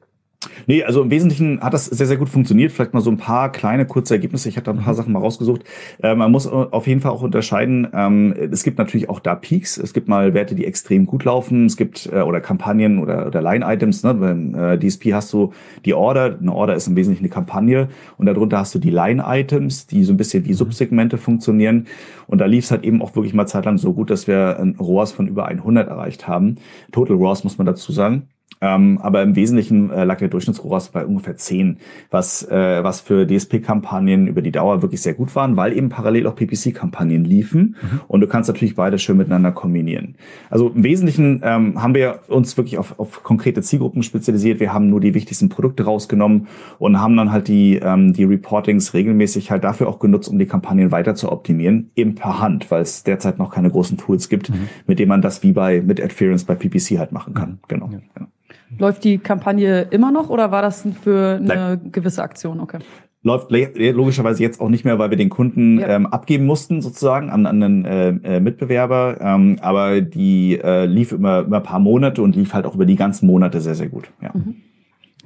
Nee, 0.69 0.85
also 0.85 1.03
im 1.03 1.11
Wesentlichen 1.11 1.61
hat 1.61 1.75
das 1.75 1.87
sehr, 1.87 2.07
sehr 2.07 2.17
gut 2.17 2.29
funktioniert. 2.29 2.71
Vielleicht 2.71 2.95
mal 2.95 3.01
so 3.01 3.11
ein 3.11 3.17
paar 3.17 3.51
kleine, 3.51 3.87
kurze 3.87 4.15
Ergebnisse. 4.15 4.49
Ich 4.49 4.57
habe 4.57 4.65
da 4.65 4.71
ein 4.71 4.79
paar 4.79 4.93
mhm. 4.93 4.97
Sachen 4.97 5.13
mal 5.13 5.19
rausgesucht. 5.19 5.65
Äh, 6.01 6.15
man 6.15 6.31
muss 6.31 6.47
auf 6.47 6.87
jeden 6.87 7.01
Fall 7.01 7.11
auch 7.11 7.23
unterscheiden. 7.23 7.89
Ähm, 7.93 8.33
es 8.53 8.63
gibt 8.63 8.79
natürlich 8.79 9.09
auch 9.09 9.19
da 9.19 9.35
Peaks. 9.35 9.79
Es 9.79 9.93
gibt 9.93 10.09
mal 10.09 10.35
Werte, 10.35 10.55
die 10.55 10.65
extrem 10.65 11.07
gut 11.07 11.25
laufen. 11.25 11.67
Es 11.67 11.77
gibt 11.77 12.09
äh, 12.13 12.21
oder 12.21 12.41
Kampagnen 12.41 13.01
oder, 13.01 13.27
oder 13.27 13.43
Line-Items. 13.43 14.05
Ne? 14.05 14.15
Beim 14.15 14.55
äh, 14.55 14.79
DSP 14.79 15.13
hast 15.13 15.33
du 15.33 15.53
die 15.85 15.95
Order. 15.95 16.39
Eine 16.41 16.53
Order 16.53 16.77
ist 16.77 16.87
im 16.87 16.95
Wesentlichen 16.95 17.25
eine 17.25 17.33
Kampagne. 17.33 17.89
Und 18.17 18.27
darunter 18.27 18.59
hast 18.59 18.73
du 18.77 18.79
die 18.79 18.91
Line-Items, 18.91 19.89
die 19.89 20.05
so 20.05 20.13
ein 20.13 20.17
bisschen 20.17 20.45
wie 20.45 20.51
mhm. 20.51 20.55
Subsegmente 20.55 21.19
funktionieren. 21.19 21.89
Und 22.29 22.39
da 22.39 22.47
lief 22.47 22.65
es 22.65 22.71
halt 22.71 22.85
eben 22.85 23.03
auch 23.03 23.17
wirklich 23.17 23.35
mal 23.35 23.47
zeitlang 23.47 23.77
so 23.77 23.93
gut, 23.93 24.11
dass 24.11 24.29
wir 24.29 24.61
ein 24.61 24.77
ROAS 24.79 25.11
von 25.11 25.27
über 25.27 25.47
100 25.47 25.89
erreicht 25.89 26.29
haben. 26.29 26.57
Total 26.93 27.17
ROAS 27.17 27.43
muss 27.43 27.59
man 27.59 27.67
dazu 27.67 27.91
sagen. 27.91 28.29
Ähm, 28.61 28.99
aber 29.03 29.23
im 29.23 29.37
Wesentlichen 29.37 29.91
äh, 29.91 30.05
lag 30.05 30.19
der 30.19 30.29
Durchschnittsrohrs 30.29 30.89
bei 30.91 31.05
ungefähr 31.05 31.37
10, 31.37 31.79
was, 32.11 32.43
äh, 32.49 32.83
was 32.83 33.01
für 33.01 33.27
DSP-Kampagnen 33.27 34.27
über 34.27 34.43
die 34.43 34.51
Dauer 34.51 34.83
wirklich 34.83 35.01
sehr 35.03 35.15
gut 35.15 35.35
waren, 35.37 35.57
weil 35.57 35.77
eben 35.77 35.89
parallel 35.89 36.27
auch 36.27 36.35
PPC-Kampagnen 36.35 37.25
liefen 37.25 37.77
mhm. 37.81 38.01
und 38.09 38.21
du 38.21 38.27
kannst 38.27 38.49
natürlich 38.49 38.75
beide 38.75 38.99
schön 38.99 39.17
miteinander 39.17 39.53
kombinieren. 39.53 40.17
Also 40.51 40.71
im 40.71 40.83
Wesentlichen 40.83 41.41
ähm, 41.45 41.81
haben 41.81 41.95
wir 41.95 42.21
uns 42.29 42.57
wirklich 42.57 42.79
auf, 42.79 42.99
auf 42.99 43.23
konkrete 43.23 43.63
Zielgruppen 43.63 44.03
spezialisiert. 44.03 44.61
Wir 44.61 44.73
haben 44.73 44.91
nur 44.91 45.01
die 45.01 45.15
wichtigsten 45.15 45.49
Produkte 45.49 45.85
rausgenommen 45.85 46.49
und 46.79 47.01
haben 47.01 47.17
dann 47.17 47.31
halt 47.31 47.49
die, 47.49 47.77
ähm, 47.77 48.13
die 48.13 48.25
Reportings 48.25 48.95
regelmäßig 48.95 49.51
halt 49.51 49.65
dafür 49.65 49.89
auch 49.89 49.99
genutzt, 49.99 50.29
um 50.29 50.39
die 50.39 50.47
Kampagnen 50.47 50.91
weiter 50.91 51.15
zu 51.15 51.31
optimieren, 51.31 51.91
eben 51.95 52.15
per 52.15 52.41
Hand, 52.41 52.71
weil 52.71 52.83
es 52.83 53.05
derzeit 53.05 53.39
noch 53.39 53.53
keine 53.53 53.71
großen 53.71 53.99
Tools 53.99 54.29
gibt, 54.29 54.51
mhm. 54.51 54.69
mit 54.87 54.99
denen 54.99 55.09
man 55.09 55.23
das 55.23 55.43
wie 55.43 55.53
bei 55.53 55.81
mit 55.81 56.03
Adference 56.03 56.45
bei 56.45 56.55
PPC 56.55 56.99
halt 56.99 57.13
machen 57.13 57.35
kann. 57.35 57.51
Mhm. 57.51 57.59
Genau. 57.69 57.91
Ja. 57.93 58.27
Läuft 58.79 59.05
die 59.05 59.19
Kampagne 59.19 59.83
immer 59.91 60.13
noch 60.13 60.31
oder 60.31 60.51
war 60.51 60.63
das 60.63 60.87
für 61.03 61.37
eine 61.37 61.47
Nein. 61.47 61.93
gewisse 61.93 62.23
Aktion? 62.23 62.61
Okay. 62.61 62.79
Läuft 63.23 63.51
logischerweise 63.51 64.43
jetzt 64.43 64.61
auch 64.61 64.69
nicht 64.69 64.85
mehr, 64.85 64.99
weil 64.99 65.11
wir 65.11 65.17
den 65.17 65.29
Kunden 65.29 65.81
ja. 65.81 65.89
ähm, 65.89 66.07
abgeben 66.07 66.47
mussten, 66.47 66.81
sozusagen, 66.81 67.31
an, 67.31 67.47
an 67.47 67.63
einen 67.63 67.85
äh, 67.85 68.09
äh, 68.37 68.41
Mitbewerber. 68.41 69.19
Ähm, 69.21 69.59
aber 69.61 70.01
die 70.01 70.59
äh, 70.63 70.87
lief 70.87 71.13
immer, 71.13 71.41
immer 71.41 71.57
ein 71.57 71.63
paar 71.63 71.81
Monate 71.81 72.23
und 72.23 72.37
lief 72.37 72.55
halt 72.55 72.65
auch 72.65 72.75
über 72.75 72.87
die 72.87 72.97
ganzen 72.97 73.27
Monate 73.27 73.61
sehr, 73.61 73.75
sehr 73.75 73.89
gut. 73.89 74.11
Ja. 74.23 74.31
Mhm. 74.33 74.57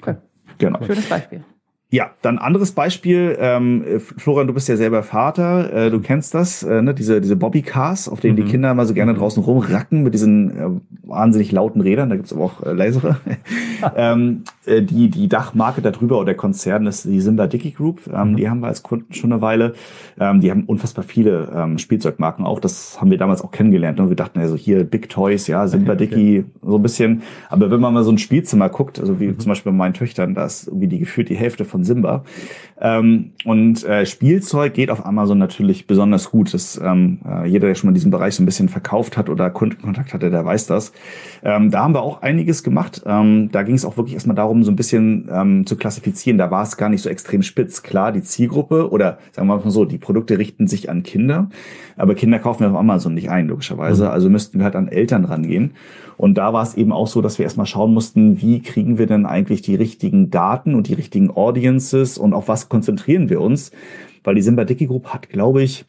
Okay. 0.00 0.16
Genau. 0.58 0.82
Schönes 0.84 1.08
Beispiel. 1.08 1.44
Ja, 1.92 2.12
dann 2.22 2.38
anderes 2.38 2.72
Beispiel. 2.72 3.36
Ähm, 3.38 3.84
Florian, 4.16 4.46
du 4.46 4.54
bist 4.54 4.66
ja 4.66 4.78
selber 4.78 5.02
Vater. 5.02 5.70
Äh, 5.74 5.90
du 5.90 6.00
kennst 6.00 6.32
das, 6.32 6.62
äh, 6.62 6.80
ne? 6.80 6.94
diese, 6.94 7.20
diese 7.20 7.36
Bobbycars, 7.36 8.08
auf 8.08 8.20
denen 8.20 8.32
mhm. 8.34 8.44
die 8.44 8.50
Kinder 8.50 8.70
immer 8.70 8.86
so 8.86 8.94
gerne 8.94 9.12
mhm. 9.12 9.18
draußen 9.18 9.42
rumracken 9.42 10.02
mit 10.02 10.14
diesen 10.14 10.50
äh, 10.56 10.70
wahnsinnig 11.02 11.52
lauten 11.52 11.82
Rädern. 11.82 12.08
Da 12.08 12.16
gibt's 12.16 12.32
aber 12.32 12.44
auch 12.44 12.62
äh, 12.62 12.72
leisere. 12.72 13.18
ähm, 13.96 14.44
äh, 14.64 14.80
die, 14.80 15.10
die 15.10 15.28
Dachmarke 15.28 15.82
darüber 15.82 16.16
oder 16.16 16.24
der 16.26 16.34
Konzern 16.34 16.86
ist 16.86 17.04
die 17.04 17.20
Simba 17.20 17.46
Dickey 17.46 17.72
Group. 17.72 18.00
Ähm, 18.10 18.30
mhm. 18.30 18.36
Die 18.38 18.48
haben 18.48 18.60
wir 18.60 18.68
als 18.68 18.82
Kunden 18.82 19.12
schon 19.12 19.30
eine 19.30 19.42
Weile. 19.42 19.74
Ähm, 20.18 20.40
die 20.40 20.50
haben 20.50 20.64
unfassbar 20.64 21.04
viele 21.04 21.52
ähm, 21.54 21.76
Spielzeugmarken 21.76 22.46
auch. 22.46 22.58
Das 22.58 23.02
haben 23.02 23.10
wir 23.10 23.18
damals 23.18 23.42
auch 23.42 23.50
kennengelernt. 23.50 24.00
Und 24.00 24.08
wir 24.08 24.16
dachten 24.16 24.40
ja 24.40 24.48
so 24.48 24.56
hier 24.56 24.84
Big 24.84 25.10
Toys, 25.10 25.46
ja, 25.46 25.68
Simba 25.68 25.92
okay, 25.92 26.06
Dickey, 26.06 26.38
okay. 26.38 26.50
so 26.62 26.76
ein 26.76 26.82
bisschen. 26.82 27.22
Aber 27.50 27.70
wenn 27.70 27.80
man 27.80 27.92
mal 27.92 28.02
so 28.02 28.12
ein 28.12 28.16
Spielzimmer 28.16 28.70
guckt, 28.70 28.98
also 28.98 29.20
wie 29.20 29.26
mhm. 29.26 29.38
zum 29.38 29.50
Beispiel 29.50 29.72
bei 29.72 29.76
meinen 29.76 29.92
Töchtern, 29.92 30.34
da 30.34 30.46
ist 30.46 30.68
irgendwie 30.68 30.88
die 30.88 30.98
gefühlt 30.98 31.28
die 31.28 31.36
Hälfte 31.36 31.66
von 31.66 31.81
Simba. 31.84 32.24
Ähm, 32.80 33.30
und 33.44 33.84
äh, 33.84 34.04
Spielzeug 34.06 34.74
geht 34.74 34.90
auf 34.90 35.06
Amazon 35.06 35.38
natürlich 35.38 35.86
besonders 35.86 36.30
gut. 36.30 36.52
Das, 36.52 36.80
ähm, 36.82 37.20
äh, 37.24 37.46
jeder, 37.46 37.68
der 37.68 37.76
schon 37.76 37.88
mal 37.88 37.94
diesen 37.94 38.10
Bereich 38.10 38.34
so 38.34 38.42
ein 38.42 38.46
bisschen 38.46 38.68
verkauft 38.68 39.16
hat 39.16 39.28
oder 39.28 39.50
Kundenkontakt 39.50 40.12
hatte, 40.12 40.30
der 40.30 40.44
weiß 40.44 40.66
das. 40.66 40.92
Ähm, 41.44 41.70
da 41.70 41.84
haben 41.84 41.94
wir 41.94 42.02
auch 42.02 42.22
einiges 42.22 42.64
gemacht. 42.64 43.02
Ähm, 43.06 43.50
da 43.52 43.62
ging 43.62 43.76
es 43.76 43.84
auch 43.84 43.96
wirklich 43.96 44.14
erstmal 44.14 44.34
darum, 44.34 44.64
so 44.64 44.72
ein 44.72 44.76
bisschen 44.76 45.28
ähm, 45.32 45.64
zu 45.64 45.76
klassifizieren. 45.76 46.38
Da 46.38 46.50
war 46.50 46.64
es 46.64 46.76
gar 46.76 46.88
nicht 46.88 47.02
so 47.02 47.08
extrem 47.08 47.44
spitz. 47.44 47.84
Klar, 47.84 48.10
die 48.10 48.22
Zielgruppe 48.22 48.90
oder 48.90 49.18
sagen 49.30 49.46
wir 49.46 49.58
mal 49.58 49.70
so, 49.70 49.84
die 49.84 49.98
Produkte 49.98 50.38
richten 50.38 50.66
sich 50.66 50.90
an 50.90 51.04
Kinder, 51.04 51.50
aber 51.96 52.16
Kinder 52.16 52.40
kaufen 52.40 52.64
wir 52.64 52.70
auf 52.70 52.76
Amazon 52.76 53.14
nicht 53.14 53.30
ein, 53.30 53.46
logischerweise. 53.46 54.06
Mhm. 54.06 54.10
Also 54.10 54.28
müssten 54.28 54.58
wir 54.58 54.64
halt 54.64 54.74
an 54.74 54.88
Eltern 54.88 55.24
rangehen. 55.24 55.74
Und 56.22 56.34
da 56.38 56.52
war 56.52 56.62
es 56.62 56.76
eben 56.76 56.92
auch 56.92 57.08
so, 57.08 57.20
dass 57.20 57.40
wir 57.40 57.42
erstmal 57.42 57.66
schauen 57.66 57.92
mussten, 57.92 58.40
wie 58.40 58.62
kriegen 58.62 58.96
wir 58.96 59.08
denn 59.08 59.26
eigentlich 59.26 59.60
die 59.60 59.74
richtigen 59.74 60.30
Daten 60.30 60.76
und 60.76 60.86
die 60.86 60.94
richtigen 60.94 61.32
Audiences 61.32 62.16
und 62.16 62.32
auf 62.32 62.46
was 62.46 62.68
konzentrieren 62.68 63.28
wir 63.28 63.40
uns. 63.40 63.72
Weil 64.22 64.36
die 64.36 64.42
Simba 64.42 64.62
Dickey 64.62 64.86
Group 64.86 65.08
hat, 65.08 65.30
glaube 65.30 65.64
ich, 65.64 65.84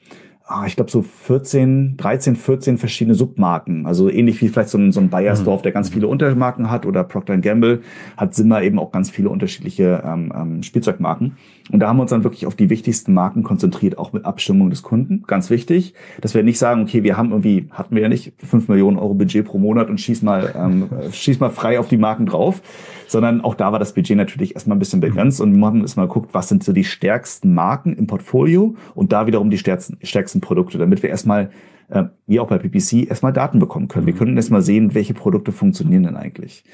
ah, 0.47 0.65
ich 0.65 0.75
glaube, 0.75 0.89
so 0.89 1.03
14, 1.03 1.97
13, 1.97 2.35
14 2.35 2.77
verschiedene 2.79 3.13
Submarken. 3.13 3.85
Also 3.85 4.09
ähnlich 4.09 4.41
wie 4.41 4.47
vielleicht 4.49 4.69
so 4.69 4.79
ein, 4.79 4.91
so 4.91 5.01
ein 5.01 5.09
Bayersdorf, 5.11 5.61
der 5.61 5.71
ganz 5.71 5.89
viele 5.89 6.07
Untermarken 6.07 6.71
hat 6.71 6.87
oder 6.87 7.03
Procter 7.03 7.37
Gamble, 7.37 7.81
hat 8.17 8.33
Simmer 8.33 8.63
eben 8.63 8.79
auch 8.79 8.91
ganz 8.91 9.11
viele 9.11 9.29
unterschiedliche 9.29 10.01
ähm, 10.03 10.33
ähm, 10.35 10.63
Spielzeugmarken. 10.63 11.37
Und 11.71 11.79
da 11.79 11.87
haben 11.87 11.97
wir 11.97 12.01
uns 12.01 12.11
dann 12.11 12.25
wirklich 12.25 12.45
auf 12.45 12.55
die 12.55 12.69
wichtigsten 12.69 13.13
Marken 13.13 13.41
konzentriert, 13.41 13.97
auch 13.97 14.11
mit 14.11 14.25
Abstimmung 14.25 14.69
des 14.69 14.83
Kunden. 14.83 15.23
Ganz 15.25 15.49
wichtig, 15.49 15.93
dass 16.19 16.33
wir 16.33 16.43
nicht 16.43 16.59
sagen, 16.59 16.81
okay, 16.81 17.03
wir 17.03 17.15
haben 17.15 17.29
irgendwie, 17.29 17.69
hatten 17.71 17.95
wir 17.95 18.01
ja 18.01 18.09
nicht, 18.09 18.33
fünf 18.37 18.67
Millionen 18.67 18.97
Euro 18.97 19.13
Budget 19.13 19.45
pro 19.45 19.59
Monat 19.59 19.89
und 19.89 19.99
schieß 19.99 20.23
mal, 20.23 20.53
ähm, 20.57 20.89
schieß 21.11 21.39
mal 21.39 21.49
frei 21.49 21.79
auf 21.79 21.87
die 21.87 21.97
Marken 21.97 22.25
drauf, 22.25 22.61
sondern 23.07 23.41
auch 23.41 23.55
da 23.55 23.71
war 23.71 23.79
das 23.79 23.93
Budget 23.93 24.17
natürlich 24.17 24.55
erstmal 24.55 24.75
ein 24.75 24.79
bisschen 24.79 24.99
begrenzt 24.99 25.39
und 25.39 25.55
wir 25.55 25.65
haben 25.65 25.81
erstmal 25.81 26.07
geguckt, 26.07 26.33
was 26.33 26.49
sind 26.49 26.63
so 26.65 26.73
die 26.73 26.83
stärksten 26.83 27.53
Marken 27.53 27.95
im 27.95 28.07
Portfolio 28.07 28.75
und 28.93 29.13
da 29.13 29.25
wiederum 29.25 29.49
die 29.49 29.57
stärksten, 29.57 29.97
stärksten 30.03 30.41
Produkte, 30.41 30.77
damit 30.77 31.01
wir 31.01 31.09
erstmal, 31.09 31.49
äh, 31.89 32.03
wie 32.27 32.41
auch 32.41 32.47
bei 32.47 32.57
PPC, 32.57 33.07
erstmal 33.09 33.31
Daten 33.31 33.59
bekommen 33.59 33.87
können. 33.87 34.05
Wir 34.05 34.13
können 34.13 34.35
erstmal 34.35 34.61
sehen, 34.61 34.93
welche 34.95 35.13
Produkte 35.13 35.53
funktionieren 35.53 36.03
denn 36.03 36.17
eigentlich. 36.17 36.65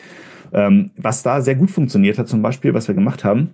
Ähm, 0.51 0.89
was 0.97 1.21
da 1.21 1.41
sehr 1.41 1.55
gut 1.55 1.69
funktioniert 1.69 2.17
hat, 2.17 2.27
zum 2.27 2.41
Beispiel, 2.41 2.73
was 2.73 2.87
wir 2.87 2.95
gemacht 2.95 3.23
haben, 3.23 3.51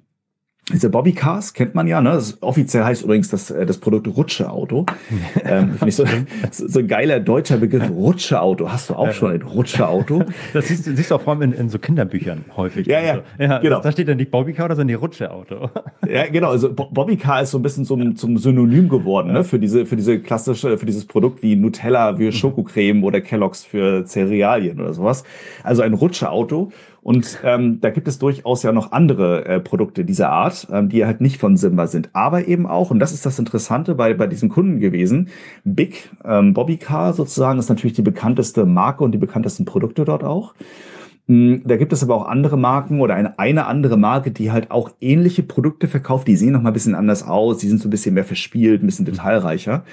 diese 0.71 0.89
Bobby 0.89 1.13
Cars 1.13 1.53
kennt 1.53 1.75
man 1.75 1.85
ja, 1.85 2.01
ne? 2.01 2.11
Das 2.11 2.41
offiziell 2.41 2.83
heißt 2.83 3.03
übrigens 3.03 3.29
das, 3.29 3.51
äh, 3.51 3.67
das 3.67 3.77
Produkt 3.77 4.07
Rutscheauto. 4.07 4.87
ähm, 5.43 5.73
Finde 5.73 5.89
ich 5.89 5.95
so, 5.95 6.05
so 6.51 6.79
ein 6.79 6.87
geiler 6.87 7.19
deutscher 7.19 7.57
Begriff. 7.57 7.87
Rutscheauto. 7.89 8.71
Hast 8.71 8.89
du 8.89 8.95
auch 8.95 9.11
schon 9.11 9.31
ein 9.31 9.41
Rutscheauto? 9.41 10.23
Das 10.53 10.67
siehst, 10.67 10.85
siehst 10.85 11.11
du 11.11 11.15
auch 11.15 11.21
vor 11.21 11.33
allem 11.33 11.41
in, 11.41 11.51
in 11.53 11.69
so 11.69 11.79
Kinderbüchern 11.79 12.45
häufig. 12.55 12.87
Ja, 12.87 13.01
ja, 13.01 13.11
also, 13.11 13.23
ja 13.39 13.57
genau. 13.59 13.81
Da 13.81 13.91
steht 13.91 14.07
dann 14.07 14.17
nicht 14.17 14.31
Bobby 14.31 14.53
Car, 14.53 14.69
sondern 14.69 14.87
die 14.87 14.93
Rutscheauto. 14.95 15.69
Ja, 16.07 16.27
genau. 16.27 16.51
Also 16.51 16.71
Bobby 16.73 17.17
Car 17.17 17.41
ist 17.41 17.51
so 17.51 17.57
ein 17.57 17.63
bisschen 17.63 17.83
zum, 17.83 18.15
zum 18.15 18.37
Synonym 18.37 18.89
geworden, 18.89 19.33
ne? 19.33 19.43
Für 19.43 19.59
diese, 19.59 19.85
für 19.85 19.95
diese 19.95 20.19
klassische, 20.19 20.77
für 20.77 20.85
dieses 20.85 21.05
Produkt 21.05 21.41
wie 21.41 21.55
Nutella 21.55 22.15
für 22.15 22.31
Schokocreme 22.31 23.03
oder 23.03 23.21
Kellogg's 23.21 23.63
für 23.63 24.05
Cerealien 24.05 24.79
oder 24.79 24.93
sowas. 24.93 25.23
Also 25.63 25.81
ein 25.81 25.93
Rutscheauto. 25.93 26.71
Und 27.05 27.37
ähm, 27.43 27.81
da 27.81 27.91
gibt 27.91 28.07
es 28.07 28.17
durchaus 28.17 28.63
ja 28.63 28.71
noch 28.71 28.91
andere 28.91 29.45
äh, 29.45 29.59
Produkte 29.59 30.05
dieser 30.05 30.31
Art, 30.31 30.67
ähm, 30.71 30.89
die 30.89 31.05
halt 31.05 31.21
nicht 31.21 31.37
von 31.39 31.55
Simba 31.55 31.85
sind. 31.85 32.09
Aber 32.13 32.47
eben 32.47 32.65
auch, 32.65 32.89
und 32.89 32.97
das 32.97 33.13
ist 33.13 33.27
das 33.27 33.37
Interessante 33.37 33.93
bei, 33.93 34.15
bei 34.15 34.25
diesem 34.25 34.49
Kunden 34.49 34.79
gewesen, 34.79 35.27
Big 35.63 36.09
ähm, 36.25 36.55
Bobby 36.55 36.77
Car 36.77 37.13
sozusagen 37.13 37.59
ist 37.59 37.69
natürlich 37.69 37.93
die 37.93 38.01
bekannteste 38.01 38.65
Marke 38.65 39.03
und 39.03 39.11
die 39.11 39.19
bekanntesten 39.19 39.65
Produkte 39.65 40.03
dort 40.03 40.23
auch. 40.23 40.55
Mm, 41.27 41.57
Da 41.63 41.77
gibt 41.77 41.93
es 41.93 42.01
aber 42.01 42.15
auch 42.15 42.25
andere 42.25 42.57
Marken 42.57 42.99
oder 42.99 43.13
eine, 43.13 43.37
eine 43.37 43.67
andere 43.67 43.97
Marke, 43.97 44.31
die 44.31 44.51
halt 44.51 44.71
auch 44.71 44.89
ähnliche 44.99 45.43
Produkte 45.43 45.87
verkauft. 45.87 46.27
Die 46.27 46.35
sehen 46.35 46.53
noch 46.53 46.63
mal 46.63 46.71
ein 46.71 46.73
bisschen 46.73 46.95
anders 46.95 47.21
aus, 47.21 47.59
die 47.59 47.67
sind 47.67 47.79
so 47.81 47.87
ein 47.87 47.91
bisschen 47.91 48.15
mehr 48.15 48.25
verspielt, 48.25 48.81
ein 48.81 48.87
bisschen 48.87 49.05
detailreicher. 49.05 49.83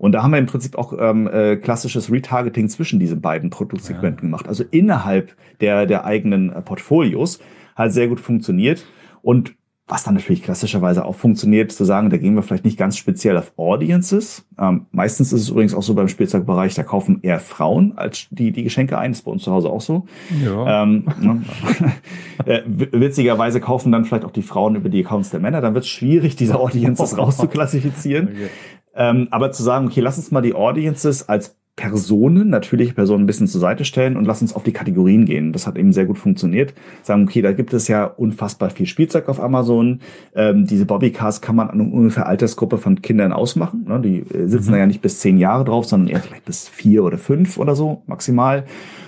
Und 0.00 0.12
da 0.12 0.22
haben 0.22 0.30
wir 0.30 0.38
im 0.38 0.46
Prinzip 0.46 0.78
auch 0.78 0.94
ähm, 0.98 1.28
äh, 1.28 1.56
klassisches 1.56 2.10
Retargeting 2.10 2.70
zwischen 2.70 2.98
diesen 2.98 3.20
beiden 3.20 3.50
Produktsegmenten 3.50 4.22
gemacht. 4.22 4.48
Also 4.48 4.64
innerhalb 4.70 5.36
der, 5.60 5.84
der 5.84 6.06
eigenen 6.06 6.50
äh, 6.50 6.62
Portfolios 6.62 7.38
hat 7.76 7.92
sehr 7.92 8.08
gut 8.08 8.18
funktioniert. 8.18 8.86
Und 9.20 9.54
was 9.90 10.04
dann 10.04 10.14
natürlich 10.14 10.42
klassischerweise 10.42 11.04
auch 11.04 11.16
funktioniert, 11.16 11.72
zu 11.72 11.84
sagen, 11.84 12.10
da 12.10 12.16
gehen 12.16 12.34
wir 12.34 12.42
vielleicht 12.42 12.64
nicht 12.64 12.78
ganz 12.78 12.96
speziell 12.96 13.36
auf 13.36 13.52
Audiences. 13.56 14.46
Ähm, 14.58 14.86
meistens 14.92 15.32
ist 15.32 15.42
es 15.42 15.48
übrigens 15.48 15.74
auch 15.74 15.82
so 15.82 15.94
beim 15.94 16.06
Spielzeugbereich, 16.06 16.74
da 16.74 16.84
kaufen 16.84 17.18
eher 17.22 17.40
Frauen 17.40 17.94
als 17.96 18.28
die, 18.30 18.52
die 18.52 18.62
Geschenke 18.62 18.98
ein. 18.98 19.10
Das 19.10 19.18
ist 19.18 19.24
bei 19.24 19.32
uns 19.32 19.42
zu 19.42 19.52
Hause 19.52 19.68
auch 19.68 19.80
so. 19.80 20.06
Ja. 20.44 20.82
Ähm, 20.84 21.04
ne? 21.20 21.42
äh, 22.46 22.62
witzigerweise 22.66 23.60
kaufen 23.60 23.90
dann 23.90 24.04
vielleicht 24.04 24.24
auch 24.24 24.30
die 24.30 24.42
Frauen 24.42 24.76
über 24.76 24.88
die 24.88 25.04
Accounts 25.04 25.30
der 25.30 25.40
Männer. 25.40 25.60
Dann 25.60 25.74
wird 25.74 25.84
es 25.84 25.90
schwierig, 25.90 26.36
diese 26.36 26.58
Audiences 26.58 27.18
rauszuklassifizieren. 27.18 28.28
Okay. 28.28 28.48
Ähm, 28.94 29.28
aber 29.30 29.50
zu 29.52 29.62
sagen, 29.62 29.86
okay, 29.86 30.00
lass 30.00 30.18
uns 30.18 30.30
mal 30.30 30.40
die 30.40 30.54
Audiences 30.54 31.28
als 31.28 31.59
Personen, 31.76 32.50
natürliche 32.50 32.92
Personen 32.92 33.24
ein 33.24 33.26
bisschen 33.26 33.46
zur 33.46 33.60
Seite 33.60 33.86
stellen 33.86 34.16
und 34.16 34.26
lass 34.26 34.42
uns 34.42 34.54
auf 34.54 34.62
die 34.62 34.72
Kategorien 34.72 35.24
gehen. 35.24 35.52
Das 35.52 35.66
hat 35.66 35.78
eben 35.78 35.92
sehr 35.92 36.04
gut 36.04 36.18
funktioniert. 36.18 36.74
Sagen, 37.02 37.22
okay, 37.22 37.40
da 37.40 37.52
gibt 37.52 37.72
es 37.72 37.88
ja 37.88 38.04
unfassbar 38.04 38.68
viel 38.68 38.86
Spielzeug 38.86 39.28
auf 39.28 39.40
Amazon. 39.40 40.00
Ähm, 40.34 40.66
diese 40.66 40.84
Bobbycars 40.84 41.40
kann 41.40 41.56
man 41.56 41.70
an 41.70 41.80
ungefähr 41.80 42.26
Altersgruppe 42.26 42.76
von 42.76 43.00
Kindern 43.00 43.32
ausmachen. 43.32 43.86
Ne? 43.88 44.00
Die 44.00 44.18
äh, 44.18 44.46
sitzen 44.46 44.72
da 44.72 44.78
ja 44.78 44.86
nicht 44.86 45.00
bis 45.00 45.20
zehn 45.20 45.38
Jahre 45.38 45.64
drauf, 45.64 45.86
sondern 45.86 46.08
eher 46.08 46.20
vielleicht 46.20 46.44
bis 46.44 46.68
vier 46.68 47.02
oder 47.02 47.16
fünf 47.16 47.56
oder 47.56 47.74
so 47.74 48.02
maximal. 48.06 48.66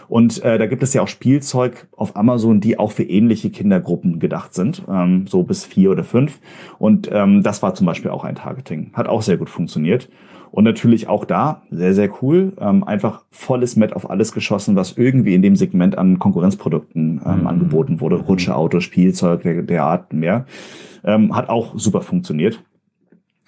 Und 0.09 0.43
äh, 0.43 0.59
da 0.59 0.67
gibt 0.67 0.83
es 0.83 0.95
ja 0.95 1.03
auch 1.03 1.09
Spielzeug 1.09 1.89
auf 1.97 2.17
Amazon, 2.17 2.61
die 2.61 2.79
auch 2.79 2.93
für 2.93 3.03
ähnliche 3.03 3.51
Kindergruppen 3.51 4.19
gedacht 4.19 4.55
sind, 4.55 4.83
ähm, 4.89 5.27
so 5.27 5.43
bis 5.43 5.65
vier 5.65 5.91
oder 5.91 6.05
fünf. 6.05 6.41
Und 6.79 7.09
ähm, 7.13 7.43
das 7.43 7.63
war 7.63 7.75
zum 7.75 7.87
Beispiel 7.87 8.11
auch 8.11 8.25
ein 8.25 8.35
Targeting. 8.35 8.93
Hat 8.95 9.09
auch 9.09 9.23
sehr 9.23 9.37
gut 9.37 9.51
funktioniert. 9.51 10.09
Und 10.53 10.65
natürlich 10.65 11.09
auch 11.09 11.25
da, 11.25 11.63
sehr, 11.71 11.95
sehr 11.95 12.11
cool, 12.23 12.53
ähm, 12.61 12.85
einfach 12.85 13.23
volles 13.31 13.75
Met 13.77 13.97
auf 13.97 14.09
alles 14.11 14.33
geschossen, 14.33 14.77
was 14.77 14.99
irgendwie 14.99 15.35
in 15.35 15.41
dem 15.41 15.57
Segment 15.57 15.97
an 15.97 16.19
Konkurrenzprodukten 16.19 17.23
ähm, 17.25 17.41
Mhm. 17.41 17.47
angeboten 17.47 18.01
wurde. 18.01 18.17
Rutsche, 18.17 18.55
Auto, 18.55 18.81
Spielzeug, 18.81 19.43
der, 19.43 19.63
der 19.63 19.85
Art 19.85 20.13
mehr. 20.13 20.45
Ähm, 21.05 21.35
hat 21.35 21.49
auch 21.49 21.73
super 21.79 22.03
funktioniert. 22.03 22.63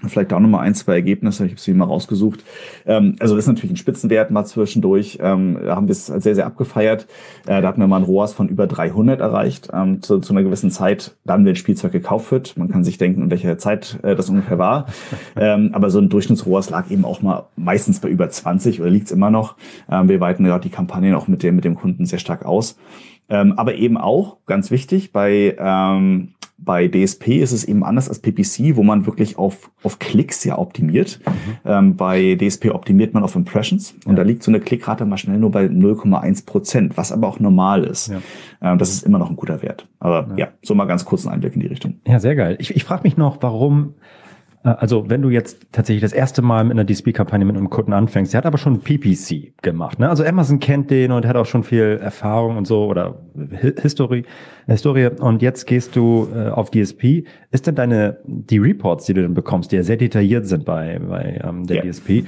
Vielleicht 0.09 0.33
auch 0.33 0.41
nochmal 0.41 0.67
ein, 0.67 0.75
zwei 0.75 0.95
Ergebnisse, 0.95 1.47
ich 1.47 1.53
habe 1.53 1.61
sie 1.61 1.75
mal 1.75 1.85
rausgesucht. 1.85 2.45
Ähm, 2.87 3.17
also 3.21 3.35
das 3.35 3.45
ist 3.45 3.49
natürlich 3.49 3.73
ein 3.73 3.77
Spitzenwert 3.77 4.31
mal 4.31 4.45
zwischendurch. 4.45 5.19
Ähm, 5.21 5.59
da 5.65 5.77
haben 5.77 5.89
wir 5.89 5.93
es 5.93 6.07
sehr, 6.07 6.35
sehr 6.35 6.47
abgefeiert. 6.47 7.07
Äh, 7.47 7.63
da 7.63 7.69
hatten 7.69 7.81
wir 7.81 7.87
mal 7.87 7.99
ein 7.99 8.05
ROAS 8.05 8.35
von 8.35 8.49
über 8.49 8.67
300 8.67 9.21
erreicht 9.21 9.69
ähm, 9.73 10.03
zu, 10.03 10.21
zu 10.21 10.33
einer 10.33 10.43
gewissen 10.43 10.71
Zeit, 10.71 11.17
dann, 11.25 11.45
wenn 11.45 11.57
Spielzeug 11.57 11.93
gekauft 11.93 12.31
wird. 12.31 12.57
Man 12.57 12.69
kann 12.69 12.85
sich 12.85 12.99
denken, 12.99 13.23
in 13.23 13.31
welcher 13.31 13.59
Zeit 13.59 13.99
äh, 14.03 14.15
das 14.15 14.29
ungefähr 14.29 14.59
war. 14.59 14.87
ähm, 15.37 15.71
aber 15.73 15.91
so 15.91 15.99
ein 15.99 16.09
Durchschnitts-ROAS 16.09 16.71
lag 16.71 16.91
eben 16.91 17.05
auch 17.05 17.23
mal 17.23 17.47
meistens 17.57 18.01
bei 18.01 18.09
über 18.09 18.29
20 18.29 18.81
oder 18.81 18.91
liegt 18.91 19.07
es 19.07 19.13
immer 19.13 19.31
noch. 19.31 19.57
Ähm, 19.91 20.09
wir 20.09 20.21
weiten 20.21 20.45
gerade 20.45 20.63
die 20.63 20.75
Kampagnen 20.75 21.15
auch 21.15 21.29
mit 21.29 21.43
dem, 21.43 21.57
mit 21.57 21.65
dem 21.65 21.75
Kunden 21.75 22.07
sehr 22.07 22.19
stark 22.19 22.45
aus. 22.45 22.77
Ähm, 23.29 23.55
aber 23.57 23.75
eben 23.75 23.97
auch, 23.97 24.37
ganz 24.45 24.71
wichtig, 24.71 25.13
bei, 25.13 25.57
bei 26.57 26.89
DSP 26.89 27.41
ist 27.41 27.53
es 27.53 27.65
eben 27.65 27.85
anders 27.85 28.09
als 28.09 28.21
PPC, 28.21 28.77
wo 28.77 28.83
man 28.83 29.07
wirklich 29.07 29.37
auf, 29.39 29.71
auf 29.83 29.99
Klicks 29.99 30.45
ja 30.45 30.59
optimiert. 30.59 31.21
Ähm, 31.65 31.97
bei 31.97 32.37
DSP 32.37 32.71
optimiert 32.71 33.15
man 33.15 33.23
auf 33.23 33.35
Impressions 33.35 33.95
und 34.07 34.17
da 34.17 34.23
liegt 34.23 34.43
so 34.43 34.51
eine 34.51 34.61
Klickrate 34.61 35.05
mal 35.05 35.17
schnell 35.17 35.39
nur 35.39 35.51
bei 35.51 35.65
0,1 35.67 36.47
Prozent, 36.47 36.97
was 36.97 37.13
aber 37.13 37.29
auch 37.29 37.41
normal 37.41 37.85
ist. 37.85 38.09
Ja. 38.09 38.21
Ähm, 38.63 38.79
das 38.79 38.91
ist 38.91 39.03
immer 39.03 39.19
noch 39.19 39.31
ein 39.31 39.37
guter 39.37 39.63
Wert. 39.63 39.89
Aber 39.99 40.29
ja, 40.37 40.49
so 40.63 40.75
mal 40.75 40.85
ganz 40.85 41.05
kurz 41.05 41.27
einen 41.27 41.35
Einblick 41.35 41.55
in 41.55 41.61
die 41.61 41.67
Richtung. 41.67 42.01
Ja, 42.07 42.21
sehr 42.21 42.37
geil. 42.37 42.57
Ich, 42.61 42.75
ich 42.75 42.85
frage 42.85 43.03
mich 43.05 43.17
noch, 43.17 43.39
warum, 43.41 43.95
also 44.73 45.11
wenn 45.11 45.21
du 45.23 45.29
jetzt 45.31 45.67
tatsächlich 45.73 46.01
das 46.01 46.13
erste 46.13 46.41
Mal 46.43 46.65
mit 46.65 46.73
einer 46.73 46.87
DSP-Kampagne 46.87 47.45
mit 47.45 47.57
einem 47.57 47.69
Kunden 47.71 47.93
anfängst, 47.93 48.33
der 48.33 48.39
hat 48.39 48.47
aber 48.47 48.57
schon 48.59 48.81
PPC 48.81 49.53
gemacht. 49.63 49.99
Ne? 49.99 50.09
Also 50.09 50.25
Amazon 50.25 50.59
kennt 50.59 50.91
den 50.91 51.13
und 51.13 51.27
hat 51.27 51.37
auch 51.37 51.47
schon 51.47 51.65
viel 51.65 51.99
Erfahrung 52.03 52.57
und 52.57 52.67
so 52.67 52.87
oder 52.87 53.21
Hi- 53.63 53.75
History, 53.81 54.25
Historie. 54.67 55.09
Und 55.21 55.43
jetzt 55.43 55.67
gehst 55.67 55.95
du 55.97 56.29
äh, 56.35 56.49
auf 56.49 56.71
DSP. 56.71 57.25
Ist 57.51 57.67
denn 57.67 57.75
deine, 57.75 58.19
die 58.27 58.59
Reports, 58.59 59.05
die 59.07 59.15
du 59.15 59.23
dann 59.23 59.35
bekommst, 59.35 59.71
die 59.71 59.77
ja 59.77 59.83
sehr 59.83 59.97
detailliert 59.99 60.47
sind 60.47 60.65
bei, 60.65 60.99
bei 60.99 61.41
ähm, 61.45 61.67
der 61.67 61.85
Ja. 61.85 61.93
DSP, 61.93 62.25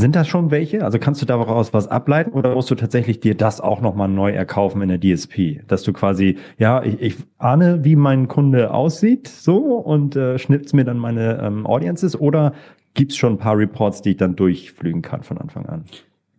sind 0.00 0.16
das 0.16 0.26
schon 0.26 0.50
welche? 0.50 0.84
Also 0.84 0.98
kannst 0.98 1.22
du 1.22 1.26
daraus 1.26 1.72
was 1.72 1.86
ableiten 1.86 2.32
oder 2.32 2.54
musst 2.54 2.70
du 2.70 2.74
tatsächlich 2.74 3.20
dir 3.20 3.36
das 3.36 3.60
auch 3.60 3.80
nochmal 3.80 4.08
neu 4.08 4.32
erkaufen 4.32 4.82
in 4.82 4.88
der 4.88 4.98
DSP? 4.98 5.62
Dass 5.68 5.82
du 5.82 5.92
quasi, 5.92 6.38
ja, 6.58 6.82
ich, 6.82 7.00
ich 7.00 7.16
ahne, 7.38 7.84
wie 7.84 7.96
mein 7.96 8.26
Kunde 8.26 8.72
aussieht, 8.72 9.28
so 9.28 9.76
und 9.76 10.16
äh, 10.16 10.38
schnippst 10.38 10.74
mir 10.74 10.84
dann 10.84 10.98
meine 10.98 11.40
ähm, 11.42 11.66
Audiences 11.66 12.18
oder 12.18 12.54
gibt's 12.94 13.16
schon 13.16 13.34
ein 13.34 13.38
paar 13.38 13.56
Reports, 13.56 14.02
die 14.02 14.10
ich 14.10 14.16
dann 14.16 14.36
durchflügen 14.36 15.02
kann 15.02 15.22
von 15.22 15.38
Anfang 15.38 15.66
an? 15.66 15.84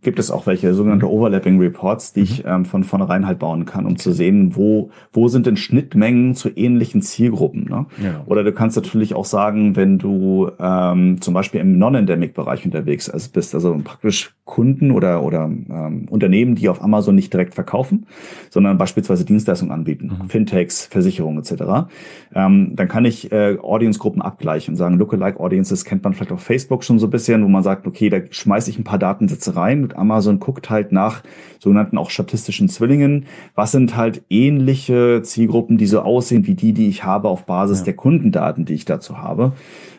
Gibt 0.02 0.18
es 0.18 0.32
auch 0.32 0.48
welche 0.48 0.74
sogenannte 0.74 1.10
Overlapping 1.10 1.60
Reports, 1.60 2.14
die 2.14 2.22
ich 2.22 2.44
ähm, 2.46 2.66
von 2.66 2.84
vornherein 2.84 3.28
halt 3.28 3.40
bauen 3.40 3.66
kann, 3.66 3.86
um 3.86 3.98
zu 3.98 4.12
sehen, 4.12 4.56
wo, 4.56 4.90
wo 5.12 5.28
sind 5.28 5.46
denn 5.46 5.58
Schnittmengen 5.58 6.34
zu 6.36 6.50
ähnlichen 6.50 7.02
Zielgruppen. 7.02 7.66
Ne? 7.70 7.86
Ja. 8.04 8.24
Oder 8.26 8.44
du 8.44 8.52
kannst 8.52 8.76
natürlich 8.76 9.14
auch 9.14 9.26
sagen, 9.26 9.76
wenn 9.76 10.00
du 10.00 10.50
ähm, 10.60 11.22
zum 11.22 11.34
Beispiel 11.34 11.62
im 11.62 11.78
Non-Endemic-Bereich 11.78 12.66
unterwegs 12.66 13.12
bist, 13.32 13.54
also 13.54 13.80
praktisch 13.84 14.34
Kunden 14.44 14.92
oder, 14.92 15.24
oder 15.24 15.46
ähm, 15.46 16.08
Unternehmen, 16.10 16.56
die 16.56 16.68
auf 16.68 16.82
Amazon 16.82 17.16
nicht 17.16 17.32
direkt 17.32 17.54
verkaufen, 17.54 18.08
sondern 18.50 18.78
beispielsweise 18.78 19.24
Dienstleistungen 19.24 19.72
anbieten, 19.72 20.12
Fintechs, 20.28 20.88
Versicherungen 20.88 21.40
etc., 21.40 21.88
ähm, 22.34 22.76
dann 22.76 22.88
kann 22.88 23.06
ich 23.06 23.32
äh, 23.32 23.58
Audience-Gruppen 23.62 24.22
abgleichen 24.22 24.74
und 24.74 24.78
sagen, 24.78 24.98
Lookalike 24.98 25.40
Audiences 25.40 25.86
kennt 25.86 26.04
man 26.04 26.14
vielleicht 26.14 26.32
auf 26.32 26.42
Facebook 26.42 26.84
schon 26.84 26.98
so 26.98 27.08
ein 27.08 27.12
bisschen, 27.12 27.44
wo 27.44 27.48
man 27.48 27.64
sagt, 27.64 27.88
okay, 27.88 28.10
da 28.10 28.20
schmeiße 28.30 28.70
ich 28.70 28.80
ein 28.80 28.84
paar 28.84 29.00
Datensätze 29.00 29.56
rein 29.56 29.91
und 29.92 29.98
Amazon 30.00 30.40
guckt 30.40 30.70
halt 30.70 30.92
nach 30.92 31.22
sogenannten 31.60 31.98
auch 31.98 32.10
statistischen 32.10 32.70
Zwillingen. 32.70 33.26
Was 33.56 33.72
sind 33.72 33.96
halt 33.96 34.24
ähnliche 34.30 35.22
Zielgruppen, 35.24 35.78
die 35.78 35.86
so 35.88 36.02
aussehen 36.02 36.48
wie 36.48 36.56
die, 36.56 36.74
die 36.74 36.88
ich 36.88 37.04
habe 37.04 37.30
auf 37.30 37.46
Basis 37.46 37.80
Ja. 37.80 37.86
der 37.86 37.94
Kundendaten, 37.96 38.66
die 38.66 38.74
ich 38.74 38.86
dazu 38.86 39.18
habe. 39.20 39.54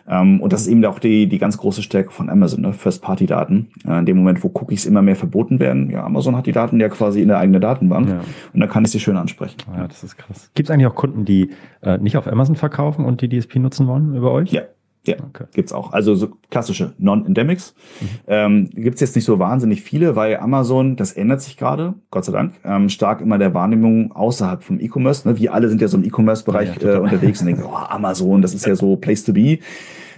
Ähm, 0.08 0.40
und 0.40 0.52
das 0.52 0.62
ist 0.62 0.66
eben 0.68 0.84
auch 0.84 0.98
die, 0.98 1.28
die 1.28 1.38
ganz 1.38 1.56
große 1.58 1.82
Stärke 1.82 2.10
von 2.10 2.28
Amazon, 2.28 2.60
ne? 2.62 2.72
First-Party-Daten. 2.72 3.68
In 3.86 4.06
dem 4.06 4.16
Moment, 4.16 4.42
wo 4.42 4.48
Cookies 4.48 4.84
immer 4.84 5.00
mehr 5.02 5.14
verboten 5.14 5.60
werden, 5.60 5.90
ja, 5.90 6.02
Amazon 6.04 6.36
hat 6.36 6.46
die 6.46 6.52
Daten 6.52 6.80
ja 6.80 6.88
quasi 6.88 7.22
in 7.22 7.28
der 7.28 7.38
eigenen 7.38 7.60
Datenbank 7.60 8.08
Ja. 8.08 8.20
und 8.52 8.60
dann 8.60 8.68
kann 8.68 8.84
ich 8.84 8.90
sie 8.90 8.98
schön 9.00 9.16
ansprechen. 9.16 9.58
Ja, 9.76 9.86
das 9.86 10.02
ist 10.02 10.16
krass. 10.16 10.50
Gibt's 10.54 10.70
eigentlich 10.70 10.88
auch 10.88 10.96
Kunden, 10.96 11.24
die 11.24 11.50
äh, 11.82 11.98
nicht 11.98 12.16
auf 12.16 12.26
Amazon 12.26 12.56
verkaufen 12.56 13.04
und 13.04 13.20
die 13.20 13.28
DSP 13.28 13.56
nutzen 13.60 13.86
wollen 13.86 14.14
über 14.16 14.32
euch? 14.32 14.50
Ja. 14.50 14.62
Ja, 15.04 15.16
okay. 15.16 15.44
gibt's 15.52 15.72
auch. 15.72 15.92
Also 15.92 16.14
so 16.14 16.28
klassische 16.50 16.92
Non-Endemics. 16.98 17.74
Mhm. 18.00 18.06
Ähm, 18.28 18.70
gibt's 18.70 19.00
jetzt 19.00 19.16
nicht 19.16 19.24
so 19.24 19.40
wahnsinnig 19.40 19.82
viele, 19.82 20.14
weil 20.14 20.36
Amazon, 20.36 20.94
das 20.94 21.12
ändert 21.12 21.42
sich 21.42 21.56
gerade, 21.56 21.94
Gott 22.10 22.24
sei 22.24 22.32
Dank, 22.32 22.54
ähm, 22.64 22.88
stark 22.88 23.20
immer 23.20 23.36
der 23.38 23.52
Wahrnehmung 23.52 24.12
außerhalb 24.12 24.62
vom 24.62 24.78
E-Commerce. 24.78 25.28
Ne? 25.28 25.38
Wir 25.38 25.54
alle 25.54 25.68
sind 25.68 25.80
ja 25.80 25.88
so 25.88 25.96
im 25.96 26.04
E-Commerce-Bereich 26.04 26.80
ja, 26.80 26.94
äh, 26.94 26.98
unterwegs 26.98 27.40
und 27.40 27.46
denken, 27.46 27.64
oh, 27.64 27.74
Amazon, 27.74 28.42
das 28.42 28.54
ist 28.54 28.64
ja 28.64 28.76
so 28.76 28.94
Place 28.94 29.24
to 29.24 29.32
be. 29.32 29.58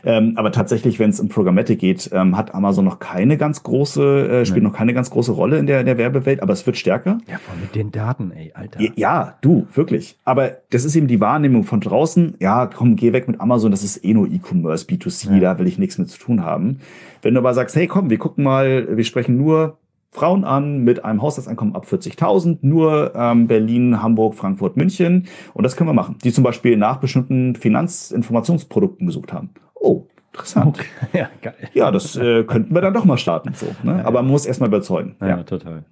Ähm, 0.05 0.35
aber 0.37 0.53
tatsächlich, 0.53 0.99
wenn 0.99 1.11
es 1.11 1.21
um 1.21 1.29
Programmatic 1.29 1.79
geht, 1.79 2.11
ähm, 2.13 2.37
hat 2.37 2.55
Amazon 2.55 2.85
noch 2.85 2.99
keine 2.99 3.37
ganz 3.37 3.63
große, 3.63 4.29
äh, 4.29 4.45
spielt 4.45 4.63
Nein. 4.63 4.73
noch 4.73 4.79
keine 4.79 4.95
ganz 4.95 5.11
große 5.11 5.33
Rolle 5.33 5.59
in 5.59 5.67
der, 5.67 5.81
in 5.81 5.87
der 5.87 5.99
Werbewelt, 5.99 6.43
aber 6.43 6.53
es 6.53 6.67
wird 6.67 6.77
stärker. 6.77 7.19
Ja, 7.27 7.39
vor 7.39 7.55
mit 7.61 7.75
den 7.75 7.91
Daten, 7.91 8.31
ey, 8.33 8.53
Alter. 8.55 8.81
Ja, 8.81 8.91
ja, 8.97 9.35
du, 9.41 9.67
wirklich. 9.75 10.19
Aber 10.25 10.59
das 10.71 10.85
ist 10.85 10.95
eben 10.97 11.07
die 11.07 11.21
Wahrnehmung 11.21 11.65
von 11.65 11.81
draußen. 11.81 12.35
Ja, 12.41 12.67
komm, 12.67 12.97
geh 12.97 13.13
weg 13.13 13.29
mit 13.29 13.41
Amazon, 13.41 13.71
das 13.71 13.83
ist 13.83 14.05
eh 14.05 14.15
nur 14.15 14.29
E-Commerce, 14.29 14.87
B2C, 14.87 15.35
ja. 15.35 15.41
da 15.41 15.59
will 15.59 15.67
ich 15.67 15.79
nichts 15.79 15.99
mit 15.99 16.11
zu 16.11 16.19
tun 16.19 16.45
haben. 16.45 16.81
Wenn 17.23 17.35
du 17.35 17.41
aber 17.41 17.55
sagst, 17.55 17.75
hey, 17.77 17.87
komm, 17.87 18.11
wir 18.11 18.19
gucken 18.19 18.45
mal, 18.45 18.97
wir 18.97 19.05
sprechen 19.05 19.39
nur 19.39 19.79
Frauen 20.11 20.45
an 20.45 20.85
mit 20.85 21.05
einem 21.05 21.23
Haushaltseinkommen 21.23 21.75
ab 21.75 21.87
40.000, 21.91 22.59
nur 22.63 23.15
ähm, 23.17 23.49
Berlin, 23.49 24.01
Hamburg, 24.01 24.35
Frankfurt, 24.35 24.77
München. 24.77 25.27
Und 25.55 25.65
das 25.65 25.75
können 25.75 25.89
wir 25.89 25.95
machen. 25.95 26.17
Die 26.23 26.33
zum 26.33 26.45
Beispiel 26.45 26.77
nach 26.77 26.99
bestimmten 26.99 27.57
Finanzinformationsprodukten 27.57 29.07
gesucht 29.07 29.33
haben 29.33 29.51
oh, 29.85 30.07
interessant. 30.33 30.67
Okay. 30.67 30.87
Ja, 31.19 31.29
geil. 31.43 31.55
Ja, 31.75 31.91
das 31.91 32.17
äh, 32.17 32.45
könnten 32.45 32.75
wir 32.75 32.81
dann 32.81 32.95
doch 32.95 33.05
mal 33.05 33.19
starten. 33.19 33.55
So, 33.55 33.67
ne? 33.83 34.05
Aber 34.05 34.23
man 34.23 34.33
muss 34.33 34.47
erstmal 34.47 34.69
überzeugen. 34.69 35.17
Ja, 35.21 35.29
ja, 35.29 35.43
total. 35.45 35.85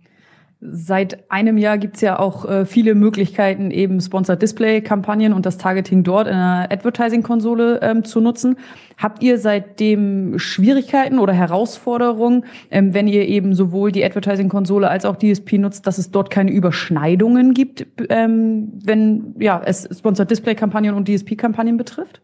Seit 0.65 1.29
einem 1.29 1.59
Jahr 1.59 1.77
gibt's 1.77 2.01
ja 2.03 2.21
auch 2.21 2.49
äh, 2.49 2.65
viele 2.67 2.95
Möglichkeiten, 2.95 3.73
eben 3.73 4.01
Sponsored 4.01 4.41
Display-Kampagnen 4.41 5.33
und 5.33 5.45
das 5.45 5.59
Targeting 5.59 6.05
dort 6.05 6.29
in 6.29 6.35
einer 6.35 6.71
Advertising-Konsole 6.71 7.81
ähm, 7.83 8.05
zu 8.05 8.21
nutzen. 8.21 8.57
Habt 8.97 9.25
ihr 9.25 9.39
seitdem 9.39 10.39
Schwierigkeiten 10.39 11.19
oder 11.19 11.33
Herausforderungen, 11.33 12.45
ähm, 12.71 12.95
wenn 12.95 13.09
ihr 13.09 13.27
eben 13.27 13.57
sowohl 13.57 13.91
die 13.91 14.05
Advertising-Konsole 14.05 14.89
als 14.89 15.05
auch 15.05 15.17
DSP 15.17 15.55
nutzt, 15.59 15.89
dass 15.89 15.99
es 15.99 16.13
dort 16.13 16.31
keine 16.31 16.53
Überschneidungen 16.53 17.55
gibt, 17.55 17.85
ähm, 18.09 18.73
wenn 18.85 19.35
ja, 19.41 19.61
es 19.65 19.89
Sponsored 19.93 20.31
Display-Kampagnen 20.31 20.95
und 20.95 21.09
DSP-Kampagnen 21.09 21.77
betrifft? 21.77 22.21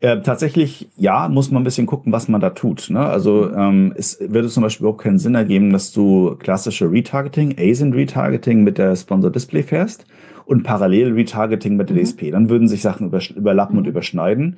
Äh, 0.00 0.22
tatsächlich, 0.22 0.88
ja, 0.96 1.28
muss 1.28 1.50
man 1.50 1.60
ein 1.60 1.64
bisschen 1.64 1.86
gucken, 1.86 2.10
was 2.10 2.26
man 2.28 2.40
da 2.40 2.50
tut. 2.50 2.88
Ne? 2.88 3.00
Also 3.00 3.52
ähm, 3.52 3.92
es 3.96 4.18
würde 4.20 4.48
zum 4.48 4.62
Beispiel 4.62 4.84
überhaupt 4.84 5.02
keinen 5.02 5.18
Sinn 5.18 5.34
ergeben, 5.34 5.72
dass 5.72 5.92
du 5.92 6.36
klassische 6.38 6.90
Retargeting, 6.90 7.56
ASIN-Retargeting 7.58 8.64
mit 8.64 8.78
der 8.78 8.96
Sponsor 8.96 9.30
Display 9.30 9.62
fährst 9.62 10.06
und 10.46 10.62
parallel 10.62 11.12
Retargeting 11.12 11.76
mit 11.76 11.90
der 11.90 11.96
mhm. 11.96 12.02
DSP. 12.02 12.30
Dann 12.30 12.48
würden 12.48 12.66
sich 12.66 12.82
Sachen 12.82 13.12
überlappen 13.36 13.74
mhm. 13.74 13.78
und 13.78 13.86
überschneiden. 13.86 14.56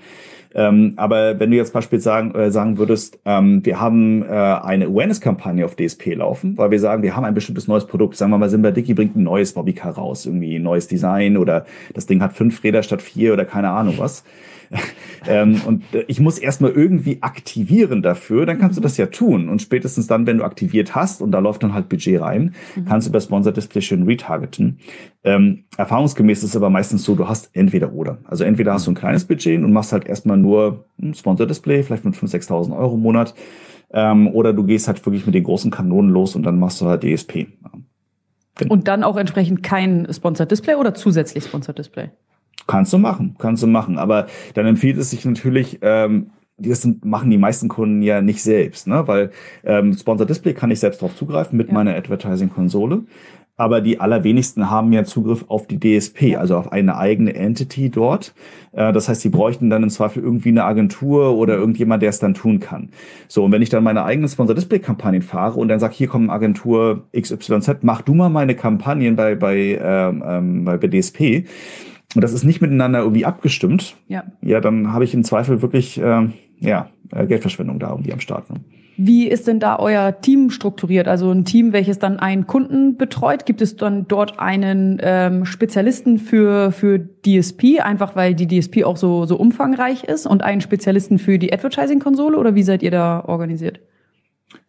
Ähm, 0.55 0.93
aber 0.97 1.41
wenn 1.41 1.51
du 1.51 1.57
jetzt 1.57 1.73
beispielsweise 1.73 2.05
sagen, 2.05 2.35
äh, 2.35 2.51
sagen 2.51 2.79
würdest, 2.79 3.19
ähm, 3.25 3.65
wir 3.65 3.81
haben 3.81 4.23
äh, 4.23 4.29
eine 4.29 4.87
Awareness-Kampagne 4.87 5.65
auf 5.65 5.77
DSP 5.77 6.15
laufen, 6.15 6.57
weil 6.57 6.71
wir 6.71 6.79
sagen, 6.79 7.03
wir 7.03 7.17
haben 7.17 7.25
ein 7.25 7.35
bestimmtes 7.35 7.69
neues 7.69 7.87
Produkt. 7.87 8.17
Sagen 8.17 8.31
wir 8.31 8.39
mal, 8.39 8.49
Simba 8.49 8.71
Dicky 8.71 8.95
bringt 8.95 9.17
ein 9.17 9.25
neues 9.25 9.53
Bobbycar 9.55 9.95
raus, 9.95 10.27
irgendwie 10.27 10.57
ein 10.57 10.63
neues 10.63 10.89
Design 10.89 11.37
oder 11.37 11.67
das 11.95 12.07
Ding 12.07 12.23
hat 12.23 12.35
fünf 12.35 12.63
Räder 12.65 12.83
statt 12.83 13.03
vier 13.03 13.33
oder 13.33 13.45
keine 13.45 13.71
Ahnung 13.71 13.95
was. 13.99 14.25
ähm, 15.27 15.61
und 15.67 15.85
ich 16.07 16.21
muss 16.21 16.39
erstmal 16.39 16.73
irgendwie 16.73 17.23
aktivieren 17.23 18.03
dafür, 18.03 18.47
dann 18.47 18.59
kannst 18.59 18.77
du 18.77 18.81
das 18.81 18.97
ja 18.97 19.07
tun. 19.07 19.49
Und 19.49 19.63
spätestens 19.63 20.07
dann, 20.07 20.27
wenn 20.27 20.39
du 20.39 20.45
aktiviert 20.45 20.95
hast 20.95 21.21
und 21.21 21.33
da 21.33 21.39
läuft 21.39 21.63
dann 21.63 21.75
halt 21.75 21.89
Budget 21.89 22.21
rein, 22.21 22.55
mhm. 22.75 22.85
kannst 22.87 23.07
du 23.07 23.11
über 23.11 23.21
Sponsor 23.21 23.53
Display 23.53 23.83
schön 23.83 24.03
retargeten. 24.05 24.79
Ähm, 25.25 25.65
erfahrungsgemäß 25.77 26.39
ist 26.39 26.51
es 26.51 26.57
aber 26.57 26.71
meistens 26.71 27.05
so, 27.05 27.15
du 27.15 27.29
hast 27.29 27.51
entweder 27.55 27.93
oder. 27.93 28.19
Also 28.25 28.45
entweder 28.45 28.73
hast 28.73 28.87
du 28.87 28.93
ein 28.93 28.97
kleines 28.97 29.25
Budget 29.25 29.63
und 29.63 29.73
machst 29.73 29.93
halt 29.93 30.07
erstmal 30.07 30.37
nur 30.37 30.87
ein 31.01 31.15
Sponsor 31.15 31.47
Display, 31.47 31.83
vielleicht 31.83 32.05
mit 32.05 32.15
5.000, 32.15 32.49
6.000 32.49 32.77
Euro 32.77 32.95
im 32.95 33.01
Monat. 33.01 33.35
Ähm, 33.93 34.29
oder 34.29 34.53
du 34.53 34.65
gehst 34.65 34.89
halt 34.89 35.05
wirklich 35.05 35.27
mit 35.27 35.35
den 35.35 35.45
großen 35.45 35.71
Kanonen 35.71 36.11
los 36.11 36.35
und 36.35 36.45
dann 36.45 36.59
machst 36.59 36.81
du 36.81 36.87
halt 36.87 37.03
DSP. 37.03 37.49
Und 38.69 38.89
dann 38.89 39.03
auch 39.03 39.17
entsprechend 39.17 39.63
kein 39.63 40.07
Sponsored 40.13 40.51
Display 40.51 40.75
oder 40.75 40.95
zusätzlich 40.95 41.45
Sponsored 41.45 41.79
Display? 41.79 42.11
Kannst 42.67 42.93
du 42.93 42.99
machen, 42.99 43.37
kannst 43.39 43.63
du 43.63 43.67
machen. 43.67 43.99
Aber 43.99 44.27
dann 44.55 44.67
empfiehlt 44.67 44.99
es 44.99 45.11
sich 45.11 45.25
natürlich, 45.25 45.79
ähm, 45.83 46.31
das 46.59 46.83
sind, 46.83 47.05
machen 47.05 47.31
die 47.31 47.39
meisten 47.39 47.69
Kunden 47.69 48.03
ja 48.03 48.21
nicht 48.21 48.43
selbst, 48.43 48.87
ne? 48.87 49.07
weil 49.07 49.31
ähm, 49.65 49.95
Sponsor 49.95 50.27
Display 50.27 50.55
kann 50.55 50.71
ich 50.71 50.81
selbst 50.81 51.03
darauf 51.03 51.17
zugreifen 51.17 51.57
mit 51.57 51.69
ja. 51.69 51.75
meiner 51.75 51.97
Advertising-Konsole. 51.97 53.03
Aber 53.57 53.83
die 53.83 54.01
allerwenigsten 54.01 54.71
haben 54.71 54.93
ja 54.93 55.05
Zugriff 55.05 55.45
auf 55.49 55.67
die 55.67 55.79
DSP, 55.79 56.37
also 56.37 56.57
auf 56.57 56.73
eine 56.73 56.97
eigene 56.97 57.35
Entity 57.35 57.91
dort. 57.91 58.35
Äh, 58.73 58.93
das 58.93 59.09
heißt, 59.09 59.21
sie 59.21 59.29
bräuchten 59.29 59.69
dann 59.69 59.83
im 59.83 59.91
Zweifel 59.91 60.23
irgendwie 60.23 60.49
eine 60.49 60.65
Agentur 60.65 61.37
oder 61.37 61.55
irgendjemand, 61.57 62.03
der 62.03 62.09
es 62.09 62.19
dann 62.19 62.35
tun 62.35 62.61
kann. 62.61 62.89
So, 63.29 63.45
und 63.45 63.53
wenn 63.53 63.61
ich 63.61 63.69
dann 63.69 63.85
meine 63.85 64.05
eigenen 64.05 64.29
Sponsor-Display-Kampagnen 64.29 65.23
fahre 65.23 65.61
und 65.61 65.69
dann 65.69 65.81
sage, 65.81 65.95
hier 65.95 66.09
kommt 66.09 66.31
Agentur 66.31 67.05
XYZ, 67.15 67.83
mach 67.83 68.01
du 68.01 68.15
mal 68.15 68.31
meine 68.31 68.55
Kampagnen 68.55 69.17
bei, 69.17 69.35
bei, 69.35 69.79
ähm, 69.81 70.25
ähm 70.27 70.65
bei 70.65 70.79
DSP, 70.79 71.45
und 72.15 72.23
das 72.23 72.33
ist 72.33 72.45
nicht 72.45 72.61
miteinander 72.61 73.01
irgendwie 73.01 73.25
abgestimmt, 73.25 73.97
ja, 74.09 74.25
ja 74.41 74.61
dann 74.61 74.93
habe 74.93 75.05
ich 75.05 75.15
im 75.15 75.25
Zweifel 75.25 75.63
wirklich 75.63 76.01
äh, 76.01 76.29
ja, 76.61 76.89
Geldverschwendung 77.11 77.79
da 77.79 77.91
irgendwie 77.91 78.13
am 78.13 78.21
Start. 78.21 78.51
Ne? 78.51 78.61
Wie 78.97 79.27
ist 79.27 79.49
denn 79.49 79.59
da 79.59 79.79
euer 79.79 80.21
Team 80.21 80.51
strukturiert? 80.51 81.09
Also 81.09 81.31
ein 81.31 81.45
Team, 81.45 81.73
welches 81.73 81.99
dann 81.99 82.19
einen 82.19 82.47
Kunden 82.47 82.97
betreut? 82.97 83.47
Gibt 83.47 83.63
es 83.63 83.77
dann 83.77 84.07
dort 84.07 84.39
einen 84.39 84.99
ähm, 85.03 85.45
Spezialisten 85.47 86.19
für, 86.19 86.73
für 86.73 86.99
DSP, 86.99 87.81
einfach 87.81 88.17
weil 88.17 88.35
die 88.35 88.47
DSP 88.47 88.85
auch 88.85 88.97
so, 88.97 89.25
so 89.25 89.37
umfangreich 89.37 90.05
ist 90.05 90.27
und 90.27 90.43
einen 90.43 90.61
Spezialisten 90.61 91.19
für 91.19 91.39
die 91.39 91.53
Advertising-Konsole 91.53 92.39
oder 92.39 92.55
wie 92.55 92.63
seid 92.63 92.83
ihr 92.83 92.91
da 92.91 93.25
organisiert? 93.27 93.81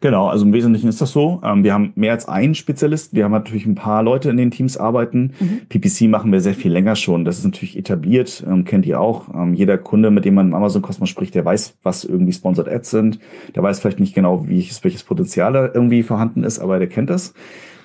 Genau, 0.04 0.28
also 0.28 0.44
im 0.44 0.52
Wesentlichen 0.52 0.86
ist 0.90 1.00
das 1.00 1.12
so. 1.12 1.40
Ähm, 1.42 1.64
wir 1.64 1.72
haben 1.72 1.94
mehr 1.94 2.12
als 2.12 2.28
einen 2.28 2.54
Spezialist. 2.54 3.14
Wir 3.14 3.24
haben 3.24 3.32
natürlich 3.32 3.64
ein 3.64 3.74
paar 3.74 4.02
Leute 4.02 4.28
in 4.28 4.36
den 4.36 4.50
Teams 4.50 4.76
arbeiten. 4.76 5.32
Mhm. 5.40 5.60
PPC 5.70 6.10
machen 6.10 6.30
wir 6.30 6.42
sehr 6.42 6.52
viel 6.52 6.70
länger 6.70 6.94
schon. 6.94 7.24
Das 7.24 7.38
ist 7.38 7.44
natürlich 7.46 7.78
etabliert, 7.78 8.44
ähm, 8.46 8.66
kennt 8.66 8.84
ihr 8.84 9.00
auch. 9.00 9.32
Ähm, 9.34 9.54
jeder 9.54 9.78
Kunde, 9.78 10.10
mit 10.10 10.26
dem 10.26 10.34
man 10.34 10.48
im 10.48 10.54
Amazon-Kosmos 10.54 11.08
spricht, 11.08 11.34
der 11.34 11.46
weiß, 11.46 11.78
was 11.82 12.04
irgendwie 12.04 12.34
Sponsored 12.34 12.68
Ads 12.68 12.90
sind. 12.90 13.18
Der 13.54 13.62
weiß 13.62 13.80
vielleicht 13.80 13.98
nicht 13.98 14.14
genau, 14.14 14.46
wie 14.46 14.58
ich, 14.58 14.84
welches 14.84 15.04
Potenzial 15.04 15.72
irgendwie 15.72 16.02
vorhanden 16.02 16.44
ist, 16.44 16.58
aber 16.58 16.78
der 16.78 16.88
kennt 16.88 17.08
das. 17.08 17.32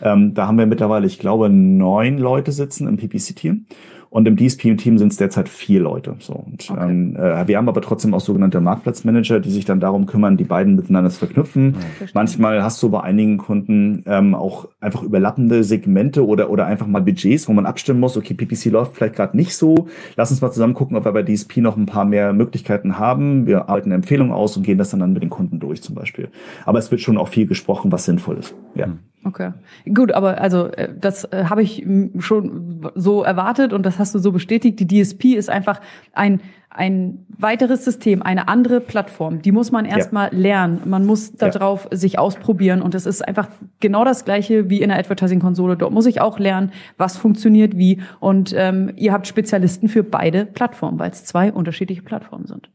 da 0.01 0.47
haben 0.47 0.57
wir 0.57 0.65
mittlerweile, 0.65 1.07
ich 1.07 1.19
glaube, 1.19 1.49
neun 1.49 2.17
Leute 2.17 2.51
sitzen 2.51 2.85
im 2.87 2.97
PPC-Team. 2.97 3.65
Und 4.09 4.27
im 4.27 4.37
DSP-Team 4.37 4.97
sind 4.97 5.11
es 5.11 5.17
derzeit 5.17 5.47
vier 5.49 5.81
Leute. 5.81 6.15
So. 6.19 6.33
Und, 6.33 6.69
okay. 6.69 6.89
ähm, 6.89 7.15
äh, 7.15 7.47
wir 7.47 7.57
haben 7.57 7.69
aber 7.69 7.81
trotzdem 7.81 8.13
auch 8.13 8.19
sogenannte 8.19 8.59
Marktplatzmanager, 8.59 9.39
die 9.39 9.51
sich 9.51 9.65
dann 9.65 9.79
darum 9.79 10.07
kümmern, 10.07 10.35
die 10.35 10.45
beiden 10.45 10.75
miteinander 10.75 11.11
zu 11.11 11.19
verknüpfen. 11.19 11.75
Ja, 11.99 12.07
Manchmal 12.13 12.63
hast 12.63 12.81
du 12.81 12.89
bei 12.89 13.01
einigen 13.01 13.37
Kunden 13.37 14.03
ähm, 14.07 14.33
auch 14.33 14.67
einfach 14.79 15.03
überlappende 15.03 15.63
Segmente 15.63 16.25
oder, 16.25 16.49
oder 16.49 16.65
einfach 16.65 16.87
mal 16.87 17.01
Budgets, 17.01 17.47
wo 17.47 17.53
man 17.53 17.67
abstimmen 17.67 17.99
muss, 17.99 18.17
okay, 18.17 18.33
PPC 18.33 18.65
läuft 18.71 18.95
vielleicht 18.95 19.15
gerade 19.15 19.37
nicht 19.37 19.55
so. 19.55 19.87
Lass 20.15 20.31
uns 20.31 20.41
mal 20.41 20.51
zusammen 20.51 20.73
gucken, 20.73 20.97
ob 20.97 21.05
wir 21.05 21.11
bei 21.11 21.23
DSP 21.23 21.57
noch 21.57 21.77
ein 21.77 21.85
paar 21.85 22.05
mehr 22.05 22.33
Möglichkeiten 22.33 22.97
haben. 22.97 23.45
Wir 23.45 23.69
arbeiten 23.69 23.89
eine 23.89 23.95
Empfehlung 23.95 24.31
aus 24.31 24.57
und 24.57 24.63
gehen 24.63 24.79
das 24.79 24.89
dann, 24.89 25.01
dann 25.01 25.13
mit 25.13 25.21
den 25.21 25.29
Kunden 25.29 25.59
durch 25.59 25.83
zum 25.83 25.93
Beispiel. 25.93 26.29
Aber 26.65 26.79
es 26.79 26.89
wird 26.89 27.01
schon 27.01 27.17
auch 27.17 27.27
viel 27.27 27.45
gesprochen, 27.45 27.91
was 27.91 28.05
sinnvoll 28.05 28.37
ist. 28.37 28.55
Ja. 28.73 28.85
Hm. 28.85 28.99
Okay. 29.25 29.51
Gut, 29.93 30.13
aber 30.13 30.39
also 30.39 30.67
äh, 30.67 30.89
das 30.97 31.25
äh, 31.25 31.45
habe 31.45 31.61
ich 31.61 31.85
schon 32.19 32.89
so 32.95 33.23
erwartet 33.23 33.73
und 33.73 33.85
das 33.85 33.98
hast 33.99 34.15
du 34.15 34.19
so 34.19 34.31
bestätigt. 34.31 34.79
Die 34.79 34.87
DSP 34.87 35.35
ist 35.35 35.49
einfach 35.49 35.81
ein 36.13 36.41
ein 36.71 37.25
weiteres 37.37 37.83
System, 37.83 38.21
eine 38.21 38.47
andere 38.47 38.79
Plattform. 38.79 39.41
Die 39.41 39.51
muss 39.51 39.71
man 39.71 39.85
erstmal 39.85 40.31
ja. 40.31 40.39
lernen. 40.39 40.81
Man 40.85 41.05
muss 41.05 41.33
darauf 41.33 41.87
ja. 41.91 41.97
sich 41.97 42.19
ausprobieren 42.19 42.81
und 42.81 42.93
es 42.93 43.05
ist 43.05 43.27
einfach 43.27 43.47
genau 43.79 44.05
das 44.05 44.23
gleiche 44.23 44.69
wie 44.69 44.81
in 44.81 44.89
der 44.89 44.99
Advertising-Konsole. 44.99 45.77
Dort 45.77 45.91
muss 45.91 46.05
ich 46.05 46.21
auch 46.21 46.37
lernen, 46.37 46.71
was 46.97 47.17
funktioniert 47.17 47.75
wie 47.77 48.01
und 48.19 48.53
ähm, 48.55 48.93
ihr 48.95 49.13
habt 49.13 49.27
Spezialisten 49.27 49.89
für 49.89 50.03
beide 50.03 50.45
Plattformen, 50.45 50.99
weil 50.99 51.09
es 51.09 51.25
zwei 51.25 51.51
unterschiedliche 51.51 52.03
Plattformen 52.03 52.45
sind. 52.45 52.69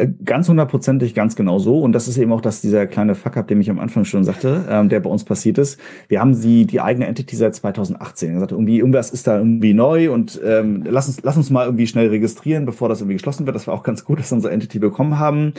Äh, 0.00 0.08
ganz 0.24 0.48
hundertprozentig, 0.48 1.14
ganz 1.14 1.36
genau 1.36 1.58
so. 1.58 1.80
Und 1.80 1.92
das 1.92 2.08
ist 2.08 2.16
eben 2.16 2.32
auch 2.32 2.40
das, 2.40 2.60
dieser 2.60 2.86
kleine 2.86 3.14
Fuck-up, 3.14 3.48
den 3.48 3.60
ich 3.60 3.70
am 3.70 3.78
Anfang 3.78 4.04
schon 4.04 4.24
sagte, 4.24 4.64
ähm, 4.68 4.88
der 4.88 5.00
bei 5.00 5.10
uns 5.10 5.24
passiert 5.24 5.58
ist. 5.58 5.78
Wir 6.08 6.20
haben 6.20 6.34
sie, 6.34 6.64
die 6.64 6.80
eigene 6.80 7.06
Entity 7.06 7.36
seit 7.36 7.54
2018. 7.54 8.34
gesagt, 8.34 8.52
irgendwie, 8.52 8.78
irgendwas 8.78 9.10
ist 9.10 9.26
da 9.26 9.38
irgendwie 9.38 9.74
neu 9.74 10.10
und 10.12 10.40
ähm, 10.44 10.84
lass, 10.88 11.08
uns, 11.08 11.22
lass 11.22 11.36
uns 11.36 11.50
mal 11.50 11.66
irgendwie 11.66 11.86
schnell 11.86 12.08
registrieren, 12.08 12.64
bevor 12.64 12.88
das 12.88 13.00
irgendwie 13.00 13.16
geschlossen 13.16 13.46
wird. 13.46 13.54
Das 13.54 13.66
war 13.66 13.74
auch 13.74 13.82
ganz 13.82 14.04
gut, 14.04 14.18
dass 14.18 14.30
wir 14.30 14.36
unsere 14.36 14.52
Entity 14.52 14.78
bekommen 14.78 15.18
haben. 15.18 15.52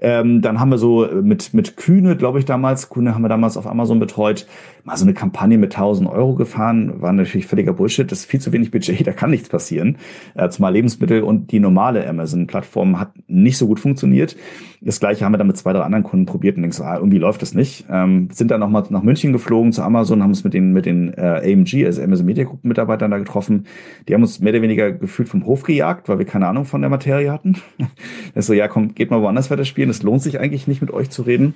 Ähm, 0.00 0.42
dann 0.42 0.60
haben 0.60 0.70
wir 0.70 0.78
so 0.78 1.08
mit, 1.22 1.54
mit 1.54 1.76
Kühne, 1.76 2.16
glaube 2.16 2.38
ich, 2.38 2.44
damals, 2.44 2.90
Kühne 2.90 3.14
haben 3.14 3.22
wir 3.22 3.28
damals 3.28 3.56
auf 3.56 3.66
Amazon 3.66 3.98
betreut, 3.98 4.46
mal 4.86 4.96
so 4.96 5.04
eine 5.04 5.14
Kampagne 5.14 5.58
mit 5.58 5.74
1000 5.74 6.08
Euro 6.08 6.34
gefahren, 6.34 7.02
war 7.02 7.12
natürlich 7.12 7.46
völliger 7.46 7.72
Bullshit. 7.72 8.10
Das 8.10 8.20
ist 8.20 8.30
viel 8.30 8.40
zu 8.40 8.52
wenig 8.52 8.70
Budget, 8.70 9.04
da 9.06 9.12
kann 9.12 9.30
nichts 9.30 9.48
passieren. 9.48 9.98
Äh, 10.34 10.48
zumal 10.48 10.72
Lebensmittel 10.72 11.22
und 11.22 11.50
die 11.50 11.58
normale 11.58 12.08
Amazon-Plattform 12.08 13.00
hat 13.00 13.10
nicht 13.26 13.58
so 13.58 13.66
gut 13.66 13.80
funktioniert. 13.80 14.36
Das 14.80 15.00
gleiche 15.00 15.24
haben 15.24 15.32
wir 15.32 15.38
dann 15.38 15.48
mit 15.48 15.56
zwei, 15.56 15.72
drei 15.72 15.80
anderen 15.80 16.04
Kunden 16.04 16.24
probiert 16.24 16.56
und 16.56 16.62
denkst, 16.62 16.80
ah, 16.80 16.96
irgendwie 16.96 17.18
läuft 17.18 17.42
das 17.42 17.52
nicht. 17.52 17.86
Ähm, 17.90 18.28
sind 18.30 18.52
dann 18.52 18.60
nochmal 18.60 18.84
nach 18.90 19.02
München 19.02 19.32
geflogen 19.32 19.72
zu 19.72 19.82
Amazon, 19.82 20.22
haben 20.22 20.30
uns 20.30 20.44
mit 20.44 20.54
den, 20.54 20.72
mit 20.72 20.86
den 20.86 21.12
äh, 21.14 21.52
AMG, 21.52 21.84
also 21.84 22.00
Amazon 22.00 22.26
Media 22.26 22.44
Group 22.44 22.62
Mitarbeitern 22.62 23.10
da 23.10 23.18
getroffen. 23.18 23.66
Die 24.08 24.14
haben 24.14 24.22
uns 24.22 24.38
mehr 24.38 24.52
oder 24.52 24.62
weniger 24.62 24.92
gefühlt 24.92 25.28
vom 25.28 25.44
Hof 25.46 25.64
gejagt, 25.64 26.08
weil 26.08 26.18
wir 26.18 26.26
keine 26.26 26.46
Ahnung 26.46 26.64
von 26.64 26.80
der 26.80 26.90
Materie 26.90 27.32
hatten. 27.32 27.56
das 28.34 28.46
so, 28.46 28.52
ja, 28.52 28.68
komm, 28.68 28.94
geht 28.94 29.10
mal 29.10 29.20
woanders 29.20 29.50
weiter 29.50 29.64
spielen. 29.64 29.90
Es 29.90 30.04
lohnt 30.04 30.22
sich 30.22 30.38
eigentlich 30.38 30.68
nicht 30.68 30.80
mit 30.80 30.92
euch 30.92 31.10
zu 31.10 31.22
reden. 31.22 31.54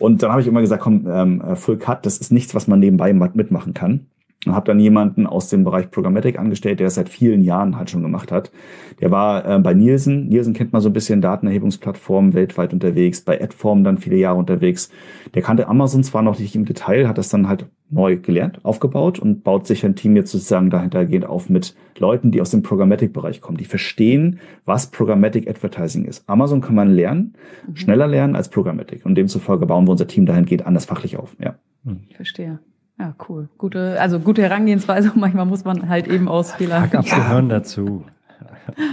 Und 0.00 0.22
dann 0.22 0.30
habe 0.30 0.40
ich 0.40 0.46
immer 0.46 0.62
gesagt, 0.62 0.82
komm, 0.82 1.06
ähm, 1.08 1.42
äh, 1.42 1.56
Full 1.56 1.78
Cut, 1.78 2.06
das 2.06 2.18
ist 2.18 2.32
nichts, 2.32 2.54
was 2.54 2.66
man 2.66 2.80
nebenbei 2.80 3.12
mitmachen 3.12 3.74
kann. 3.74 4.06
Und 4.46 4.54
habe 4.54 4.64
dann 4.64 4.80
jemanden 4.80 5.26
aus 5.26 5.50
dem 5.50 5.64
Bereich 5.64 5.90
Programmatic 5.90 6.38
angestellt, 6.38 6.80
der 6.80 6.86
das 6.86 6.94
seit 6.94 7.10
vielen 7.10 7.42
Jahren 7.42 7.76
halt 7.76 7.90
schon 7.90 8.00
gemacht 8.00 8.32
hat. 8.32 8.50
Der 8.98 9.10
war 9.10 9.44
äh, 9.46 9.58
bei 9.58 9.74
Nielsen. 9.74 10.28
Nielsen 10.28 10.54
kennt 10.54 10.72
man 10.72 10.80
so 10.80 10.88
ein 10.88 10.94
bisschen 10.94 11.20
Datenerhebungsplattformen 11.20 12.32
weltweit 12.32 12.72
unterwegs, 12.72 13.20
bei 13.20 13.38
Adform 13.38 13.84
dann 13.84 13.98
viele 13.98 14.16
Jahre 14.16 14.38
unterwegs. 14.38 14.90
Der 15.34 15.42
kannte 15.42 15.68
Amazon 15.68 16.02
zwar 16.04 16.22
noch 16.22 16.38
nicht 16.38 16.56
im 16.56 16.64
Detail, 16.64 17.06
hat 17.06 17.18
das 17.18 17.28
dann 17.28 17.48
halt 17.48 17.66
neu 17.90 18.16
gelernt, 18.16 18.64
aufgebaut 18.64 19.18
und 19.18 19.44
baut 19.44 19.66
sich 19.66 19.84
ein 19.84 19.94
Team 19.94 20.16
jetzt 20.16 20.30
sozusagen 20.30 20.70
dahintergehend 20.70 21.26
auf 21.26 21.50
mit 21.50 21.74
Leuten, 21.98 22.30
die 22.30 22.40
aus 22.40 22.50
dem 22.50 22.62
Programmatic-Bereich 22.62 23.42
kommen, 23.42 23.58
die 23.58 23.64
verstehen, 23.66 24.38
was 24.64 24.86
Programmatic 24.86 25.50
Advertising 25.50 26.06
ist. 26.06 26.26
Amazon 26.28 26.62
kann 26.62 26.74
man 26.74 26.88
lernen, 26.88 27.34
mhm. 27.66 27.76
schneller 27.76 28.06
lernen 28.06 28.36
als 28.36 28.48
Programmatic. 28.48 29.04
Und 29.04 29.16
demzufolge 29.16 29.66
bauen 29.66 29.86
wir 29.86 29.92
unser 29.92 30.06
Team 30.06 30.24
dahingehend 30.24 30.64
anders 30.64 30.86
fachlich 30.86 31.18
auf. 31.18 31.36
Ja. 31.38 31.56
Ich 32.08 32.16
verstehe. 32.16 32.60
Ja, 33.00 33.14
cool. 33.30 33.48
Gute, 33.56 33.96
also 33.98 34.20
gute 34.20 34.42
Herangehensweise. 34.42 35.12
Manchmal 35.16 35.46
muss 35.46 35.64
man 35.64 35.88
halt 35.88 36.06
eben 36.06 36.28
aus 36.28 36.52
Fehlern. 36.52 36.90
Ja. 36.92 37.00
gehören 37.00 37.48
dazu. 37.48 38.04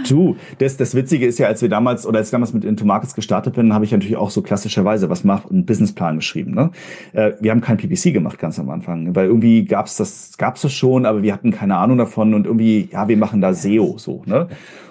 Du, 0.08 0.36
das, 0.58 0.76
das 0.76 0.94
Witzige 0.94 1.26
ist 1.26 1.38
ja, 1.38 1.46
als 1.46 1.62
wir 1.62 1.68
damals 1.68 2.06
oder 2.06 2.18
als 2.18 2.28
ich 2.28 2.32
damals 2.32 2.52
mit 2.52 2.64
Into 2.64 2.84
Markets 2.84 3.14
gestartet 3.14 3.54
bin, 3.54 3.72
habe 3.74 3.84
ich 3.84 3.92
natürlich 3.92 4.16
auch 4.16 4.30
so 4.30 4.42
klassischerweise 4.42 5.08
was 5.08 5.22
macht 5.24 5.50
einen 5.50 5.66
Businessplan 5.66 6.16
geschrieben. 6.16 6.52
Ne? 6.52 6.70
Äh, 7.12 7.32
wir 7.40 7.50
haben 7.50 7.60
kein 7.60 7.76
PPC 7.76 8.12
gemacht 8.12 8.38
ganz 8.38 8.58
am 8.58 8.70
Anfang, 8.70 9.14
weil 9.14 9.26
irgendwie 9.26 9.64
gab's 9.64 9.96
das 9.96 10.36
gab's 10.36 10.62
das 10.62 10.72
schon, 10.72 11.06
aber 11.06 11.22
wir 11.22 11.32
hatten 11.32 11.52
keine 11.52 11.76
Ahnung 11.76 11.98
davon 11.98 12.34
und 12.34 12.46
irgendwie 12.46 12.88
ja, 12.90 13.06
wir 13.06 13.16
machen 13.16 13.40
da 13.40 13.52
SEO 13.52 13.98
so. 13.98 14.22
Ne? 14.26 14.48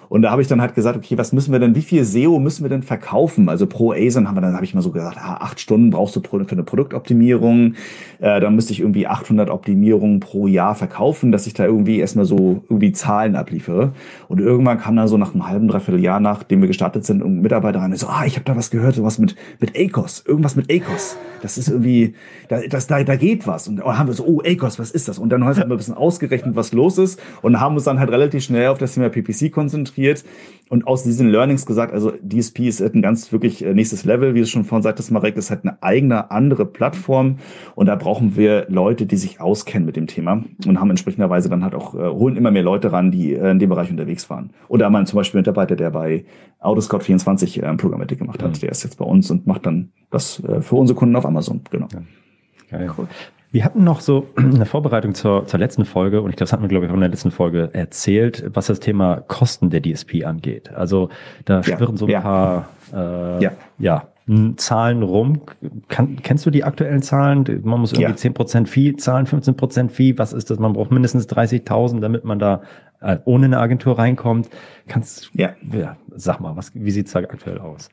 Und 0.10 0.22
da 0.22 0.32
habe 0.32 0.42
ich 0.42 0.48
dann 0.48 0.62
halt 0.62 0.76
gesagt, 0.76 0.98
okay, 0.98 1.18
was 1.18 1.34
müssen 1.34 1.52
wir 1.52 1.60
denn, 1.60 1.76
wie 1.76 1.82
viel 1.82 2.04
SEO 2.04 2.40
müssen 2.40 2.64
wir 2.64 2.70
denn 2.70 2.84
verkaufen? 2.84 3.50
Also 3.50 3.68
pro 3.68 3.92
ASIN 3.92 4.28
haben 4.28 4.36
wir 4.36 4.42
dann, 4.42 4.54
habe 4.54 4.64
ich 4.64 4.74
mal 4.74 4.82
so 4.82 4.92
gesagt, 4.92 5.18
ah, 5.20 5.38
acht 5.42 5.60
Stunden 5.60 5.90
brauchst 5.90 6.16
du 6.16 6.22
für 6.22 6.52
eine 6.52 6.64
Produktoptimierung. 6.64 7.74
Äh, 8.20 8.40
dann 8.40 8.56
müsste 8.56 8.74
ich 8.74 8.80
irgendwie 8.80 9.08
800 9.08 9.50
Optimierungen 9.50 10.20
pro 10.20 10.48
Jahr 10.48 10.76
verkaufen, 10.76 11.32
dass 11.32 11.48
ich 11.48 11.54
da 11.54 11.66
irgendwie 11.66 12.00
erstmal 12.00 12.26
so 12.26 12.64
irgendwie 12.70 12.92
Zahlen 12.92 13.36
abliefere. 13.36 13.92
Und 14.28 14.40
irgendwann 14.40 14.80
kam 14.80 14.96
dann 14.96 15.08
so 15.08 15.18
nach 15.18 15.34
einem 15.34 15.48
halben, 15.48 15.68
dreiviertel 15.68 16.02
Jahr, 16.02 16.20
nachdem 16.20 16.62
wir 16.62 16.68
gestartet 16.68 17.06
sind, 17.06 17.24
ein 17.24 17.42
Mitarbeiter 17.42 17.80
rein 17.80 17.92
und 17.92 17.98
so, 17.98 18.08
ah, 18.08 18.26
ich 18.26 18.36
habe 18.36 18.46
da 18.46 18.56
was 18.56 18.72
gehört, 18.72 18.96
sowas 18.96 19.20
mit, 19.20 19.36
mit 19.60 19.78
ACOS, 19.78 20.24
irgendwas 20.26 20.56
mit 20.56 20.72
ACOS. 20.72 21.18
Das 21.42 21.58
ist 21.58 21.70
irgendwie, 21.70 22.16
da, 22.48 22.60
das, 22.70 22.88
da, 22.88 23.04
da 23.04 23.16
geht 23.16 23.46
was. 23.46 23.68
Und 23.68 23.78
dann 23.78 23.98
haben 23.98 24.08
wir 24.08 24.14
so, 24.14 24.26
oh, 24.26 24.42
ACOS, 24.46 24.80
was 24.80 24.92
ist 24.92 25.08
das? 25.08 25.20
Und 25.20 25.30
dann 25.30 25.44
haben 25.44 25.56
wir 25.56 25.64
ein 25.64 25.78
bisschen 25.78 25.94
ausgerechnet, 25.94 26.56
was 26.56 26.72
los 26.72 26.98
ist 26.98 27.20
und 27.42 27.60
haben 27.60 27.76
uns 27.76 27.84
dann 27.84 28.00
halt 28.00 28.10
relativ 28.10 28.44
schnell 28.44 28.68
auf 28.70 28.78
das 28.78 28.94
Thema 28.94 29.10
PPC 29.10 29.52
konzentriert 29.52 29.97
konzentriert 29.98 30.24
und 30.70 30.86
aus 30.86 31.04
diesen 31.04 31.30
Learnings 31.30 31.66
gesagt, 31.66 31.94
also 31.94 32.12
DSP 32.12 32.68
ist 32.68 32.82
halt 32.82 32.94
ein 32.94 33.02
ganz 33.02 33.32
wirklich 33.32 33.64
äh, 33.64 33.74
nächstes 33.74 34.04
Level, 34.04 34.36
wie 34.36 34.42
du 34.42 34.48
schon 34.48 34.66
vorhin 34.66 34.84
sagtest, 34.84 35.12
Marek, 35.12 35.38
ist 35.38 35.50
halt 35.50 35.64
eine 35.64 35.82
eigene 35.82 36.30
andere 36.30 36.66
Plattform 36.66 37.38
und 37.76 37.86
da 37.86 37.96
brauchen 37.96 38.36
wir 38.36 38.66
Leute, 38.68 39.06
die 39.06 39.16
sich 39.16 39.40
auskennen 39.40 39.86
mit 39.86 39.96
dem 39.96 40.08
Thema 40.08 40.44
und 40.66 40.80
haben 40.80 40.90
entsprechenderweise 40.90 41.50
dann 41.50 41.64
halt 41.64 41.74
auch, 41.74 41.96
äh, 41.96 42.10
holen 42.10 42.36
immer 42.36 42.52
mehr 42.52 42.64
Leute 42.64 42.92
ran, 42.92 43.12
die 43.12 43.34
äh, 43.34 43.52
in 43.52 43.60
dem 43.60 43.70
Bereich 43.70 43.90
unterwegs 43.90 44.30
waren. 44.30 44.52
Oder 44.68 44.86
haben 44.88 45.06
zum 45.06 45.16
Beispiel 45.16 45.38
einen 45.38 45.44
Mitarbeiter, 45.44 45.78
der 45.78 45.92
bei 45.92 46.26
Autoscout24 46.60 47.62
äh, 47.62 47.78
Programmatik 47.78 48.20
gemacht 48.20 48.44
hat, 48.44 48.56
mhm. 48.56 48.60
der 48.60 48.72
ist 48.72 48.84
jetzt 48.84 48.98
bei 48.98 49.06
uns 49.06 49.32
und 49.32 49.48
macht 49.48 49.66
dann 49.66 49.92
das 50.10 50.44
äh, 50.44 50.62
für 50.62 50.76
unsere 50.76 51.00
Kunden 51.00 51.16
auf 51.16 51.26
Amazon, 51.26 51.62
genau. 51.72 51.88
Ja. 51.94 52.02
Geil. 52.70 52.92
Cool. 52.98 53.08
Wir 53.52 53.64
hatten 53.64 53.84
noch 53.84 54.02
so 54.02 54.28
eine 54.36 54.66
Vorbereitung 54.66 55.14
zur, 55.14 55.48
zur 55.48 55.60
letzten 55.60 55.86
Folge 55.86 56.22
und 56.22 56.30
ich 56.30 56.36
glaube, 56.36 56.48
das 56.48 56.54
hatten 56.54 56.64
wir, 56.64 56.70
glaube 56.70 56.86
ich, 56.86 56.92
auch 56.92 56.96
in 56.96 57.02
der 57.02 57.10
letzten 57.10 57.32
Folge 57.32 57.70
erzählt, 57.74 58.44
was 58.54 58.68
das 58.68 58.80
Thema 58.80 59.22
Kosten 59.22 59.70
der 59.70 59.82
DSP 59.82 60.26
angeht. 60.26 60.74
Also 60.74 61.10
da 61.46 61.62
ja, 61.62 61.64
schwirren 61.64 61.98
so 61.98 62.06
ein 62.06 62.12
ja. 62.12 62.22
paar 62.22 62.70
äh, 62.94 63.44
ja. 63.44 63.52
ja. 63.80 64.08
Zahlen 64.58 65.04
rum. 65.04 65.44
Kann, 65.88 66.18
kennst 66.22 66.46
du 66.46 66.50
die 66.50 66.66
aktuellen 66.66 67.02
Zahlen? 67.02 67.46
Man 67.64 67.80
muss 67.80 67.94
irgendwie 67.94 68.16
zehn 68.16 68.34
Prozent 68.34 68.68
Fee 68.68 68.94
zahlen, 68.98 69.26
15% 69.26 69.90
Fee. 69.90 70.18
Was 70.18 70.34
ist 70.34 70.50
das? 70.50 70.60
Man 70.60 70.74
braucht 70.74 70.92
mindestens 70.92 71.30
30.000, 71.30 72.02
damit 72.02 72.26
man 72.26 72.38
da 72.38 72.62
äh, 73.00 73.20
ohne 73.24 73.46
eine 73.46 73.60
Agentur 73.60 73.98
reinkommt. 73.98 74.50
Kannst, 74.90 75.32
ja. 75.34 75.52
ja 75.72 75.96
sag 76.14 76.42
mal, 76.42 76.58
was, 76.58 76.72
wie 76.76 76.92
sieht's 76.92 77.14
da 77.14 77.20
aktuell 77.20 77.60
aus? 77.60 77.88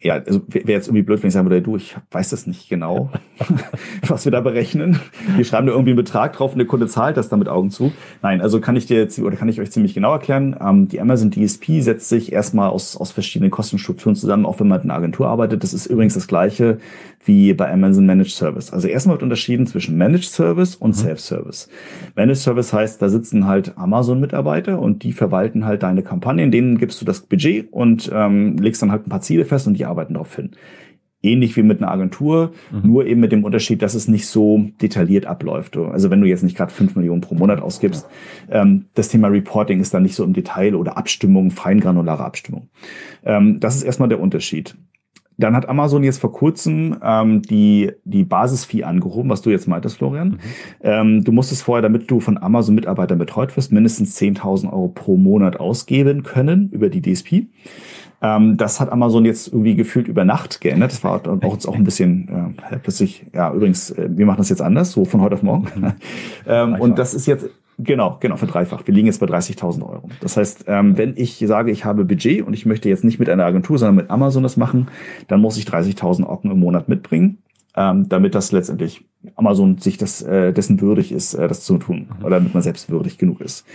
Ja, 0.00 0.14
also 0.14 0.40
wäre 0.46 0.70
jetzt 0.70 0.86
irgendwie 0.86 1.02
blöd, 1.02 1.20
wenn 1.22 1.28
ich 1.28 1.34
sagen 1.34 1.50
würde, 1.50 1.60
du, 1.60 1.74
ich 1.74 1.96
weiß 2.12 2.30
das 2.30 2.46
nicht 2.46 2.68
genau, 2.68 3.10
was 4.06 4.24
wir 4.24 4.30
da 4.30 4.40
berechnen. 4.40 5.00
Wir 5.34 5.44
schreiben 5.44 5.66
da 5.66 5.72
irgendwie 5.72 5.90
einen 5.90 5.96
Betrag 5.96 6.34
drauf 6.34 6.52
und 6.52 6.58
der 6.58 6.68
Kunde 6.68 6.86
zahlt 6.86 7.16
das 7.16 7.28
dann 7.28 7.40
mit 7.40 7.48
Augen 7.48 7.70
zu. 7.70 7.92
Nein, 8.22 8.40
also 8.40 8.60
kann 8.60 8.76
ich 8.76 8.86
dir 8.86 8.96
jetzt, 8.96 9.18
oder 9.18 9.36
kann 9.36 9.48
ich 9.48 9.60
euch 9.60 9.72
ziemlich 9.72 9.94
genau 9.94 10.12
erklären. 10.12 10.56
Ähm, 10.60 10.86
die 10.86 11.00
Amazon 11.00 11.32
DSP 11.32 11.80
setzt 11.80 12.08
sich 12.08 12.32
erstmal 12.32 12.70
aus, 12.70 12.96
aus 12.96 13.10
verschiedenen 13.10 13.50
Kostenstrukturen 13.50 14.14
zusammen, 14.14 14.46
auch 14.46 14.60
wenn 14.60 14.68
man 14.68 14.80
in 14.82 14.90
einer 14.90 14.98
Agentur 14.98 15.26
arbeitet. 15.26 15.64
Das 15.64 15.74
ist 15.74 15.86
übrigens 15.86 16.14
das 16.14 16.28
gleiche 16.28 16.78
wie 17.24 17.52
bei 17.52 17.70
Amazon 17.72 18.06
Managed 18.06 18.32
Service. 18.32 18.72
Also 18.72 18.88
erstmal 18.88 19.14
wird 19.14 19.22
unterschieden 19.22 19.66
zwischen 19.66 19.96
Managed 19.96 20.24
Service 20.30 20.76
und 20.76 20.90
mhm. 20.90 21.00
Self-Service. 21.00 21.68
Managed 22.14 22.38
Service 22.38 22.72
heißt, 22.72 23.02
da 23.02 23.08
sitzen 23.08 23.46
halt 23.46 23.76
Amazon-Mitarbeiter 23.76 24.78
und 24.80 25.02
die 25.02 25.12
verwalten 25.12 25.64
halt 25.64 25.82
deine 25.82 26.02
Kampagnen. 26.02 26.50
Denen 26.50 26.78
gibst 26.78 27.00
du 27.00 27.04
das 27.04 27.20
Budget 27.20 27.72
und 27.72 28.10
ähm, 28.12 28.56
legst 28.56 28.82
dann 28.82 28.92
halt 28.92 29.06
ein 29.06 29.10
paar 29.10 29.20
Ziele 29.20 29.44
fest 29.44 29.66
und 29.66 29.74
die 29.74 29.84
arbeiten 29.84 30.14
darauf 30.14 30.34
hin. 30.34 30.52
Ähnlich 31.20 31.56
wie 31.56 31.64
mit 31.64 31.82
einer 31.82 31.90
Agentur, 31.90 32.52
mhm. 32.70 32.88
nur 32.88 33.06
eben 33.06 33.20
mit 33.20 33.32
dem 33.32 33.42
Unterschied, 33.42 33.82
dass 33.82 33.94
es 33.94 34.06
nicht 34.06 34.28
so 34.28 34.70
detailliert 34.80 35.26
abläuft. 35.26 35.76
Also 35.76 36.10
wenn 36.10 36.20
du 36.20 36.28
jetzt 36.28 36.44
nicht 36.44 36.56
gerade 36.56 36.72
fünf 36.72 36.94
Millionen 36.94 37.20
pro 37.20 37.34
Monat 37.34 37.60
ausgibst, 37.60 38.06
ähm, 38.48 38.84
das 38.94 39.08
Thema 39.08 39.26
Reporting 39.26 39.80
ist 39.80 39.92
dann 39.92 40.04
nicht 40.04 40.14
so 40.14 40.22
im 40.22 40.32
Detail 40.32 40.76
oder 40.76 40.96
Abstimmung, 40.96 41.50
feingranulare 41.50 42.24
Abstimmung. 42.24 42.68
Ähm, 43.24 43.58
das 43.58 43.74
ist 43.74 43.82
erstmal 43.82 44.08
der 44.08 44.20
Unterschied. 44.20 44.76
Dann 45.38 45.54
hat 45.54 45.68
Amazon 45.68 46.02
jetzt 46.02 46.20
vor 46.20 46.32
kurzem 46.32 46.96
ähm, 47.02 47.42
die, 47.42 47.92
die 48.04 48.24
Basisfee 48.24 48.82
angehoben, 48.82 49.30
was 49.30 49.40
du 49.40 49.50
jetzt 49.50 49.68
meintest, 49.68 49.98
Florian. 49.98 50.30
Mhm. 50.30 50.38
Ähm, 50.82 51.24
du 51.24 51.30
musstest 51.30 51.62
vorher, 51.62 51.82
damit 51.82 52.10
du 52.10 52.18
von 52.18 52.36
Amazon-Mitarbeitern 52.36 53.18
betreut 53.18 53.56
wirst, 53.56 53.70
mindestens 53.70 54.18
10.000 54.20 54.72
Euro 54.72 54.88
pro 54.88 55.16
Monat 55.16 55.60
ausgeben 55.60 56.24
können 56.24 56.68
über 56.70 56.88
die 56.88 57.00
DSP. 57.00 57.46
Ähm, 58.20 58.56
das 58.56 58.80
hat 58.80 58.90
Amazon 58.90 59.24
jetzt 59.24 59.48
irgendwie 59.48 59.76
gefühlt 59.76 60.08
über 60.08 60.24
Nacht 60.24 60.60
geändert. 60.60 60.90
Das 60.90 61.04
war 61.04 61.20
auch 61.24 61.52
uns 61.52 61.66
auch 61.66 61.76
ein 61.76 61.84
bisschen 61.84 62.56
äh, 62.70 62.78
plötzlich, 62.78 63.26
ja, 63.32 63.52
übrigens, 63.52 63.90
äh, 63.90 64.08
wir 64.10 64.26
machen 64.26 64.38
das 64.38 64.48
jetzt 64.48 64.62
anders, 64.62 64.90
so 64.90 65.04
von 65.04 65.20
heute 65.20 65.36
auf 65.36 65.42
morgen. 65.44 65.68
Mhm. 65.74 65.92
ähm, 66.46 66.74
und 66.74 66.98
das 66.98 67.14
ist 67.14 67.26
jetzt 67.26 67.48
Genau, 67.80 68.16
genau, 68.18 68.36
verdreifacht. 68.36 68.86
Wir 68.88 68.94
liegen 68.94 69.06
jetzt 69.06 69.20
bei 69.20 69.26
30.000 69.26 69.82
Euro. 69.88 70.08
Das 70.20 70.36
heißt, 70.36 70.64
ähm, 70.66 70.98
wenn 70.98 71.14
ich 71.16 71.38
sage, 71.38 71.70
ich 71.70 71.84
habe 71.84 72.04
Budget 72.04 72.44
und 72.44 72.52
ich 72.52 72.66
möchte 72.66 72.88
jetzt 72.88 73.04
nicht 73.04 73.20
mit 73.20 73.28
einer 73.28 73.44
Agentur, 73.44 73.78
sondern 73.78 73.94
mit 73.94 74.10
Amazon 74.10 74.42
das 74.42 74.56
machen, 74.56 74.88
dann 75.28 75.40
muss 75.40 75.56
ich 75.56 75.64
30.000 75.64 76.26
Euro 76.26 76.50
im 76.50 76.58
Monat 76.58 76.88
mitbringen 76.88 77.38
ähm, 77.78 78.08
damit 78.08 78.34
das 78.34 78.50
letztendlich 78.50 79.04
Amazon 79.34 79.78
sich 79.78 79.98
das, 79.98 80.22
äh, 80.22 80.52
dessen 80.52 80.80
würdig 80.80 81.10
ist, 81.10 81.34
äh, 81.34 81.48
das 81.48 81.64
zu 81.64 81.78
tun, 81.78 82.08
oder 82.20 82.38
damit 82.38 82.54
man 82.54 82.62
selbst 82.62 82.88
würdig 82.88 83.18
genug 83.18 83.40
ist. 83.40 83.66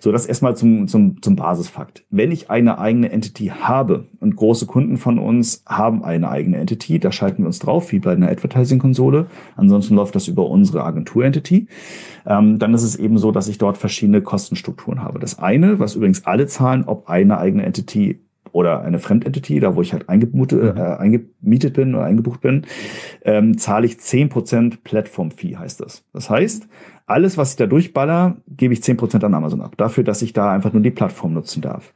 So, 0.00 0.12
das 0.12 0.26
erstmal 0.26 0.56
zum, 0.56 0.86
zum, 0.86 1.20
zum 1.22 1.34
Basisfakt. 1.34 2.04
Wenn 2.10 2.30
ich 2.30 2.50
eine 2.50 2.78
eigene 2.78 3.10
Entity 3.10 3.46
habe 3.46 4.04
und 4.20 4.36
große 4.36 4.66
Kunden 4.66 4.96
von 4.96 5.18
uns 5.18 5.62
haben 5.66 6.04
eine 6.04 6.28
eigene 6.28 6.58
Entity, 6.58 6.98
da 6.98 7.10
schalten 7.10 7.42
wir 7.42 7.46
uns 7.46 7.58
drauf, 7.58 7.90
wie 7.90 7.98
bei 7.98 8.12
einer 8.12 8.28
Advertising-Konsole. 8.30 9.26
Ansonsten 9.56 9.94
läuft 9.94 10.14
das 10.14 10.28
über 10.28 10.48
unsere 10.48 10.84
Agentur-Entity. 10.84 11.68
Ähm, 12.26 12.58
dann 12.58 12.74
ist 12.74 12.82
es 12.82 12.96
eben 12.96 13.18
so, 13.18 13.32
dass 13.32 13.48
ich 13.48 13.58
dort 13.58 13.78
verschiedene 13.78 14.22
Kostenstrukturen 14.22 15.02
habe. 15.02 15.18
Das 15.18 15.38
eine, 15.38 15.78
was 15.78 15.96
übrigens 15.96 16.24
alle 16.26 16.46
zahlen, 16.46 16.84
ob 16.84 17.08
eine 17.08 17.38
eigene 17.38 17.64
Entity 17.64 18.20
oder 18.54 18.82
eine 18.82 19.00
Fremdentity, 19.00 19.58
da 19.58 19.74
wo 19.74 19.82
ich 19.82 19.92
halt 19.92 20.08
eingemietet, 20.08 20.76
mhm. 20.76 20.80
äh, 20.80 20.96
eingemietet 20.96 21.74
bin 21.74 21.94
oder 21.94 22.04
eingebucht 22.04 22.40
bin, 22.40 22.62
ähm, 23.22 23.58
zahle 23.58 23.84
ich 23.84 23.98
zehn 23.98 24.28
Prozent 24.28 24.84
Plattform-Fee, 24.84 25.56
heißt 25.56 25.80
das. 25.80 26.04
Das 26.12 26.30
heißt, 26.30 26.68
alles, 27.06 27.36
was 27.36 27.50
ich 27.50 27.56
da 27.56 27.66
durchballer, 27.66 28.36
gebe 28.46 28.72
ich 28.72 28.82
zehn 28.82 28.96
Prozent 28.96 29.24
an 29.24 29.34
Amazon 29.34 29.60
ab. 29.60 29.74
Dafür, 29.76 30.04
dass 30.04 30.22
ich 30.22 30.32
da 30.32 30.52
einfach 30.52 30.72
nur 30.72 30.82
die 30.82 30.92
Plattform 30.92 31.34
nutzen 31.34 31.62
darf. 31.62 31.92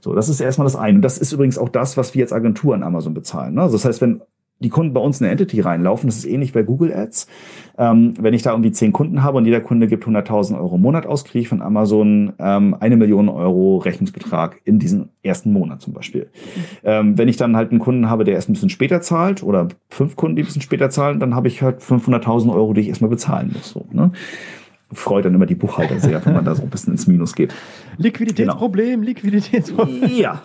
So, 0.00 0.14
das 0.14 0.28
ist 0.28 0.40
erstmal 0.40 0.66
das 0.66 0.76
eine. 0.76 0.96
Und 0.96 1.02
das 1.02 1.16
ist 1.16 1.32
übrigens 1.32 1.56
auch 1.56 1.70
das, 1.70 1.96
was 1.96 2.14
wir 2.14 2.22
als 2.22 2.32
Agentur 2.32 2.74
an 2.74 2.82
Amazon 2.82 3.14
bezahlen. 3.14 3.54
Ne? 3.54 3.62
Also 3.62 3.76
das 3.76 3.86
heißt, 3.86 4.02
wenn 4.02 4.20
die 4.62 4.68
Kunden 4.68 4.94
bei 4.94 5.00
uns 5.00 5.20
in 5.20 5.24
eine 5.24 5.32
Entity 5.32 5.60
reinlaufen. 5.60 6.08
Das 6.08 6.16
ist 6.16 6.24
ähnlich 6.24 6.52
bei 6.52 6.62
Google 6.62 6.92
Ads. 6.92 7.26
Ähm, 7.78 8.14
wenn 8.18 8.34
ich 8.34 8.42
da 8.42 8.52
irgendwie 8.52 8.72
zehn 8.72 8.92
Kunden 8.92 9.22
habe 9.22 9.38
und 9.38 9.44
jeder 9.44 9.60
Kunde 9.60 9.86
gibt 9.86 10.04
100.000 10.04 10.58
Euro 10.58 10.76
im 10.76 10.82
Monat 10.82 11.06
aus, 11.06 11.24
kriege 11.24 11.42
ich 11.42 11.48
von 11.48 11.62
Amazon 11.62 12.32
ähm, 12.38 12.76
eine 12.80 12.96
Million 12.96 13.28
Euro 13.28 13.78
Rechnungsbetrag 13.78 14.60
in 14.64 14.78
diesem 14.78 15.08
ersten 15.22 15.52
Monat 15.52 15.80
zum 15.80 15.92
Beispiel. 15.92 16.30
Ähm, 16.84 17.18
wenn 17.18 17.28
ich 17.28 17.36
dann 17.36 17.56
halt 17.56 17.70
einen 17.70 17.80
Kunden 17.80 18.08
habe, 18.08 18.24
der 18.24 18.34
erst 18.34 18.48
ein 18.48 18.54
bisschen 18.54 18.70
später 18.70 19.00
zahlt 19.00 19.42
oder 19.42 19.68
fünf 19.88 20.16
Kunden, 20.16 20.36
die 20.36 20.42
ein 20.42 20.46
bisschen 20.46 20.62
später 20.62 20.90
zahlen, 20.90 21.20
dann 21.20 21.34
habe 21.34 21.48
ich 21.48 21.62
halt 21.62 21.80
500.000 21.80 22.52
Euro, 22.54 22.72
die 22.72 22.82
ich 22.82 22.88
erstmal 22.88 23.10
bezahlen 23.10 23.50
muss. 23.52 23.70
So, 23.70 23.86
ne? 23.92 24.12
freut 24.92 25.24
dann 25.24 25.34
immer 25.34 25.46
die 25.46 25.54
Buchhalter 25.54 25.98
sehr, 25.98 26.24
wenn 26.26 26.34
man 26.34 26.44
da 26.44 26.54
so 26.54 26.62
ein 26.62 26.70
bisschen 26.70 26.92
ins 26.92 27.06
Minus 27.06 27.34
geht. 27.34 27.54
Liquiditätsproblem, 27.96 29.00
genau. 29.00 29.06
Liquiditätsproblem. 29.06 30.10
Ja, 30.14 30.42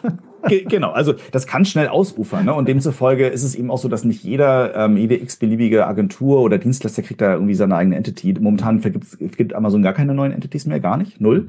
genau. 0.67 0.91
Also 0.91 1.13
das 1.31 1.47
kann 1.47 1.65
schnell 1.65 1.87
ausufern. 1.87 2.45
Ne? 2.45 2.53
Und 2.53 2.67
demzufolge 2.67 3.27
ist 3.27 3.43
es 3.43 3.55
eben 3.55 3.71
auch 3.71 3.77
so, 3.77 3.87
dass 3.87 4.03
nicht 4.03 4.23
jeder, 4.23 4.75
ähm, 4.75 4.97
jede 4.97 5.15
x-beliebige 5.15 5.87
Agentur 5.87 6.41
oder 6.41 6.57
Dienstleister 6.57 7.01
kriegt 7.01 7.21
da 7.21 7.33
irgendwie 7.33 7.55
seine 7.55 7.75
eigene 7.75 7.95
Entity. 7.95 8.33
Momentan 8.39 8.79
vergibt, 8.79 9.17
gibt 9.37 9.53
Amazon 9.53 9.81
gar 9.81 9.93
keine 9.93 10.13
neuen 10.13 10.31
Entities 10.31 10.65
mehr, 10.65 10.79
gar 10.79 10.97
nicht, 10.97 11.19
null. 11.21 11.47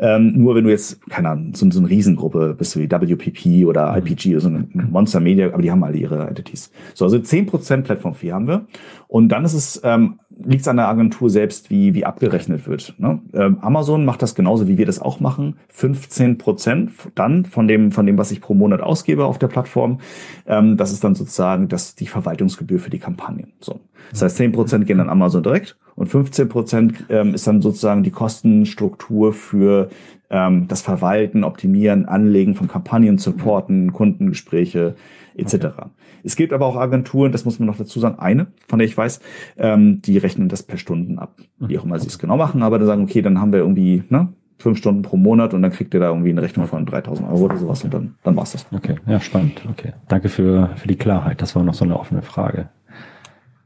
Ähm, 0.00 0.32
nur 0.36 0.54
wenn 0.54 0.64
du 0.64 0.70
jetzt, 0.70 1.04
keine 1.10 1.30
Ahnung, 1.30 1.54
so, 1.54 1.68
so 1.70 1.80
eine 1.80 1.90
Riesengruppe 1.90 2.54
bist 2.56 2.78
wie 2.78 2.88
WPP 2.88 3.66
oder 3.66 3.96
IPG 3.96 4.32
oder 4.32 4.40
so 4.40 4.48
eine 4.48 4.68
Monster 4.72 5.18
Media, 5.18 5.48
aber 5.52 5.62
die 5.62 5.72
haben 5.72 5.82
alle 5.82 5.96
ihre 5.96 6.28
Entities. 6.28 6.70
So, 6.94 7.04
also 7.04 7.16
10% 7.16 7.82
Plattform-Fee 7.82 8.32
haben 8.32 8.46
wir. 8.46 8.66
Und 9.08 9.30
dann 9.30 9.44
ist 9.44 9.54
es 9.54 9.80
ähm, 9.82 10.20
liegt 10.44 10.62
es 10.62 10.68
an 10.68 10.76
der 10.76 10.88
Agentur 10.88 11.30
selbst, 11.30 11.70
wie, 11.70 11.94
wie 11.94 12.04
abgerechnet 12.04 12.66
wird. 12.66 12.94
Ne? 12.98 13.20
Ähm, 13.32 13.58
Amazon 13.60 14.04
macht 14.04 14.22
das 14.22 14.34
genauso, 14.34 14.68
wie 14.68 14.78
wir 14.78 14.86
das 14.86 15.00
auch 15.00 15.20
machen. 15.20 15.56
15 15.68 16.38
Prozent 16.38 16.92
dann 17.14 17.44
von 17.44 17.68
dem, 17.68 17.92
von 17.92 18.06
dem, 18.06 18.18
was 18.18 18.30
ich 18.30 18.40
pro 18.40 18.54
Monat 18.54 18.80
ausgebe 18.80 19.24
auf 19.24 19.38
der 19.38 19.48
Plattform. 19.48 20.00
Ähm, 20.46 20.76
das 20.76 20.92
ist 20.92 21.02
dann 21.02 21.14
sozusagen 21.14 21.68
das, 21.68 21.94
die 21.94 22.06
Verwaltungsgebühr 22.06 22.78
für 22.78 22.90
die 22.90 22.98
Kampagnen. 22.98 23.52
So. 23.60 23.80
Das 24.10 24.22
heißt, 24.22 24.36
10 24.36 24.52
Prozent 24.52 24.86
gehen 24.86 25.00
an 25.00 25.10
Amazon 25.10 25.42
direkt 25.42 25.76
und 25.96 26.06
15 26.06 26.48
Prozent 26.48 27.04
ähm, 27.08 27.34
ist 27.34 27.46
dann 27.46 27.60
sozusagen 27.60 28.02
die 28.02 28.10
Kostenstruktur 28.10 29.32
für 29.32 29.90
ähm, 30.30 30.68
das 30.68 30.82
Verwalten, 30.82 31.44
Optimieren, 31.44 32.06
Anlegen 32.06 32.54
von 32.54 32.68
Kampagnen, 32.68 33.18
Supporten, 33.18 33.92
Kundengespräche 33.92 34.94
etc. 35.34 35.54
Okay. 35.54 35.86
Es 36.24 36.36
gibt 36.36 36.52
aber 36.52 36.66
auch 36.66 36.76
Agenturen, 36.76 37.32
das 37.32 37.44
muss 37.44 37.58
man 37.58 37.66
noch 37.66 37.76
dazu 37.76 38.00
sagen, 38.00 38.18
eine, 38.18 38.48
von 38.66 38.78
der 38.78 38.86
ich 38.86 38.96
weiß, 38.96 39.20
ähm, 39.56 40.02
die 40.02 40.18
rechnen 40.18 40.48
das 40.48 40.62
per 40.62 40.78
Stunden 40.78 41.18
ab. 41.18 41.36
Wie 41.58 41.78
auch 41.78 41.84
immer 41.84 41.98
sie 41.98 42.08
es 42.08 42.18
genau 42.18 42.36
machen, 42.36 42.62
aber 42.62 42.78
dann 42.78 42.86
sagen, 42.86 43.02
okay, 43.02 43.22
dann 43.22 43.40
haben 43.40 43.52
wir 43.52 43.60
irgendwie 43.60 44.02
ne, 44.08 44.28
fünf 44.58 44.78
Stunden 44.78 45.02
pro 45.02 45.16
Monat 45.16 45.54
und 45.54 45.62
dann 45.62 45.72
kriegt 45.72 45.94
ihr 45.94 46.00
da 46.00 46.08
irgendwie 46.08 46.30
eine 46.30 46.42
Rechnung 46.42 46.66
von 46.66 46.84
3000 46.84 47.28
Euro 47.28 47.44
oder 47.44 47.56
sowas 47.56 47.84
und 47.84 47.94
dann, 47.94 48.14
dann 48.24 48.36
war's 48.36 48.52
das. 48.52 48.66
Okay, 48.72 48.96
ja, 49.06 49.20
spannend. 49.20 49.62
Okay, 49.70 49.92
danke 50.08 50.28
für, 50.28 50.70
für 50.76 50.88
die 50.88 50.96
Klarheit. 50.96 51.40
Das 51.40 51.54
war 51.54 51.62
noch 51.62 51.74
so 51.74 51.84
eine 51.84 51.98
offene 51.98 52.22
Frage. 52.22 52.68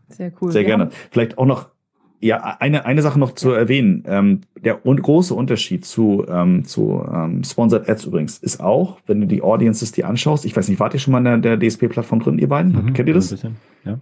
Sehr 0.08 0.32
cool. 0.40 0.52
Sehr 0.52 0.64
gerne. 0.64 0.90
Vielleicht 1.10 1.38
auch 1.38 1.46
noch 1.46 1.71
ja, 2.22 2.56
eine, 2.60 2.86
eine 2.86 3.02
Sache 3.02 3.18
noch 3.18 3.32
zu 3.32 3.50
erwähnen. 3.50 4.04
Ähm, 4.06 4.40
der 4.64 4.86
un 4.86 4.96
große 4.96 5.34
Unterschied 5.34 5.84
zu, 5.84 6.24
ähm, 6.28 6.64
zu 6.64 7.04
ähm, 7.12 7.42
Sponsored 7.42 7.88
Ads 7.88 8.04
übrigens 8.04 8.38
ist 8.38 8.60
auch, 8.60 9.00
wenn 9.06 9.20
du 9.20 9.26
die 9.26 9.42
Audiences 9.42 9.90
dir 9.90 10.06
anschaust, 10.08 10.44
ich 10.44 10.56
weiß 10.56 10.68
nicht, 10.68 10.78
wart 10.78 10.94
ihr 10.94 11.00
schon 11.00 11.12
mal 11.12 11.18
in 11.18 11.42
der, 11.42 11.56
der 11.56 11.68
DSP-Plattform 11.68 12.20
drin, 12.20 12.38
ihr 12.38 12.48
beiden? 12.48 12.72
Mhm, 12.72 12.92
Kennt 12.92 13.08
ihr 13.08 13.14
das? 13.14 13.32
Ein 13.32 13.34
bisschen, 13.34 13.56
ja. 13.84 13.98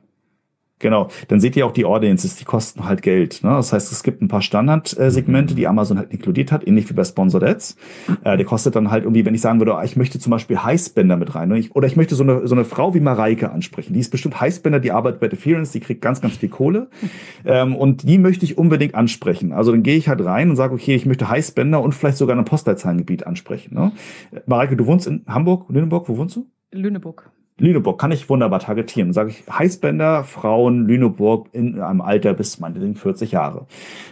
Genau, 0.81 1.09
dann 1.29 1.41
seht 1.41 1.57
ihr 1.57 1.67
auch 1.67 1.73
die 1.73 1.85
Audiences, 1.85 2.37
die 2.37 2.45
kosten 2.45 2.87
halt 2.87 3.03
Geld. 3.03 3.45
Ne? 3.45 3.51
Das 3.51 3.73
heißt, 3.73 3.93
es 3.93 4.03
gibt 4.03 4.23
ein 4.23 4.29
paar 4.29 4.41
Standardsegmente, 4.41 5.55
die 5.55 5.69
Amazon 5.69 5.99
halt 5.99 6.11
inkludiert 6.11 6.51
hat, 6.51 6.67
ähnlich 6.67 6.89
wie 6.89 6.95
bei 6.95 7.05
Sponsored 7.05 7.45
Ads. 7.45 7.77
Äh, 8.25 8.39
der 8.39 8.47
kostet 8.47 8.75
dann 8.77 8.91
halt 8.91 9.05
irgendwie, 9.05 9.25
wenn 9.27 9.35
ich 9.35 9.43
sagen 9.43 9.61
würde, 9.61 9.75
oh, 9.75 9.83
ich 9.83 9.97
möchte 9.97 10.19
zum 10.19 10.31
Beispiel 10.31 10.63
Highspender 10.63 11.19
mit 11.19 11.35
rein, 11.35 11.51
ne? 11.51 11.63
oder 11.75 11.87
ich 11.87 11.97
möchte 11.97 12.15
so 12.15 12.23
eine, 12.23 12.49
so 12.49 12.55
eine 12.55 12.65
Frau 12.65 12.95
wie 12.95 13.01
Mareike 13.01 13.51
ansprechen. 13.51 13.93
Die 13.93 14.01
ist 14.01 14.11
bestimmt 14.11 14.41
Highspender, 14.41 14.81
die 14.81 14.91
arbeitet 14.91 15.21
bei 15.21 15.29
Deference, 15.29 15.71
die 15.71 15.81
kriegt 15.81 16.01
ganz, 16.01 16.21
ganz 16.21 16.37
viel 16.37 16.49
Kohle. 16.49 16.89
Ähm, 17.45 17.75
und 17.75 18.03
die 18.09 18.19
möchte 18.19 18.45
ich 18.45 18.59
unbedingt 18.59 18.95
ansprechen. 18.95 19.53
Also 19.53 19.73
dann 19.73 19.83
gehe 19.83 19.97
ich 19.97 20.09
halt 20.09 20.23
rein 20.25 20.51
und 20.51 20.57
sage, 20.57 20.75
okay, 20.75 20.95
ich 20.95 21.07
möchte 21.07 21.29
Highspender 21.29 21.81
und 21.81 21.95
vielleicht 21.95 22.19
sogar 22.19 22.37
ein 22.37 22.45
Postleitzahlengebiet 22.45 23.27
ansprechen. 23.27 23.75
Ne? 23.75 23.93
Mareike, 24.47 24.77
du 24.77 24.87
wohnst 24.87 25.07
in 25.07 25.25
Hamburg, 25.27 25.67
Lüneburg, 25.69 26.09
wo 26.09 26.17
wohnst 26.19 26.37
du? 26.37 26.47
Lüneburg. 26.73 27.31
Lüneburg 27.61 28.01
kann 28.01 28.11
ich 28.11 28.29
wunderbar 28.29 28.59
targetieren. 28.59 29.13
Sage 29.13 29.31
ich 29.31 29.45
Heißbänder, 29.51 30.25
Frauen, 30.25 30.87
Lüneburg 30.87 31.49
in 31.53 31.81
einem 31.81 32.01
Alter 32.01 32.35
bis 32.35 32.59
meinetwegen 32.59 32.95
40 32.95 33.33
Jahre. 33.33 33.67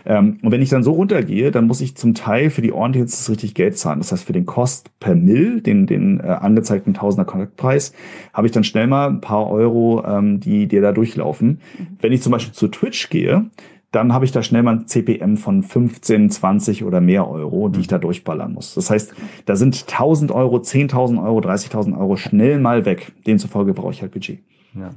Ähm, 0.06 0.38
und 0.42 0.52
wenn 0.52 0.62
ich 0.62 0.68
dann 0.68 0.82
so 0.82 0.92
runtergehe, 0.92 1.50
dann 1.50 1.66
muss 1.66 1.80
ich 1.80 1.96
zum 1.96 2.14
Teil 2.14 2.50
für 2.50 2.62
die 2.62 2.72
Audiences 2.72 3.28
richtig 3.30 3.54
Geld 3.54 3.76
zahlen. 3.78 3.98
Das 3.98 4.12
heißt, 4.12 4.24
für 4.24 4.32
den 4.32 4.46
Kost 4.46 4.90
per 5.00 5.14
Mill, 5.14 5.60
den, 5.60 5.86
den 5.86 6.20
äh, 6.20 6.24
angezeigten 6.24 6.94
Tausender 6.94 7.24
Kontaktpreis, 7.24 7.92
habe 8.32 8.46
ich 8.46 8.52
dann 8.52 8.64
schnell 8.64 8.86
mal 8.86 9.08
ein 9.08 9.20
paar 9.20 9.50
Euro, 9.50 10.04
ähm, 10.06 10.40
die 10.40 10.68
dir 10.68 10.82
da 10.82 10.92
durchlaufen. 10.92 11.60
Mhm. 11.78 11.86
Wenn 12.00 12.12
ich 12.12 12.22
zum 12.22 12.32
Beispiel 12.32 12.52
zu 12.52 12.68
Twitch 12.68 13.08
gehe, 13.10 13.46
dann 13.90 14.12
habe 14.12 14.24
ich 14.24 14.32
da 14.32 14.42
schnell 14.42 14.62
mal 14.62 14.76
ein 14.76 14.86
CPM 14.86 15.36
von 15.36 15.62
15, 15.62 16.30
20 16.30 16.84
oder 16.84 17.00
mehr 17.00 17.28
Euro, 17.28 17.68
die 17.68 17.80
ich 17.80 17.86
da 17.86 17.98
durchballern 17.98 18.52
muss. 18.52 18.74
Das 18.74 18.90
heißt, 18.90 19.14
da 19.46 19.56
sind 19.56 19.86
1000 19.88 20.30
Euro, 20.30 20.56
10.000 20.56 21.22
Euro, 21.22 21.38
30.000 21.38 21.98
Euro 21.98 22.16
schnell 22.16 22.58
mal 22.58 22.84
weg. 22.84 23.12
Demzufolge 23.26 23.72
brauche 23.72 23.92
ich 23.92 24.02
halt 24.02 24.12
Budget. 24.12 24.40
Ja, 24.74 24.90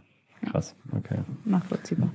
krass, 0.52 0.76
okay. 0.92 1.20
Nachvollziehbar. 1.46 2.10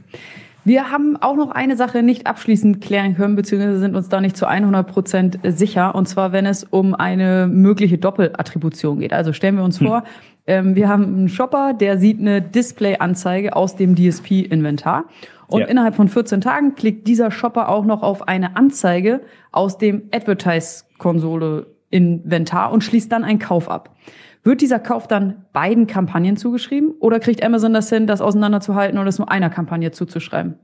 Wir 0.67 0.91
haben 0.91 1.17
auch 1.17 1.37
noch 1.37 1.53
eine 1.53 1.77
Sache 1.77 2.03
nicht 2.03 2.27
abschließend 2.27 2.81
klären 2.81 3.15
können, 3.15 3.37
beziehungsweise 3.37 3.79
sind 3.79 3.95
uns 3.95 4.09
da 4.09 4.21
nicht 4.21 4.37
zu 4.37 4.47
100 4.47 4.87
Prozent 4.87 5.39
sicher. 5.45 5.95
Und 5.95 6.09
zwar, 6.09 6.33
wenn 6.33 6.45
es 6.45 6.65
um 6.65 6.95
eine 6.95 7.47
mögliche 7.47 7.99
Doppelattribution 7.99 8.99
geht. 8.99 9.13
Also 9.13 9.33
stellen 9.33 9.57
wir 9.57 9.63
uns 9.63 9.79
hm. 9.79 9.87
vor, 9.87 10.05
ähm, 10.49 10.75
wir 10.75 10.89
haben 10.89 11.05
einen 11.05 11.29
Shopper, 11.29 11.73
der 11.73 11.99
sieht 11.99 12.21
eine 12.21 12.43
Display-Anzeige 12.43 13.55
aus 13.55 13.77
dem 13.77 13.95
DSP-Inventar. 13.95 15.05
Und 15.49 15.61
ja. 15.61 15.67
innerhalb 15.67 15.95
von 15.95 16.09
14 16.09 16.41
Tagen 16.41 16.75
klickt 16.75 17.07
dieser 17.07 17.31
Shopper 17.31 17.69
auch 17.69 17.85
noch 17.85 18.03
auf 18.03 18.27
eine 18.27 18.57
Anzeige 18.57 19.21
aus 19.53 19.79
dem 19.79 20.09
Advertise-Konsole-Inventar 20.13 22.73
und 22.73 22.83
schließt 22.83 23.13
dann 23.13 23.23
einen 23.25 23.39
Kauf 23.39 23.69
ab. 23.69 23.95
Wird 24.43 24.61
dieser 24.61 24.79
Kauf 24.79 25.09
dann 25.09 25.47
beiden 25.53 25.87
Kampagnen 25.87 26.37
zugeschrieben 26.37 26.95
oder 27.01 27.21
kriegt 27.21 27.43
Amazon 27.45 27.75
das 27.75 27.89
hin, 27.89 28.07
das 28.07 28.21
auseinanderzuhalten 28.21 28.99
oder 28.99 29.09
es 29.09 29.19
nur 29.19 29.31
einer 29.31 29.51
Kampagne 29.51 29.93
zuzuschreiben? 29.93 30.57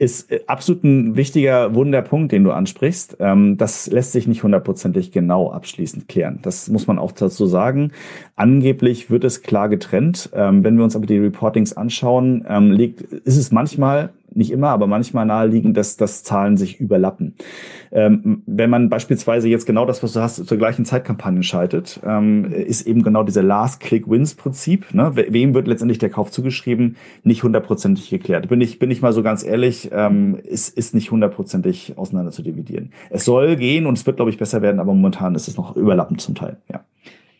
ist 0.00 0.32
äh, 0.32 0.40
absolut 0.46 0.82
ein 0.82 1.14
wichtiger 1.14 1.74
Wunderpunkt, 1.74 2.32
den 2.32 2.42
du 2.42 2.52
ansprichst. 2.52 3.18
Ähm, 3.20 3.58
das 3.58 3.86
lässt 3.86 4.12
sich 4.12 4.26
nicht 4.26 4.42
hundertprozentig 4.42 5.12
genau 5.12 5.52
abschließend 5.52 6.08
klären. 6.08 6.38
Das 6.42 6.70
muss 6.70 6.86
man 6.86 6.98
auch 6.98 7.12
dazu 7.12 7.44
sagen. 7.44 7.92
Angeblich 8.40 9.10
wird 9.10 9.24
es 9.24 9.42
klar 9.42 9.68
getrennt. 9.68 10.30
Ähm, 10.32 10.64
wenn 10.64 10.78
wir 10.78 10.84
uns 10.84 10.96
aber 10.96 11.04
die 11.04 11.18
Reportings 11.18 11.74
anschauen, 11.74 12.46
ähm, 12.48 12.72
liegt, 12.72 13.02
ist 13.02 13.36
es 13.36 13.52
manchmal 13.52 14.14
nicht 14.30 14.50
immer, 14.50 14.70
aber 14.70 14.86
manchmal 14.86 15.26
naheliegend, 15.26 15.76
dass, 15.76 15.98
dass 15.98 16.24
Zahlen 16.24 16.56
sich 16.56 16.80
überlappen. 16.80 17.34
Ähm, 17.92 18.42
wenn 18.46 18.70
man 18.70 18.88
beispielsweise 18.88 19.46
jetzt 19.50 19.66
genau 19.66 19.84
das, 19.84 20.02
was 20.02 20.14
du 20.14 20.22
hast, 20.22 20.36
zur 20.46 20.56
gleichen 20.56 20.86
Zeitkampagne 20.86 21.42
schaltet, 21.42 22.00
ähm, 22.02 22.46
ist 22.46 22.86
eben 22.86 23.02
genau 23.02 23.24
dieser 23.24 23.42
Last-Click-Wins-Prinzip. 23.42 24.94
Ne? 24.94 25.12
Wem 25.14 25.52
wird 25.52 25.68
letztendlich 25.68 25.98
der 25.98 26.08
Kauf 26.08 26.30
zugeschrieben? 26.30 26.96
Nicht 27.22 27.42
hundertprozentig 27.42 28.08
geklärt. 28.08 28.48
Bin 28.48 28.62
ich, 28.62 28.78
bin 28.78 28.90
ich 28.90 29.02
mal 29.02 29.12
so 29.12 29.22
ganz 29.22 29.44
ehrlich, 29.44 29.90
ähm, 29.92 30.38
ist, 30.44 30.78
ist 30.78 30.94
nicht 30.94 31.10
hundertprozentig 31.10 31.98
auseinander 31.98 32.30
zu 32.30 32.40
dividieren. 32.40 32.92
Es 33.10 33.26
soll 33.26 33.56
gehen 33.56 33.84
und 33.84 33.98
es 33.98 34.06
wird, 34.06 34.16
glaube 34.16 34.30
ich, 34.30 34.38
besser 34.38 34.62
werden, 34.62 34.80
aber 34.80 34.94
momentan 34.94 35.34
ist 35.34 35.46
es 35.46 35.58
noch 35.58 35.76
überlappend 35.76 36.22
zum 36.22 36.34
Teil, 36.34 36.56
ja. 36.72 36.80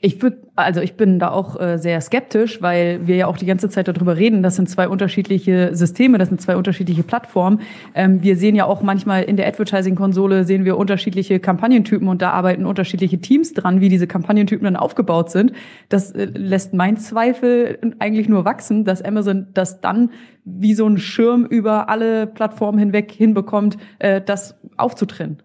Ich 0.02 0.22
würde, 0.22 0.38
also 0.56 0.80
ich 0.80 0.94
bin 0.94 1.18
da 1.18 1.30
auch 1.30 1.60
äh, 1.60 1.76
sehr 1.76 2.00
skeptisch, 2.00 2.62
weil 2.62 3.06
wir 3.06 3.16
ja 3.16 3.26
auch 3.26 3.36
die 3.36 3.44
ganze 3.44 3.68
Zeit 3.68 3.86
darüber 3.86 4.16
reden. 4.16 4.42
Das 4.42 4.56
sind 4.56 4.66
zwei 4.70 4.88
unterschiedliche 4.88 5.76
Systeme, 5.76 6.16
das 6.16 6.30
sind 6.30 6.40
zwei 6.40 6.56
unterschiedliche 6.56 7.02
Plattformen. 7.02 7.60
Ähm, 7.94 8.22
wir 8.22 8.36
sehen 8.36 8.54
ja 8.54 8.64
auch 8.64 8.80
manchmal 8.80 9.24
in 9.24 9.36
der 9.36 9.46
Advertising-Konsole 9.46 10.44
sehen 10.44 10.64
wir 10.64 10.78
unterschiedliche 10.78 11.38
Kampagnentypen 11.38 12.08
und 12.08 12.22
da 12.22 12.30
arbeiten 12.30 12.64
unterschiedliche 12.64 13.20
Teams 13.20 13.52
dran, 13.52 13.82
wie 13.82 13.90
diese 13.90 14.06
Kampagnentypen 14.06 14.64
dann 14.64 14.76
aufgebaut 14.76 15.30
sind. 15.30 15.52
Das 15.90 16.12
äh, 16.12 16.24
lässt 16.34 16.72
mein 16.72 16.96
Zweifel 16.96 17.78
eigentlich 17.98 18.26
nur 18.26 18.46
wachsen, 18.46 18.86
dass 18.86 19.02
Amazon 19.02 19.48
das 19.52 19.82
dann 19.82 20.12
wie 20.46 20.72
so 20.72 20.86
ein 20.86 20.96
Schirm 20.96 21.44
über 21.44 21.90
alle 21.90 22.26
Plattformen 22.26 22.78
hinweg 22.78 23.12
hinbekommt, 23.12 23.76
äh, 23.98 24.22
das 24.22 24.58
aufzutrennen. 24.78 25.42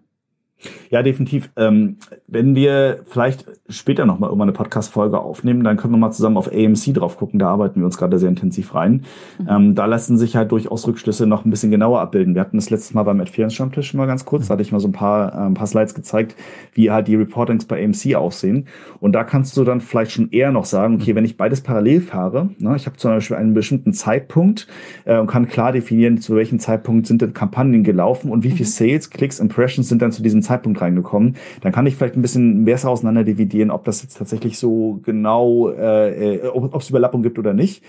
Ja, 0.90 1.02
definitiv. 1.02 1.50
Ähm, 1.56 1.96
wenn 2.26 2.54
wir 2.54 3.00
vielleicht 3.06 3.44
später 3.68 4.06
nochmal 4.06 4.30
irgendwann 4.30 4.48
eine 4.48 4.56
Podcast-Folge 4.56 5.18
aufnehmen, 5.18 5.64
dann 5.64 5.76
können 5.76 5.92
wir 5.92 5.98
mal 5.98 6.12
zusammen 6.12 6.36
auf 6.36 6.50
AMC 6.50 6.94
drauf 6.94 7.16
gucken. 7.18 7.38
Da 7.38 7.48
arbeiten 7.48 7.80
wir 7.80 7.84
uns 7.84 7.98
gerade 7.98 8.18
sehr 8.18 8.28
intensiv 8.28 8.74
rein. 8.74 9.04
Mhm. 9.38 9.48
Ähm, 9.48 9.74
da 9.74 9.84
lassen 9.84 10.16
sich 10.16 10.34
halt 10.36 10.52
durchaus 10.52 10.86
Rückschlüsse 10.86 11.26
noch 11.26 11.44
ein 11.44 11.50
bisschen 11.50 11.70
genauer 11.70 12.00
abbilden. 12.00 12.34
Wir 12.34 12.40
hatten 12.40 12.56
das 12.56 12.70
letztes 12.70 12.94
Mal 12.94 13.02
beim 13.02 13.20
Adference-Stammtisch 13.20 13.94
mal 13.94 14.06
ganz 14.06 14.24
kurz. 14.24 14.48
Da 14.48 14.54
hatte 14.54 14.62
ich 14.62 14.72
mal 14.72 14.80
so 14.80 14.88
ein 14.88 14.92
paar, 14.92 15.32
äh, 15.32 15.46
ein 15.46 15.54
paar 15.54 15.66
Slides 15.66 15.94
gezeigt, 15.94 16.36
wie 16.72 16.90
halt 16.90 17.08
die 17.08 17.16
Reportings 17.16 17.66
bei 17.66 17.84
AMC 17.84 18.14
aussehen. 18.14 18.66
Und 19.00 19.12
da 19.12 19.24
kannst 19.24 19.56
du 19.56 19.64
dann 19.64 19.80
vielleicht 19.80 20.12
schon 20.12 20.30
eher 20.30 20.52
noch 20.52 20.64
sagen, 20.64 20.96
okay, 20.96 21.14
wenn 21.14 21.24
ich 21.24 21.36
beides 21.36 21.60
parallel 21.60 22.00
fahre, 22.00 22.50
ne, 22.58 22.76
ich 22.76 22.86
habe 22.86 22.96
zum 22.96 23.10
Beispiel 23.10 23.36
einen 23.36 23.52
bestimmten 23.52 23.92
Zeitpunkt 23.92 24.66
äh, 25.04 25.18
und 25.18 25.26
kann 25.26 25.48
klar 25.48 25.72
definieren, 25.72 26.18
zu 26.18 26.34
welchem 26.34 26.60
Zeitpunkt 26.60 27.06
sind 27.06 27.20
denn 27.20 27.34
Kampagnen 27.34 27.84
gelaufen 27.84 28.30
und 28.30 28.42
wie 28.42 28.50
viel 28.50 28.66
mhm. 28.66 28.70
Sales, 28.70 29.10
Klicks, 29.10 29.38
Impressions 29.38 29.88
sind 29.88 30.00
dann 30.00 30.12
zu 30.12 30.22
diesem 30.22 30.42
Zeitpunkt 30.46 30.80
reingekommen, 30.80 31.36
dann 31.60 31.72
kann 31.72 31.86
ich 31.86 31.96
vielleicht 31.96 32.16
ein 32.16 32.22
bisschen 32.22 32.64
besser 32.64 32.90
auseinander 32.90 33.24
dividieren, 33.24 33.70
ob 33.70 33.84
das 33.84 34.02
jetzt 34.02 34.16
tatsächlich 34.16 34.58
so 34.58 35.00
genau, 35.04 35.70
äh, 35.70 36.36
äh 36.36 36.46
ob 36.48 36.80
es 36.80 36.90
Überlappung 36.90 37.22
gibt 37.22 37.38
oder 37.38 37.52
nicht. 37.52 37.82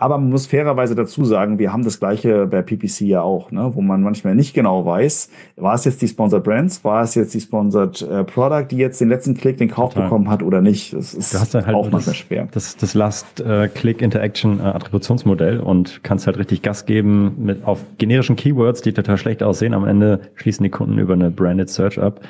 Aber 0.00 0.16
man 0.16 0.30
muss 0.30 0.46
fairerweise 0.46 0.94
dazu 0.94 1.24
sagen, 1.24 1.58
wir 1.58 1.72
haben 1.72 1.82
das 1.82 1.98
gleiche 1.98 2.46
bei 2.46 2.62
PPC 2.62 3.00
ja 3.00 3.22
auch, 3.22 3.50
ne? 3.50 3.74
wo 3.74 3.80
man 3.80 4.00
manchmal 4.00 4.36
nicht 4.36 4.54
genau 4.54 4.86
weiß, 4.86 5.28
war 5.56 5.74
es 5.74 5.84
jetzt 5.84 6.00
die 6.00 6.06
Sponsored 6.06 6.44
Brands, 6.44 6.84
war 6.84 7.02
es 7.02 7.16
jetzt 7.16 7.34
die 7.34 7.40
Sponsored 7.40 8.02
äh, 8.02 8.22
Product, 8.22 8.66
die 8.70 8.76
jetzt 8.76 9.00
den 9.00 9.08
letzten 9.08 9.34
Klick, 9.34 9.56
den 9.56 9.68
Kauf 9.68 9.94
Total. 9.94 10.04
bekommen 10.04 10.30
hat 10.30 10.44
oder 10.44 10.60
nicht. 10.60 10.92
Das 10.92 11.14
ist 11.14 11.34
du 11.34 11.40
hast 11.40 11.56
halt 11.56 11.74
auch 11.74 11.90
manchmal 11.90 12.14
schwer. 12.14 12.46
Das, 12.52 12.76
das 12.76 12.94
Last-Click-Interaction-Attributionsmodell 12.94 15.58
äh, 15.58 15.62
und 15.62 16.04
kannst 16.04 16.28
halt 16.28 16.38
richtig 16.38 16.62
Gas 16.62 16.86
geben 16.86 17.34
mit 17.38 17.64
auf 17.64 17.82
generischen 17.98 18.36
Keywords, 18.36 18.82
die 18.82 18.92
total 18.92 19.18
schlecht 19.18 19.42
aussehen. 19.42 19.74
Am 19.74 19.84
Ende 19.84 20.20
schließen 20.36 20.62
die 20.62 20.70
Kunden 20.70 20.96
über 20.98 21.14
eine 21.14 21.32
Branded 21.32 21.70
Search 21.70 22.00
ab. 22.00 22.20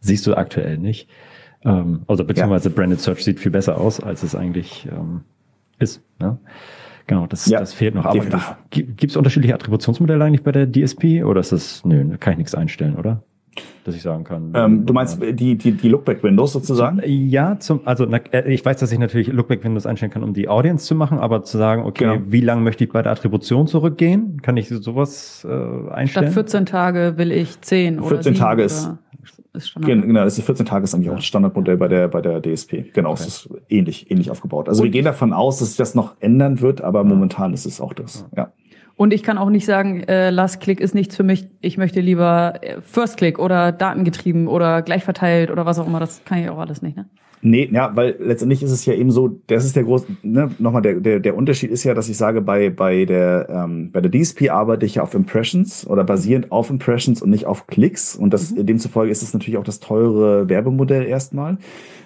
Siehst 0.00 0.26
du 0.26 0.34
aktuell 0.34 0.76
nicht. 0.76 1.08
Ähm, 1.64 2.02
also 2.06 2.22
beziehungsweise 2.22 2.68
ja. 2.68 2.74
Branded 2.74 3.00
Search 3.00 3.24
sieht 3.24 3.40
viel 3.40 3.52
besser 3.52 3.80
aus, 3.80 3.98
als 3.98 4.22
es 4.22 4.34
eigentlich 4.34 4.86
ähm, 4.92 5.22
ist. 5.78 6.02
Ne? 6.18 6.36
Genau, 7.06 7.26
das, 7.26 7.46
ja, 7.46 7.60
das 7.60 7.74
fehlt 7.74 7.94
noch. 7.94 8.06
Aber 8.06 8.24
gibt 8.70 9.04
es 9.04 9.16
unterschiedliche 9.16 9.54
Attributionsmodelle 9.54 10.24
eigentlich 10.24 10.42
bei 10.42 10.52
der 10.52 10.70
DSP 10.70 11.22
oder 11.24 11.40
ist 11.40 11.52
das, 11.52 11.84
nö, 11.84 12.16
kann 12.18 12.32
ich 12.32 12.38
nichts 12.38 12.54
einstellen, 12.54 12.96
oder? 12.96 13.22
Dass 13.84 13.94
ich 13.94 14.02
sagen 14.02 14.24
kann. 14.24 14.52
Ähm, 14.54 14.86
du 14.86 14.92
meinst 14.92 15.20
die, 15.20 15.56
die, 15.56 15.72
die 15.72 15.88
Lookback-Windows 15.88 16.52
sozusagen? 16.52 17.00
Ja, 17.04 17.58
zum, 17.58 17.80
also 17.84 18.06
na, 18.08 18.18
äh, 18.32 18.52
ich 18.52 18.64
weiß, 18.64 18.78
dass 18.78 18.90
ich 18.92 18.98
natürlich 18.98 19.28
Lookback-Windows 19.28 19.86
einstellen 19.86 20.12
kann, 20.12 20.22
um 20.22 20.32
die 20.32 20.48
Audience 20.48 20.86
zu 20.86 20.94
machen, 20.94 21.18
aber 21.18 21.44
zu 21.44 21.58
sagen, 21.58 21.84
okay, 21.84 22.04
genau. 22.04 22.20
wie 22.26 22.40
lange 22.40 22.62
möchte 22.62 22.84
ich 22.84 22.90
bei 22.90 23.02
der 23.02 23.12
Attribution 23.12 23.66
zurückgehen? 23.66 24.40
Kann 24.42 24.56
ich 24.56 24.68
sowas 24.68 25.46
äh, 25.48 25.90
einstellen? 25.90 26.26
Statt 26.26 26.32
14 26.32 26.66
Tage 26.66 27.14
will 27.16 27.30
ich 27.30 27.60
10 27.60 27.98
oder 27.98 28.08
14 28.08 28.34
Tage 28.34 28.62
ist, 28.62 28.90
ist 29.54 29.68
Standard. 29.68 30.02
Genau, 30.02 30.24
das 30.24 30.38
ist 30.38 30.44
14 30.44 30.66
Tage 30.66 30.84
ist 30.84 30.94
eigentlich 30.94 31.10
auch 31.10 31.16
das 31.16 31.24
Standardmodell 31.24 31.76
bei 31.76 31.88
der, 31.88 32.08
bei 32.08 32.20
der 32.20 32.40
DSP. 32.40 32.92
Genau, 32.92 33.12
okay. 33.12 33.22
es 33.22 33.46
ist 33.46 33.48
ähnlich, 33.68 34.10
ähnlich 34.10 34.30
aufgebaut. 34.30 34.68
Also 34.68 34.82
Und 34.82 34.86
wir 34.86 34.90
gehen 34.90 35.04
davon 35.04 35.32
aus, 35.32 35.58
dass 35.58 35.68
sich 35.68 35.76
das 35.76 35.94
noch 35.94 36.14
ändern 36.20 36.60
wird, 36.60 36.80
aber 36.80 37.04
momentan 37.04 37.54
ist 37.54 37.64
es 37.64 37.80
auch 37.80 37.92
das. 37.92 38.26
Ja. 38.36 38.52
Und 38.96 39.12
ich 39.12 39.22
kann 39.22 39.38
auch 39.38 39.50
nicht 39.50 39.66
sagen, 39.66 40.04
äh, 40.04 40.30
Last 40.30 40.60
Click 40.60 40.80
ist 40.80 40.94
nichts 40.94 41.16
für 41.16 41.24
mich. 41.24 41.46
Ich 41.60 41.76
möchte 41.78 42.00
lieber 42.00 42.54
äh, 42.60 42.80
First 42.80 43.16
Click 43.16 43.38
oder 43.38 43.72
datengetrieben 43.72 44.46
oder 44.46 44.82
gleich 44.82 45.02
verteilt 45.02 45.50
oder 45.50 45.66
was 45.66 45.78
auch 45.78 45.86
immer. 45.86 46.00
Das 46.00 46.24
kann 46.24 46.38
ich 46.38 46.48
auch 46.48 46.58
alles 46.58 46.80
nicht, 46.80 46.96
ne? 46.96 47.06
Nee, 47.46 47.68
ja, 47.70 47.94
weil 47.94 48.16
letztendlich 48.20 48.62
ist 48.62 48.70
es 48.70 48.86
ja 48.86 48.94
eben 48.94 49.10
so, 49.10 49.38
das 49.48 49.66
ist 49.66 49.76
der 49.76 49.84
große, 49.84 50.06
ne, 50.22 50.48
nochmal 50.58 50.80
der, 50.80 50.94
der, 50.94 51.20
der 51.20 51.36
Unterschied 51.36 51.70
ist 51.70 51.84
ja, 51.84 51.92
dass 51.92 52.08
ich 52.08 52.16
sage, 52.16 52.40
bei, 52.40 52.70
bei 52.70 53.04
der, 53.04 53.48
ähm, 53.50 53.90
bei 53.92 54.00
der 54.00 54.10
DSP 54.10 54.48
arbeite 54.48 54.86
ich 54.86 54.94
ja 54.94 55.02
auf 55.02 55.12
Impressions 55.12 55.86
oder 55.86 56.04
basierend 56.04 56.50
auf 56.50 56.70
Impressions 56.70 57.20
und 57.20 57.28
nicht 57.28 57.44
auf 57.44 57.66
Klicks. 57.66 58.16
Und 58.16 58.32
das, 58.32 58.52
mhm. 58.52 58.64
demzufolge 58.64 59.12
ist 59.12 59.22
es 59.22 59.34
natürlich 59.34 59.58
auch 59.58 59.64
das 59.64 59.78
teure 59.78 60.48
Werbemodell 60.48 61.04
erstmal. 61.04 61.58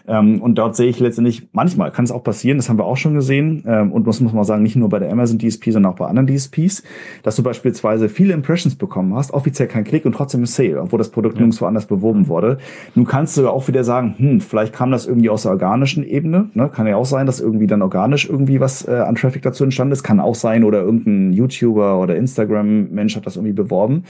Ähm, 0.08 0.40
und 0.40 0.56
dort 0.56 0.74
sehe 0.74 0.88
ich 0.88 0.98
letztendlich, 0.98 1.48
manchmal 1.52 1.92
kann 1.92 2.04
es 2.04 2.10
auch 2.10 2.24
passieren, 2.24 2.56
das 2.56 2.68
haben 2.70 2.78
wir 2.78 2.86
auch 2.86 2.96
schon 2.96 3.12
gesehen, 3.14 3.62
ähm, 3.66 3.92
und 3.92 4.06
das 4.06 4.20
muss 4.20 4.32
man 4.32 4.42
sagen, 4.44 4.62
nicht 4.62 4.74
nur 4.74 4.88
bei 4.88 4.98
der 4.98 5.12
Amazon 5.12 5.38
DSP, 5.38 5.70
sondern 5.70 5.92
auch 5.92 5.96
bei 5.96 6.06
anderen 6.06 6.26
DSPs, 6.26 6.82
dass 7.22 7.36
du 7.36 7.42
beispielsweise 7.42 8.08
viele 8.08 8.32
Impressions 8.32 8.74
bekommen 8.74 9.14
hast, 9.14 9.34
offiziell 9.34 9.68
kein 9.68 9.84
Klick 9.84 10.06
und 10.06 10.12
trotzdem 10.12 10.42
ein 10.42 10.46
Sale, 10.46 10.80
obwohl 10.80 10.98
das 10.98 11.10
Produkt 11.10 11.36
ja. 11.36 11.42
nirgendwo 11.42 11.66
anders 11.66 11.86
beworben 11.86 12.28
wurde. 12.28 12.56
Nun 12.94 13.04
kannst 13.04 13.36
du 13.36 13.48
auch 13.48 13.68
wieder 13.68 13.84
sagen, 13.84 14.14
hm, 14.16 14.40
vielleicht 14.40 14.72
kam 14.72 14.90
das 14.90 15.06
irgendwie 15.06 15.27
aus 15.30 15.42
der 15.42 15.52
organischen 15.52 16.04
Ebene, 16.04 16.50
ne? 16.54 16.68
kann 16.68 16.86
ja 16.86 16.96
auch 16.96 17.06
sein, 17.06 17.26
dass 17.26 17.40
irgendwie 17.40 17.66
dann 17.66 17.82
organisch 17.82 18.28
irgendwie 18.28 18.60
was 18.60 18.86
äh, 18.86 18.92
an 18.92 19.14
Traffic 19.14 19.42
dazu 19.42 19.64
entstanden 19.64 19.92
ist, 19.92 20.02
kann 20.02 20.20
auch 20.20 20.34
sein, 20.34 20.64
oder 20.64 20.82
irgendein 20.82 21.32
YouTuber 21.32 22.00
oder 22.00 22.16
Instagram-Mensch 22.16 23.16
hat 23.16 23.26
das 23.26 23.36
irgendwie 23.36 23.52
beworben. 23.52 24.04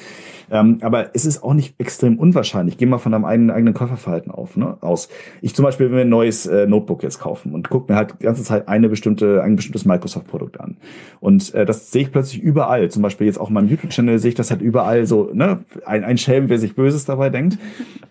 Ähm, 0.51 0.79
aber 0.81 1.15
es 1.15 1.27
ist 1.27 1.43
auch 1.43 1.55
nicht 1.55 1.75
extrem 1.79 2.19
unwahrscheinlich. 2.19 2.79
Geh 2.79 2.87
mal 2.87 2.99
von 2.99 3.13
deinem 3.13 3.25
eigenen, 3.25 3.51
eigenen 3.51 3.75
Käuferverhalten 3.75 4.33
auf, 4.33 4.57
ne, 4.57 4.77
aus. 4.81 5.09
Ich 5.43 5.55
zum 5.55 5.65
Beispiel 5.65 5.91
will 5.91 5.97
mir 5.97 6.03
ein 6.03 6.09
neues 6.09 6.47
äh, 6.47 6.67
Notebook 6.67 7.03
jetzt 7.03 7.19
kaufen 7.19 7.55
und 7.55 7.69
gucke 7.69 7.93
mir 7.93 7.99
halt 7.99 8.15
die 8.21 8.25
ganze 8.25 8.43
Zeit 8.43 8.69
eine 8.69 8.89
bestimmte, 8.89 9.43
ein 9.43 9.57
bestimmtes 9.57 9.85
Microsoft-Produkt 9.85 10.61
an. 10.61 10.77
Und 11.21 11.55
äh, 11.55 11.67
das 11.67 11.91
sehe 11.91 12.03
ich 12.03 12.13
plötzlich 12.13 12.43
überall. 12.43 12.91
Zum 12.91 13.03
Beispiel 13.03 13.27
jetzt 13.27 13.39
auch 13.39 13.49
in 13.49 13.55
meinem 13.55 13.69
YouTube-Channel 13.69 14.19
sehe 14.19 14.31
ich 14.31 14.35
das 14.35 14.51
halt 14.51 14.63
überall 14.63 15.07
so, 15.07 15.31
ne, 15.33 15.61
ein, 15.85 16.05
ein 16.05 16.19
Schelm, 16.19 16.49
wer 16.49 16.59
sich 16.59 16.75
Böses 16.75 17.05
dabei 17.05 17.31
denkt. 17.31 17.59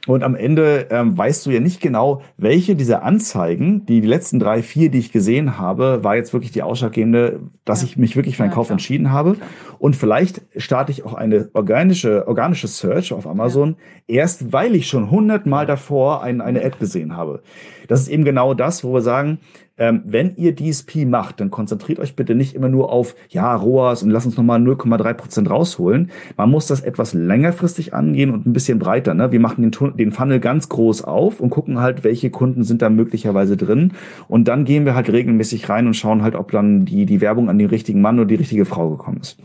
Und 0.06 0.24
am 0.24 0.36
Ende 0.36 0.88
ähm, 0.90 1.18
weißt 1.18 1.46
du 1.46 1.52
ja 1.52 1.60
nicht 1.60 1.82
genau, 1.82 2.22
welche 2.38 2.76
dieser 2.76 2.97
Anzeigen, 3.04 3.86
die 3.86 4.02
die 4.02 4.08
letzten 4.08 4.40
drei, 4.40 4.62
vier, 4.62 4.90
die 4.90 5.00
ich 5.00 5.12
gesehen 5.12 5.58
habe, 5.58 6.04
war 6.04 6.16
jetzt 6.16 6.34
wirklich 6.34 6.52
die 6.52 6.64
ausschlaggebende, 6.64 7.40
dass 7.66 7.82
ja. 7.82 7.88
ich 7.88 7.98
mich 7.98 8.16
wirklich 8.16 8.38
für 8.38 8.44
einen 8.44 8.52
ja, 8.52 8.56
Kauf 8.56 8.68
klar. 8.68 8.76
entschieden 8.76 9.12
habe. 9.12 9.36
Und 9.80 9.96
vielleicht 9.96 10.42
starte 10.56 10.92
ich 10.92 11.06
auch 11.06 11.14
eine 11.14 11.50
organische, 11.54 12.28
organische 12.28 12.68
Search 12.68 13.14
auf 13.14 13.28
Amazon, 13.28 13.78
ja. 14.08 14.22
erst 14.22 14.54
weil 14.54 14.76
ich 14.76 14.88
schon 14.88 15.12
hundertmal 15.12 15.66
davor 15.66 16.24
ein, 16.24 16.42
eine 16.42 16.64
Ad 16.64 16.78
gesehen 16.80 17.16
habe. 17.16 17.42
Das 17.88 18.02
ist 18.02 18.08
eben 18.08 18.24
genau 18.24 18.54
das, 18.54 18.84
wo 18.84 18.94
wir 18.94 19.02
sagen, 19.02 19.40
ähm, 19.78 20.02
wenn 20.06 20.36
ihr 20.38 20.56
DSP 20.56 21.06
macht, 21.06 21.40
dann 21.40 21.52
konzentriert 21.52 22.00
euch 22.00 22.16
bitte 22.16 22.34
nicht 22.34 22.56
immer 22.56 22.70
nur 22.70 22.92
auf, 22.92 23.16
ja, 23.30 23.54
ROAS 23.54 24.02
und 24.04 24.10
lasst 24.10 24.26
uns 24.26 24.38
nochmal 24.38 24.60
0,3 24.60 25.14
Prozent 25.14 25.50
rausholen. 25.50 26.10
Man 26.36 26.50
muss 26.50 26.68
das 26.68 26.82
etwas 26.82 27.14
längerfristig 27.14 27.94
angehen 27.94 28.32
und 28.32 28.46
ein 28.46 28.54
bisschen 28.54 28.80
breiter. 28.80 29.14
Ne? 29.14 29.32
Wir 29.32 29.40
machen 29.40 29.62
den, 29.62 29.98
den 29.98 30.12
Funnel 30.12 30.40
ganz 30.40 30.70
groß 30.70 31.04
auf 31.04 31.40
und 31.40 31.52
gucken 31.52 31.80
halt, 31.80 32.04
welche 32.04 32.32
Kunden 32.32 32.64
sind 32.64 32.82
da 32.82 32.90
möglicherweise 32.90 33.56
drin. 33.56 33.94
Und 34.28 34.48
dann 34.48 34.66
gehen 34.66 34.86
wir 34.86 34.96
halt 34.96 35.10
regelmäßig 35.12 35.70
rein 35.70 35.86
und 35.86 35.94
schauen 35.94 36.24
halt, 36.24 36.36
ob 36.36 36.52
dann 36.52 36.86
die, 36.86 37.06
die 37.06 37.22
Werbung 37.22 37.50
an 37.50 37.60
den 37.60 37.70
richtigen 37.70 38.02
Mann 38.02 38.18
oder 38.18 38.28
die 38.28 38.36
richtige 38.36 38.66
Frau 38.66 38.90
gekommen 38.90 39.20
ist. 39.22 39.38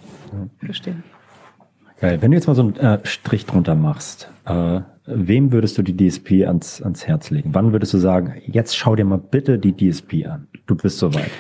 Verstehe. 0.65 0.97
Geil. 2.03 2.21
Wenn 2.21 2.33
du 2.33 2.37
jetzt 2.37 2.49
mal 2.49 2.57
so 2.57 2.63
einen 2.63 2.77
äh, 2.79 2.99
Strich 3.05 3.47
drunter 3.47 3.77
machst, 3.77 4.29
äh, 4.45 4.81
wem 5.07 5.53
würdest 5.53 5.79
du 5.79 5.83
die 5.83 5.97
DSP 5.97 6.45
ans, 6.45 6.83
ans 6.83 7.07
Herz 7.07 7.31
legen? 7.31 7.51
Wann 7.55 7.71
würdest 7.71 7.95
du 7.95 7.99
sagen, 7.99 8.35
jetzt 8.45 8.77
schau 8.77 8.97
dir 8.97 9.05
mal 9.05 9.19
bitte 9.19 9.57
die 9.57 9.77
DSP 9.77 10.27
an? 10.27 10.49
Du 10.67 10.75
bist 10.75 10.99
soweit. 10.99 11.31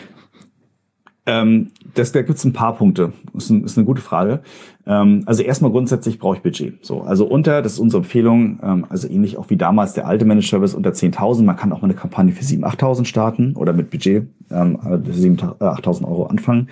Ähm, 1.26 1.72
das, 1.94 2.12
da 2.12 2.22
gibt 2.22 2.38
es 2.38 2.44
ein 2.44 2.52
paar 2.52 2.76
Punkte. 2.76 3.12
Ist, 3.34 3.50
ein, 3.50 3.64
ist 3.64 3.76
eine 3.76 3.84
gute 3.84 4.00
Frage. 4.00 4.40
Ähm, 4.86 5.22
also 5.26 5.42
erstmal 5.42 5.70
grundsätzlich 5.70 6.18
brauche 6.18 6.36
ich 6.36 6.42
Budget. 6.42 6.84
So, 6.84 7.02
also 7.02 7.26
unter, 7.26 7.62
das 7.62 7.74
ist 7.74 7.78
unsere 7.78 8.02
Empfehlung, 8.02 8.58
ähm, 8.62 8.86
also 8.88 9.08
ähnlich 9.08 9.36
auch 9.36 9.50
wie 9.50 9.56
damals 9.56 9.92
der 9.94 10.06
alte 10.06 10.24
Managed 10.24 10.48
Service 10.48 10.74
unter 10.74 10.90
10.000. 10.90 11.42
Man 11.42 11.56
kann 11.56 11.72
auch 11.72 11.82
mal 11.82 11.88
eine 11.88 11.94
Kampagne 11.94 12.32
für 12.32 12.44
7.000, 12.44 12.78
8.000 12.78 13.04
starten 13.04 13.56
oder 13.56 13.72
mit 13.72 13.90
Budget 13.90 14.26
ähm, 14.50 14.78
7.000, 14.78 15.58
8.000 15.58 16.04
Euro 16.04 16.26
anfangen. 16.26 16.68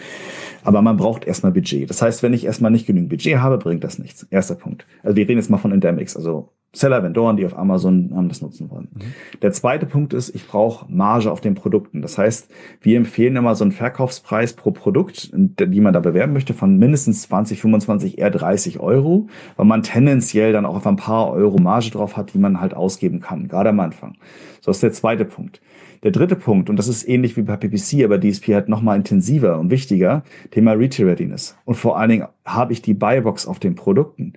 Aber 0.65 0.83
man 0.83 0.97
braucht 0.97 1.25
erstmal 1.25 1.53
Budget. 1.53 1.89
Das 1.89 2.03
heißt, 2.03 2.23
wenn 2.23 2.35
ich 2.35 2.45
erstmal 2.45 2.71
nicht 2.71 2.87
genügend 2.87 3.11
Budget 3.11 3.39
habe, 3.39 3.59
bringt 3.59 3.85
das 3.85 3.99
nichts. 3.99 4.25
Erster 4.31 4.55
Punkt. 4.55 4.87
Also 5.03 5.17
wir 5.17 5.29
reden 5.29 5.39
jetzt 5.39 5.51
mal 5.51 5.59
von 5.59 5.73
Endemics, 5.73 6.17
also 6.17 6.51
Seller, 6.73 7.03
Vendoren, 7.03 7.37
die 7.37 7.45
auf 7.45 7.59
Amazon 7.59 8.13
ähm, 8.17 8.29
das 8.29 8.43
nutzen 8.43 8.71
wollen. 8.71 8.89
Mhm. 8.93 9.41
Der 9.43 9.51
zweite 9.51 9.87
Punkt 9.87 10.13
ist, 10.13 10.33
ich 10.35 10.47
brauche 10.47 10.87
Marge 10.89 11.33
auf 11.33 11.41
den 11.41 11.57
Produkten. 11.57 12.01
Das 12.01 12.17
heißt, 12.17 12.49
wir 12.81 12.97
empfehlen 12.97 13.35
immer 13.35 13.57
so 13.57 13.65
einen 13.65 13.73
Verkaufspreis 13.73 14.53
pro 14.53 14.71
Produkt, 14.71 15.31
die 15.33 15.81
man 15.81 15.93
da 15.93 16.01
bewerben 16.01 16.33
möchte, 16.33 16.55
von 16.55 16.79
mindestens 16.79 17.23
20, 17.23 17.61
25, 17.61 18.19
eher 18.19 18.31
30 18.31 18.79
Euro, 18.79 19.27
weil 19.57 19.67
man 19.67 19.83
tendenziell 19.83 20.53
dann 20.53 20.65
auch 20.65 20.77
auf 20.77 20.87
ein 20.87 20.97
paar 20.97 21.33
Euro 21.33 21.59
Marge 21.59 21.91
drauf 21.91 22.17
hat, 22.17 22.35
die 22.35 22.39
man 22.39 22.61
halt 22.61 22.75
ausgeben 22.75 23.19
kann, 23.21 23.49
gerade 23.49 23.71
am 23.71 23.81
Anfang. 23.81 24.17
So 24.61 24.71
das 24.71 24.77
ist 24.77 24.83
der 24.83 24.93
zweite 24.93 25.25
Punkt. 25.25 25.61
Der 26.03 26.13
dritte 26.13 26.35
Punkt, 26.37 26.71
und 26.71 26.77
das 26.77 26.89
ist 26.89 27.07
ähnlich 27.07 27.37
wie 27.37 27.43
bei 27.43 27.57
PPC, 27.57 28.05
aber 28.05 28.19
DSP 28.19 28.55
halt 28.55 28.71
nochmal 28.71 28.97
intensiver 28.97 29.59
und 29.59 29.71
wichtiger, 29.71 30.23
Thema 30.51 30.73
Retail 30.73 31.07
Readiness. 31.07 31.59
Und 31.67 31.75
vor 31.75 31.99
allen 31.99 32.09
Dingen 32.09 32.27
habe 32.45 32.73
ich 32.73 32.81
die 32.81 32.95
Buybox 32.95 33.47
auf 33.47 33.59
den 33.59 33.75
Produkten. 33.75 34.33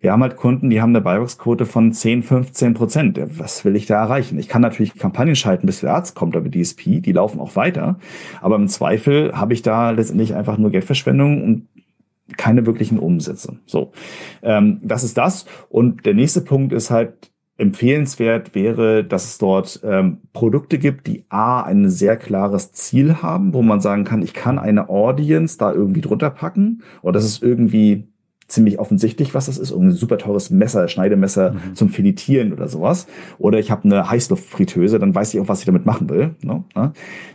Wir 0.00 0.12
haben 0.12 0.22
halt 0.22 0.36
Kunden, 0.36 0.70
die 0.70 0.80
haben 0.80 0.90
eine 0.90 1.00
Buybox-Quote 1.00 1.66
von 1.66 1.92
10, 1.92 2.22
15 2.22 2.74
Prozent. 2.74 3.20
Was 3.38 3.64
will 3.64 3.74
ich 3.74 3.86
da 3.86 4.00
erreichen? 4.00 4.38
Ich 4.38 4.48
kann 4.48 4.62
natürlich 4.62 4.94
Kampagnen 4.94 5.34
schalten, 5.34 5.66
bis 5.66 5.80
der 5.80 5.92
Arzt 5.92 6.14
kommt, 6.14 6.36
aber 6.36 6.48
DSP, 6.48 7.00
die 7.00 7.12
laufen 7.12 7.40
auch 7.40 7.56
weiter. 7.56 7.98
Aber 8.40 8.54
im 8.54 8.68
Zweifel 8.68 9.32
habe 9.32 9.54
ich 9.54 9.62
da 9.62 9.90
letztendlich 9.90 10.36
einfach 10.36 10.56
nur 10.56 10.70
Geldverschwendung 10.70 11.42
und 11.42 11.68
keine 12.36 12.66
wirklichen 12.66 12.98
Umsätze. 12.98 13.58
So, 13.66 13.92
ähm, 14.42 14.80
das 14.82 15.02
ist 15.02 15.18
das. 15.18 15.46
Und 15.68 16.06
der 16.06 16.14
nächste 16.14 16.42
Punkt 16.42 16.72
ist 16.72 16.90
halt 16.90 17.32
empfehlenswert 17.58 18.54
wäre, 18.54 19.04
dass 19.04 19.24
es 19.24 19.38
dort 19.38 19.80
ähm, 19.82 20.18
Produkte 20.32 20.78
gibt, 20.78 21.08
die 21.08 21.24
A, 21.28 21.62
ein 21.62 21.90
sehr 21.90 22.16
klares 22.16 22.72
Ziel 22.72 23.16
haben, 23.20 23.52
wo 23.52 23.62
man 23.62 23.80
sagen 23.80 24.04
kann, 24.04 24.22
ich 24.22 24.32
kann 24.32 24.58
eine 24.58 24.88
Audience 24.88 25.58
da 25.58 25.72
irgendwie 25.72 26.00
drunter 26.00 26.30
packen 26.30 26.82
oder 27.02 27.14
das 27.14 27.24
ist 27.24 27.42
irgendwie 27.42 28.08
ziemlich 28.48 28.78
offensichtlich, 28.78 29.34
was 29.34 29.46
das 29.46 29.58
ist. 29.58 29.70
Irgendein 29.70 29.96
super 29.96 30.16
teures 30.16 30.50
Messer, 30.50 30.88
Schneidemesser 30.88 31.52
mhm. 31.52 31.74
zum 31.74 31.90
Filetieren 31.90 32.52
oder 32.52 32.66
sowas. 32.66 33.06
Oder 33.38 33.58
ich 33.58 33.70
habe 33.70 33.84
eine 33.84 34.08
Heißluftfritteuse, 34.10 34.98
dann 34.98 35.14
weiß 35.14 35.34
ich 35.34 35.40
auch, 35.40 35.48
was 35.48 35.60
ich 35.60 35.66
damit 35.66 35.84
machen 35.84 36.08
will. 36.08 36.34
Ne? 36.42 36.64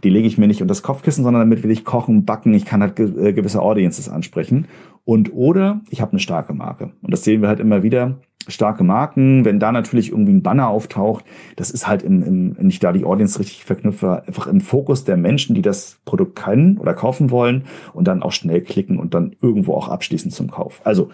Die 0.04 0.10
lege 0.10 0.28
ich 0.28 0.40
mir 0.40 0.48
nicht 0.48 0.62
unter 0.62 0.72
das 0.72 0.82
Kopfkissen, 0.82 1.24
sondern 1.24 1.42
damit 1.42 1.64
will 1.64 1.70
ich 1.70 1.86
kochen, 1.86 2.26
backen. 2.26 2.54
Ich 2.56 2.66
kann 2.66 2.82
halt 2.82 3.00
äh, 3.00 3.32
gewisse 3.34 3.62
Audiences 3.62 4.10
ansprechen. 4.10 4.68
Und 5.06 5.34
oder 5.34 5.82
ich 5.90 6.02
habe 6.02 6.12
eine 6.12 6.20
starke 6.20 6.54
Marke. 6.54 6.92
Und 7.02 7.12
das 7.12 7.24
sehen 7.24 7.42
wir 7.42 7.50
halt 7.50 7.60
immer 7.60 7.84
wieder 7.84 8.20
starke 8.48 8.84
Marken, 8.84 9.46
wenn 9.46 9.60
da 9.60 9.72
natürlich 9.72 10.12
irgendwie 10.12 10.34
ein 10.34 10.44
Banner 10.44 10.68
auftaucht, 10.68 11.24
das 11.56 11.72
ist 11.72 11.88
halt 11.88 12.04
im, 12.04 12.24
im 12.24 12.68
nicht 12.68 12.84
da 12.84 12.92
die 12.92 13.06
Audience 13.06 13.40
richtig 13.40 13.64
verknüpft, 13.64 14.04
einfach 14.04 14.48
im 14.48 14.62
Fokus 14.62 15.06
der 15.06 15.18
Menschen, 15.18 15.56
die 15.56 15.62
das 15.62 16.00
Produkt 16.06 16.38
kennen 16.38 16.78
oder 16.78 16.94
kaufen 16.94 17.32
wollen 17.32 17.66
und 17.94 18.08
dann 18.08 18.24
auch 18.24 18.32
schnell 18.32 18.62
klicken 18.62 19.00
und 19.00 19.14
dann 19.14 19.36
irgendwo 19.42 19.74
auch 19.74 19.88
abschließen 19.88 20.32
zum 20.32 20.52
Kauf. 20.52 20.82
Also 20.84 21.10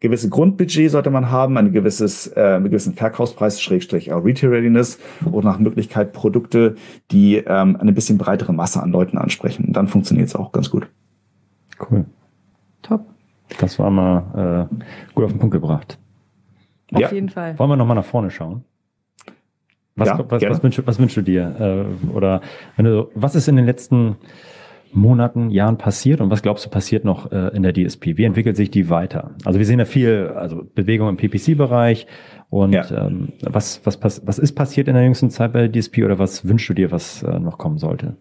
gewisse 0.00 0.28
Grundbudget 0.28 0.90
sollte 0.90 1.10
man 1.10 1.30
haben, 1.30 1.56
ein 1.56 1.72
gewisses, 1.72 2.26
äh, 2.36 2.40
einen 2.56 2.64
gewissen 2.64 2.94
Verkaufspreis, 2.94 3.60
Schrägstrich 3.60 4.12
auch 4.12 4.24
Retail 4.24 4.50
Readiness 4.50 4.98
und 5.24 5.44
nach 5.44 5.58
Möglichkeit 5.58 6.12
Produkte, 6.12 6.76
die 7.10 7.36
ähm, 7.36 7.76
eine 7.76 7.92
bisschen 7.92 8.18
breitere 8.18 8.52
Masse 8.52 8.82
an 8.82 8.92
Leuten 8.92 9.18
ansprechen. 9.18 9.64
Und 9.64 9.72
dann 9.74 9.88
funktioniert 9.88 10.28
es 10.28 10.36
auch 10.36 10.52
ganz 10.52 10.70
gut. 10.70 10.88
Cool. 11.90 12.04
Top. 12.82 13.06
Das 13.60 13.78
war 13.78 13.90
mal 13.90 14.68
äh, 14.70 14.74
gut 15.14 15.24
auf 15.24 15.32
den 15.32 15.40
Punkt 15.40 15.52
gebracht. 15.52 15.98
Auf 16.92 17.00
Ja. 17.00 17.10
jeden 17.12 17.28
Fall. 17.28 17.58
Wollen 17.58 17.70
wir 17.70 17.76
nochmal 17.76 17.96
nach 17.96 18.04
vorne 18.04 18.30
schauen? 18.30 18.64
Was, 19.96 20.08
Ja, 20.08 20.18
was, 20.28 20.42
was, 20.42 20.62
wünschst, 20.62 20.86
was 20.86 20.98
wünschst 20.98 21.16
du 21.16 21.22
dir? 21.22 21.86
Äh, 22.08 22.10
oder 22.14 22.40
wenn 22.76 22.84
du, 22.84 23.08
was 23.14 23.34
ist 23.34 23.48
in 23.48 23.56
den 23.56 23.66
letzten 23.66 24.16
Monaten, 24.92 25.50
Jahren 25.50 25.76
passiert 25.76 26.20
und 26.20 26.30
was 26.30 26.40
glaubst 26.40 26.64
du 26.64 26.70
passiert 26.70 27.04
noch 27.04 27.30
äh, 27.32 27.48
in 27.54 27.62
der 27.62 27.72
DSP? 27.74 28.16
Wie 28.16 28.24
entwickelt 28.24 28.56
sich 28.56 28.70
die 28.70 28.88
weiter? 28.88 29.32
Also 29.44 29.58
wir 29.58 29.66
sehen 29.66 29.78
ja 29.80 29.84
viel, 29.84 30.32
also 30.34 30.62
Bewegung 30.74 31.08
im 31.08 31.16
PPC-Bereich 31.16 32.06
und 32.48 32.72
Ja. 32.72 33.06
ähm, 33.06 33.32
was, 33.42 33.80
was, 33.84 33.96
pass- 33.98 34.22
was 34.24 34.38
ist 34.38 34.52
passiert 34.54 34.88
in 34.88 34.94
der 34.94 35.02
jüngsten 35.04 35.30
Zeit 35.30 35.52
bei 35.52 35.66
der 35.66 35.72
DSP 35.82 36.04
oder 36.04 36.18
was 36.18 36.46
wünschst 36.48 36.68
du 36.70 36.74
dir, 36.74 36.90
was 36.92 37.22
äh, 37.22 37.38
noch 37.38 37.58
kommen 37.58 37.78
sollte? 37.78 38.16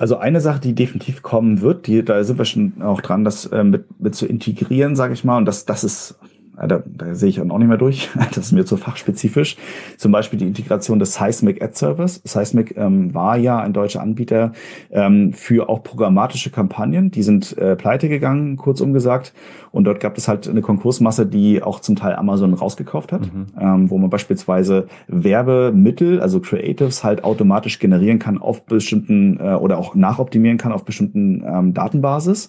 Also 0.00 0.16
eine 0.16 0.40
Sache, 0.40 0.60
die 0.60 0.74
definitiv 0.74 1.20
kommen 1.20 1.60
wird, 1.60 1.86
die, 1.86 2.02
da 2.02 2.24
sind 2.24 2.38
wir 2.38 2.46
schon 2.46 2.80
auch 2.80 3.02
dran, 3.02 3.22
das 3.22 3.44
äh, 3.44 3.62
mit, 3.62 4.00
mit 4.00 4.14
zu 4.14 4.24
integrieren, 4.24 4.96
sage 4.96 5.12
ich 5.12 5.24
mal. 5.24 5.36
Und 5.36 5.44
das, 5.44 5.66
das 5.66 5.84
ist, 5.84 6.18
da, 6.66 6.82
da 6.86 7.14
sehe 7.14 7.28
ich 7.28 7.40
auch 7.40 7.58
nicht 7.58 7.68
mehr 7.68 7.76
durch. 7.76 8.10
Das 8.30 8.46
ist 8.46 8.52
mir 8.52 8.64
zu 8.64 8.76
fachspezifisch. 8.76 9.56
Zum 9.96 10.12
Beispiel 10.12 10.38
die 10.38 10.46
Integration 10.46 10.98
des 10.98 11.14
Seismic 11.14 11.62
Ad 11.62 11.74
Service. 11.74 12.20
Seismic 12.24 12.76
ähm, 12.76 13.12
war 13.12 13.36
ja 13.36 13.58
ein 13.58 13.72
deutscher 13.72 14.00
Anbieter 14.00 14.52
ähm, 14.90 15.32
für 15.32 15.68
auch 15.68 15.82
programmatische 15.82 16.50
Kampagnen. 16.50 17.10
Die 17.10 17.22
sind 17.22 17.56
äh, 17.58 17.76
pleite 17.76 18.08
gegangen, 18.08 18.56
kurzum 18.56 18.92
gesagt. 18.92 19.32
Und 19.72 19.84
dort 19.84 20.00
gab 20.00 20.16
es 20.16 20.28
halt 20.28 20.48
eine 20.48 20.62
Konkursmasse, 20.62 21.26
die 21.26 21.62
auch 21.62 21.80
zum 21.80 21.96
Teil 21.96 22.16
Amazon 22.16 22.54
rausgekauft 22.54 23.12
hat, 23.12 23.22
ähm, 23.60 23.90
wo 23.90 23.98
man 23.98 24.10
beispielsweise 24.10 24.86
Werbemittel, 25.06 26.20
also 26.20 26.40
Creatives, 26.40 27.04
halt 27.04 27.24
automatisch 27.24 27.78
generieren 27.78 28.18
kann 28.18 28.38
auf 28.38 28.64
bestimmten 28.64 29.38
äh, 29.38 29.54
oder 29.54 29.78
auch 29.78 29.94
nachoptimieren 29.94 30.58
kann 30.58 30.72
auf 30.72 30.84
bestimmten 30.84 31.44
ähm, 31.46 31.74
Datenbasis 31.74 32.48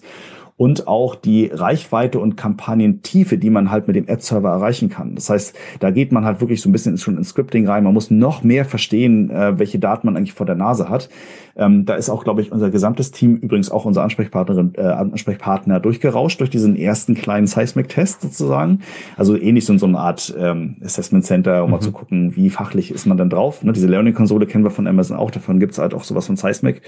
und 0.62 0.86
auch 0.86 1.16
die 1.16 1.46
Reichweite 1.46 2.20
und 2.20 2.36
Kampagnentiefe, 2.36 3.36
die 3.36 3.50
man 3.50 3.72
halt 3.72 3.88
mit 3.88 3.96
dem 3.96 4.08
Ad-Server 4.08 4.48
erreichen 4.48 4.90
kann. 4.90 5.16
Das 5.16 5.28
heißt, 5.28 5.56
da 5.80 5.90
geht 5.90 6.12
man 6.12 6.24
halt 6.24 6.40
wirklich 6.40 6.62
so 6.62 6.68
ein 6.68 6.72
bisschen 6.72 6.98
schon 6.98 7.16
ins 7.16 7.30
Scripting 7.30 7.66
rein. 7.66 7.82
Man 7.82 7.92
muss 7.92 8.12
noch 8.12 8.44
mehr 8.44 8.64
verstehen, 8.64 9.28
äh, 9.28 9.58
welche 9.58 9.80
Daten 9.80 10.06
man 10.06 10.16
eigentlich 10.16 10.34
vor 10.34 10.46
der 10.46 10.54
Nase 10.54 10.88
hat. 10.88 11.08
Ähm, 11.56 11.84
da 11.84 11.94
ist 11.94 12.10
auch, 12.10 12.24
glaube 12.24 12.40
ich, 12.42 12.52
unser 12.52 12.70
gesamtes 12.70 13.10
Team, 13.10 13.36
übrigens 13.36 13.70
auch 13.70 13.84
unser 13.84 14.02
Ansprechpartnerin, 14.02 14.72
äh, 14.76 14.82
Ansprechpartner 14.82 15.80
durchgerauscht 15.80 16.40
durch 16.40 16.50
diesen 16.50 16.76
ersten 16.76 17.14
kleinen 17.14 17.46
Seismic-Test 17.46 18.22
sozusagen. 18.22 18.80
Also 19.16 19.36
ähnlich 19.36 19.66
so 19.66 19.72
in 19.72 19.78
so 19.78 19.86
eine 19.86 19.98
Art 19.98 20.34
ähm, 20.38 20.76
Assessment 20.82 21.24
Center, 21.24 21.64
um 21.64 21.70
mal 21.70 21.80
zu 21.80 21.92
gucken, 21.92 22.36
wie 22.36 22.50
fachlich 22.50 22.90
ist 22.90 23.06
man 23.06 23.16
dann 23.16 23.30
drauf. 23.30 23.62
Ne, 23.62 23.72
diese 23.72 23.88
Learning-Konsole 23.88 24.46
kennen 24.46 24.64
wir 24.64 24.70
von 24.70 24.86
Amazon 24.86 25.16
auch, 25.16 25.30
davon 25.30 25.60
gibt 25.60 25.72
es 25.72 25.78
halt 25.78 25.94
auch 25.94 26.04
sowas 26.04 26.26
von 26.26 26.36
Seismic. 26.36 26.82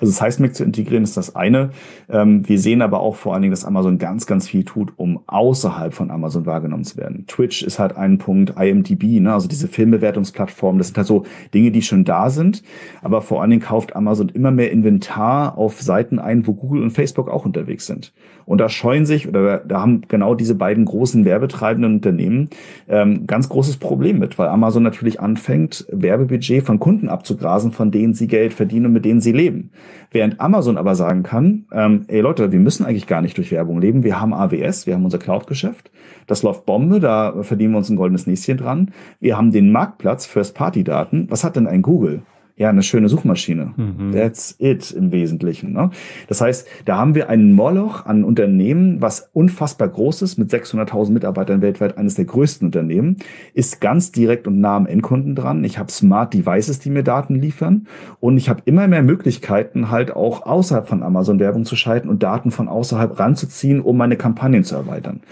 Also 0.00 0.12
Seismic 0.12 0.56
zu 0.56 0.64
integrieren 0.64 1.04
ist 1.04 1.16
das 1.16 1.36
eine. 1.36 1.70
Ähm, 2.10 2.48
wir 2.48 2.58
sehen 2.58 2.82
aber 2.82 2.98
auch 2.98 3.14
vor 3.14 3.32
allen 3.32 3.42
Dingen, 3.42 3.52
dass 3.52 3.64
Amazon 3.64 3.98
ganz, 3.98 4.26
ganz 4.26 4.48
viel 4.48 4.64
tut, 4.64 4.92
um 4.96 5.20
außerhalb 5.28 5.94
von 5.94 6.10
Amazon 6.10 6.46
wahrgenommen 6.46 6.82
zu 6.82 6.96
werden. 6.96 7.26
Twitch 7.28 7.62
ist 7.62 7.78
halt 7.78 7.96
ein 7.96 8.18
Punkt, 8.18 8.54
IMDb, 8.58 9.20
ne, 9.20 9.32
also 9.32 9.46
diese 9.46 9.68
Filmbewertungsplattform, 9.68 10.78
das 10.78 10.88
sind 10.88 10.96
halt 10.96 11.06
so 11.06 11.24
Dinge, 11.54 11.70
die 11.70 11.82
schon 11.82 12.04
da 12.04 12.28
sind. 12.28 12.64
Aber 13.02 13.22
vor 13.22 13.40
allen 13.40 13.50
Dingen 13.50 13.62
kauft 13.62 13.93
Amazon 13.96 14.28
immer 14.28 14.50
mehr 14.50 14.70
Inventar 14.70 15.56
auf 15.58 15.80
Seiten 15.80 16.18
ein, 16.18 16.46
wo 16.46 16.54
Google 16.54 16.82
und 16.82 16.90
Facebook 16.90 17.28
auch 17.28 17.44
unterwegs 17.44 17.86
sind. 17.86 18.12
Und 18.46 18.58
da 18.60 18.68
scheuen 18.68 19.06
sich, 19.06 19.28
oder 19.28 19.58
da 19.58 19.80
haben 19.80 20.02
genau 20.08 20.34
diese 20.34 20.54
beiden 20.54 20.84
großen 20.84 21.24
werbetreibenden 21.24 21.94
Unternehmen 21.94 22.50
ähm, 22.88 23.26
ganz 23.26 23.48
großes 23.48 23.78
Problem 23.78 24.18
mit, 24.18 24.38
weil 24.38 24.48
Amazon 24.48 24.82
natürlich 24.82 25.20
anfängt, 25.20 25.86
Werbebudget 25.90 26.64
von 26.64 26.78
Kunden 26.78 27.08
abzugrasen, 27.08 27.72
von 27.72 27.90
denen 27.90 28.14
sie 28.14 28.26
Geld 28.26 28.52
verdienen 28.52 28.86
und 28.86 28.92
mit 28.92 29.04
denen 29.04 29.20
sie 29.20 29.32
leben. 29.32 29.70
Während 30.10 30.40
Amazon 30.40 30.76
aber 30.76 30.94
sagen 30.94 31.22
kann, 31.22 31.66
ähm, 31.72 32.04
ey 32.08 32.20
Leute, 32.20 32.52
wir 32.52 32.60
müssen 32.60 32.84
eigentlich 32.84 33.06
gar 33.06 33.22
nicht 33.22 33.36
durch 33.38 33.50
Werbung 33.50 33.80
leben. 33.80 34.04
Wir 34.04 34.20
haben 34.20 34.34
AWS, 34.34 34.86
wir 34.86 34.94
haben 34.94 35.04
unser 35.04 35.18
Cloud-Geschäft. 35.18 35.90
Das 36.26 36.42
läuft 36.42 36.66
Bombe, 36.66 37.00
da 37.00 37.42
verdienen 37.42 37.72
wir 37.72 37.78
uns 37.78 37.90
ein 37.90 37.96
goldenes 37.96 38.26
Näschen 38.26 38.58
dran. 38.58 38.92
Wir 39.20 39.36
haben 39.36 39.52
den 39.52 39.72
Marktplatz 39.72 40.26
First-Party-Daten. 40.26 41.26
Was 41.30 41.44
hat 41.44 41.56
denn 41.56 41.66
ein 41.66 41.82
Google? 41.82 42.22
Ja, 42.56 42.68
eine 42.68 42.84
schöne 42.84 43.08
Suchmaschine. 43.08 43.74
That's 44.12 44.54
it 44.60 44.92
im 44.92 45.10
Wesentlichen. 45.10 45.72
Ne? 45.72 45.90
Das 46.28 46.40
heißt, 46.40 46.68
da 46.84 46.98
haben 46.98 47.16
wir 47.16 47.28
einen 47.28 47.52
Moloch 47.52 48.06
an 48.06 48.22
Unternehmen, 48.22 49.00
was 49.00 49.28
unfassbar 49.32 49.88
groß 49.88 50.22
ist, 50.22 50.38
mit 50.38 50.50
600.000 50.52 51.10
Mitarbeitern 51.10 51.62
weltweit, 51.62 51.98
eines 51.98 52.14
der 52.14 52.26
größten 52.26 52.66
Unternehmen, 52.66 53.16
ist 53.54 53.80
ganz 53.80 54.12
direkt 54.12 54.46
und 54.46 54.60
nah 54.60 54.76
am 54.76 54.86
Endkunden 54.86 55.34
dran. 55.34 55.64
Ich 55.64 55.78
habe 55.78 55.90
Smart 55.90 56.32
Devices, 56.32 56.78
die 56.78 56.90
mir 56.90 57.02
Daten 57.02 57.34
liefern 57.34 57.88
und 58.20 58.36
ich 58.36 58.48
habe 58.48 58.62
immer 58.66 58.86
mehr 58.86 59.02
Möglichkeiten, 59.02 59.90
halt 59.90 60.14
auch 60.14 60.46
außerhalb 60.46 60.86
von 60.86 61.02
Amazon 61.02 61.40
Werbung 61.40 61.64
zu 61.64 61.74
schalten 61.74 62.08
und 62.08 62.22
Daten 62.22 62.52
von 62.52 62.68
außerhalb 62.68 63.18
ranzuziehen, 63.18 63.80
um 63.80 63.96
meine 63.96 64.16
Kampagnen 64.16 64.62
zu 64.62 64.76
erweitern. 64.76 65.22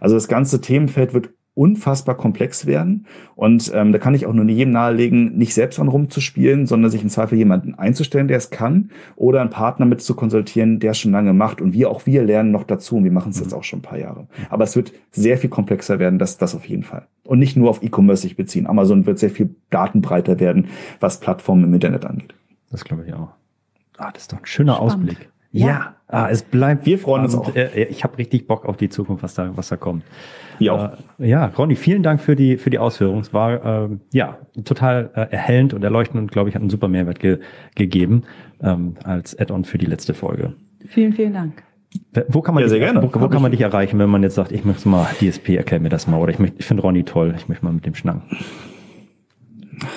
Also 0.00 0.16
das 0.16 0.26
ganze 0.26 0.60
Themenfeld 0.60 1.14
wird 1.14 1.30
unfassbar 1.54 2.16
komplex 2.16 2.66
werden. 2.66 3.06
Und 3.34 3.70
ähm, 3.74 3.92
da 3.92 3.98
kann 3.98 4.14
ich 4.14 4.26
auch 4.26 4.32
nur 4.32 4.46
jedem 4.46 4.72
nahelegen, 4.72 5.36
nicht 5.36 5.52
selbst 5.52 5.78
dran 5.78 5.88
rumzuspielen, 5.88 6.66
sondern 6.66 6.90
sich 6.90 7.02
im 7.02 7.10
Zweifel 7.10 7.36
jemanden 7.36 7.74
einzustellen, 7.74 8.28
der 8.28 8.38
es 8.38 8.50
kann, 8.50 8.90
oder 9.16 9.40
einen 9.40 9.50
Partner 9.50 9.84
mit 9.84 10.00
zu 10.00 10.14
konsultieren, 10.14 10.80
der 10.80 10.92
es 10.92 10.98
schon 10.98 11.12
lange 11.12 11.32
macht. 11.34 11.60
Und 11.60 11.74
wir 11.74 11.90
auch 11.90 12.06
wir 12.06 12.22
lernen 12.22 12.52
noch 12.52 12.64
dazu 12.64 12.96
und 12.96 13.04
wir 13.04 13.12
machen 13.12 13.30
es 13.30 13.40
jetzt 13.40 13.52
auch 13.52 13.64
schon 13.64 13.80
ein 13.80 13.82
paar 13.82 13.98
Jahre. 13.98 14.26
Aber 14.48 14.64
es 14.64 14.76
wird 14.76 14.92
sehr 15.10 15.36
viel 15.36 15.50
komplexer 15.50 15.98
werden, 15.98 16.18
das, 16.18 16.38
das 16.38 16.54
auf 16.54 16.64
jeden 16.64 16.84
Fall. 16.84 17.06
Und 17.24 17.38
nicht 17.38 17.56
nur 17.56 17.68
auf 17.68 17.82
E-Commerce 17.82 18.22
sich 18.22 18.36
beziehen. 18.36 18.66
Amazon 18.66 19.04
wird 19.04 19.18
sehr 19.18 19.30
viel 19.30 19.54
datenbreiter 19.70 20.40
werden, 20.40 20.68
was 21.00 21.20
Plattformen 21.20 21.64
im 21.64 21.74
Internet 21.74 22.06
angeht. 22.06 22.34
Das 22.70 22.84
glaube 22.84 23.04
ich 23.06 23.12
auch. 23.12 23.28
Ah, 23.98 24.10
das 24.10 24.22
ist 24.22 24.32
doch 24.32 24.38
ein 24.38 24.46
schöner 24.46 24.76
Spannend. 24.76 25.10
Ausblick. 25.10 25.31
Ja. 25.52 25.94
Ah, 26.08 26.28
es 26.30 26.42
bleibt. 26.42 26.84
Wir 26.84 26.98
freuen 26.98 27.22
uns 27.24 27.34
auch. 27.34 27.54
Äh, 27.56 27.84
Ich 27.84 28.04
habe 28.04 28.18
richtig 28.18 28.46
Bock 28.46 28.66
auf 28.66 28.76
die 28.76 28.88
Zukunft, 28.90 29.22
was 29.22 29.34
da, 29.34 29.50
was 29.56 29.68
da 29.68 29.76
kommt. 29.76 30.04
Wir 30.58 30.74
auch. 30.74 30.92
Äh, 31.18 31.28
ja, 31.28 31.46
Ronny, 31.46 31.74
vielen 31.76 32.02
Dank 32.02 32.20
für 32.20 32.36
die, 32.36 32.56
für 32.58 32.68
die 32.70 32.78
Ausführungen. 32.78 33.20
Es 33.22 33.32
war 33.32 33.84
äh, 33.84 33.88
ja 34.12 34.38
total 34.64 35.10
äh, 35.14 35.20
erhellend 35.30 35.72
und 35.72 35.82
erleuchtend 35.82 36.20
und 36.20 36.30
glaube 36.32 36.48
ich 36.50 36.54
hat 36.54 36.60
einen 36.62 36.70
super 36.70 36.88
Mehrwert 36.88 37.18
ge 37.20 37.38
gegeben 37.74 38.24
ähm, 38.62 38.94
als 39.04 39.38
Add-on 39.38 39.64
für 39.64 39.78
die 39.78 39.86
letzte 39.86 40.12
Folge. 40.14 40.52
Vielen, 40.88 41.12
vielen 41.14 41.32
Dank. 41.32 41.62
Wo 42.28 42.40
kann 42.42 42.54
man, 42.54 42.62
Ja, 42.62 42.68
sehr 42.68 42.78
dich, 42.78 42.86
gerne. 42.86 43.02
Wo, 43.02 43.20
wo 43.20 43.28
kann 43.28 43.42
man 43.42 43.50
dich 43.50 43.60
erreichen, 43.60 43.98
wenn 43.98 44.08
man 44.10 44.22
jetzt 44.22 44.34
sagt, 44.34 44.52
ich 44.52 44.64
möchte 44.64 44.88
mal 44.88 45.06
DSP, 45.20 45.56
erklär 45.56 45.80
mir 45.80 45.88
das 45.90 46.06
mal 46.06 46.18
oder 46.18 46.32
ich, 46.32 46.38
möchte- 46.38 46.56
ich 46.58 46.64
finde 46.66 46.82
Ronny 46.82 47.04
toll, 47.04 47.34
ich 47.36 47.48
möchte 47.48 47.64
mal 47.64 47.72
mit 47.72 47.84
dem 47.86 47.94
schnacken. 47.94 48.22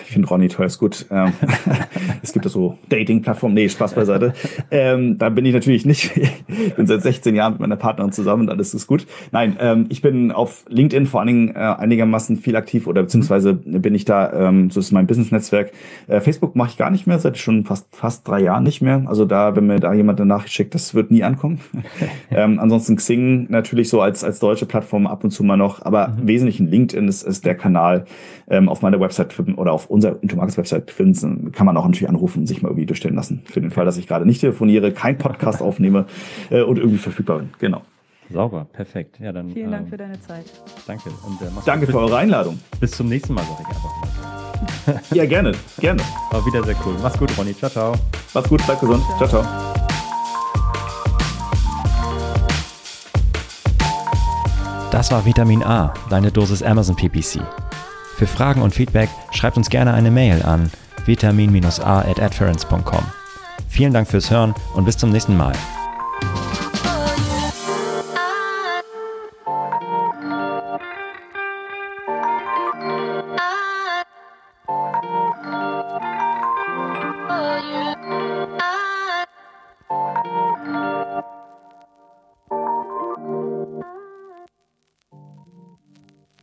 Ich 0.05 0.11
finde 0.11 0.27
Ronny 0.27 0.47
toll, 0.47 0.65
ist 0.65 0.79
gut. 0.79 1.05
Ähm, 1.11 1.33
es 2.23 2.31
gibt 2.31 2.45
ja 2.45 2.51
so 2.51 2.77
Dating-Plattformen. 2.89 3.53
Nee, 3.53 3.67
Spaß 3.67 3.93
beiseite. 3.93 4.33
Ähm, 4.71 5.17
da 5.17 5.29
bin 5.29 5.45
ich 5.45 5.53
natürlich 5.53 5.85
nicht. 5.85 6.11
Ich 6.47 6.75
bin 6.75 6.87
seit 6.87 7.01
16 7.01 7.35
Jahren 7.35 7.53
mit 7.53 7.61
meiner 7.61 7.75
Partnerin 7.75 8.11
zusammen 8.11 8.43
und 8.43 8.49
alles 8.49 8.73
ist 8.73 8.87
gut. 8.87 9.05
Nein, 9.31 9.57
ähm, 9.59 9.85
ich 9.89 10.01
bin 10.01 10.31
auf 10.31 10.63
LinkedIn 10.69 11.07
vor 11.07 11.19
allen 11.19 11.27
Dingen 11.27 11.55
äh, 11.55 11.59
einigermaßen 11.59 12.37
viel 12.37 12.55
aktiv 12.55 12.87
oder 12.87 13.03
beziehungsweise 13.03 13.53
bin 13.53 13.93
ich 13.93 14.05
da, 14.05 14.47
ähm, 14.47 14.69
so 14.69 14.79
ist 14.79 14.91
mein 14.91 15.07
Business-Netzwerk. 15.07 15.71
Äh, 16.07 16.21
Facebook 16.21 16.55
mache 16.55 16.69
ich 16.69 16.77
gar 16.77 16.89
nicht 16.89 17.05
mehr, 17.05 17.19
seit 17.19 17.37
schon 17.37 17.65
fast, 17.65 17.87
fast 17.93 18.27
drei 18.27 18.41
Jahren 18.41 18.63
nicht 18.63 18.81
mehr. 18.81 19.03
Also 19.07 19.25
da, 19.25 19.55
wenn 19.55 19.67
mir 19.67 19.79
da 19.79 19.93
jemand 19.93 20.19
eine 20.21 20.27
Nachricht 20.27 20.53
schickt, 20.53 20.73
das 20.73 20.95
wird 20.95 21.11
nie 21.11 21.23
ankommen. 21.23 21.59
ähm, 22.31 22.59
ansonsten 22.59 22.95
Xing 22.95 23.47
natürlich 23.49 23.89
so 23.89 24.01
als, 24.01 24.23
als 24.23 24.39
deutsche 24.39 24.65
Plattform 24.65 25.05
ab 25.07 25.23
und 25.23 25.31
zu 25.31 25.43
mal 25.43 25.57
noch, 25.57 25.85
aber 25.85 26.15
im 26.17 26.27
Wesentlichen 26.27 26.67
LinkedIn 26.67 27.07
ist, 27.07 27.23
ist 27.23 27.45
der 27.45 27.55
Kanal 27.55 28.05
ähm, 28.47 28.69
auf 28.69 28.81
meiner 28.81 28.99
Website 28.99 29.33
finden 29.33 29.55
oder 29.65 29.73
auf 29.73 29.89
unserer 29.89 30.21
Intomarkets 30.21 30.57
Website 30.57 30.91
finden, 30.91 31.51
kann 31.51 31.65
man 31.65 31.75
auch 31.75 31.85
natürlich 31.85 32.07
anrufen 32.07 32.39
und 32.39 32.45
sich 32.47 32.61
mal 32.61 32.69
irgendwie 32.69 32.85
durchstellen 32.85 33.15
lassen. 33.15 33.41
Für 33.45 33.61
den 33.61 33.71
Fall, 33.71 33.85
dass 33.85 33.97
ich 33.97 34.07
gerade 34.07 34.25
nicht 34.25 34.41
telefoniere, 34.41 34.91
kein 34.91 35.17
Podcast 35.17 35.61
aufnehme 35.61 36.05
äh, 36.51 36.61
und 36.61 36.77
irgendwie 36.77 36.97
verfügbar 36.99 37.39
bin. 37.39 37.49
Genau. 37.59 37.81
Sauber, 38.31 38.65
perfekt. 38.71 39.19
Ja, 39.19 39.31
dann 39.31 39.51
Vielen 39.51 39.71
Dank 39.71 39.83
ähm, 39.85 39.89
für 39.89 39.97
deine 39.97 40.19
Zeit. 40.19 40.45
danke 40.87 41.09
und 41.09 41.41
äh, 41.41 41.45
mach's 41.53 41.65
Danke 41.65 41.85
für 41.85 41.99
eure 41.99 42.17
Einladung. 42.17 42.59
bis, 42.79 42.91
zum 42.91 43.07
nächsten 43.07 43.33
Mal, 43.33 43.43
sag 43.43 43.59
ich 43.61 43.67
einfach 43.67 43.83
mal. 43.83 45.01
Ja, 45.11 45.25
gerne, 45.25 45.51
gerne. 45.79 46.01
War 46.31 46.45
wieder 46.45 46.63
sehr 46.63 46.75
cool. 46.85 46.95
Mach's 47.03 47.17
gut, 47.19 47.35
Ronny. 47.37 47.53
Ciao, 47.55 47.69
ciao. 47.69 47.93
Macht's 48.33 48.49
gut, 48.49 48.65
bleibt 48.65 48.81
gesund. 48.81 49.03
Ciao, 49.17 49.27
ciao. 49.27 49.43
Das 54.91 55.11
war 55.11 55.25
Vitamin 55.25 55.61
A, 55.63 55.93
deine 56.09 56.31
Dosis 56.31 56.63
Amazon 56.63 56.95
PPC. 56.95 57.41
Für 58.15 58.27
Fragen 58.27 58.61
und 58.61 58.73
Feedback 58.73 59.09
schreibt 59.31 59.57
uns 59.57 59.69
gerne 59.69 59.93
eine 59.93 60.09
Mail 60.09 60.41
an 60.43 60.71
vitamin-a 61.05 61.99
at 61.99 62.19
adference.com. 62.19 63.03
Vielen 63.69 63.93
Dank 63.93 64.07
fürs 64.07 64.31
Hören 64.31 64.55
und 64.73 64.85
bis 64.85 64.97
zum 64.97 65.11
nächsten 65.11 65.35
Mal. 65.35 65.53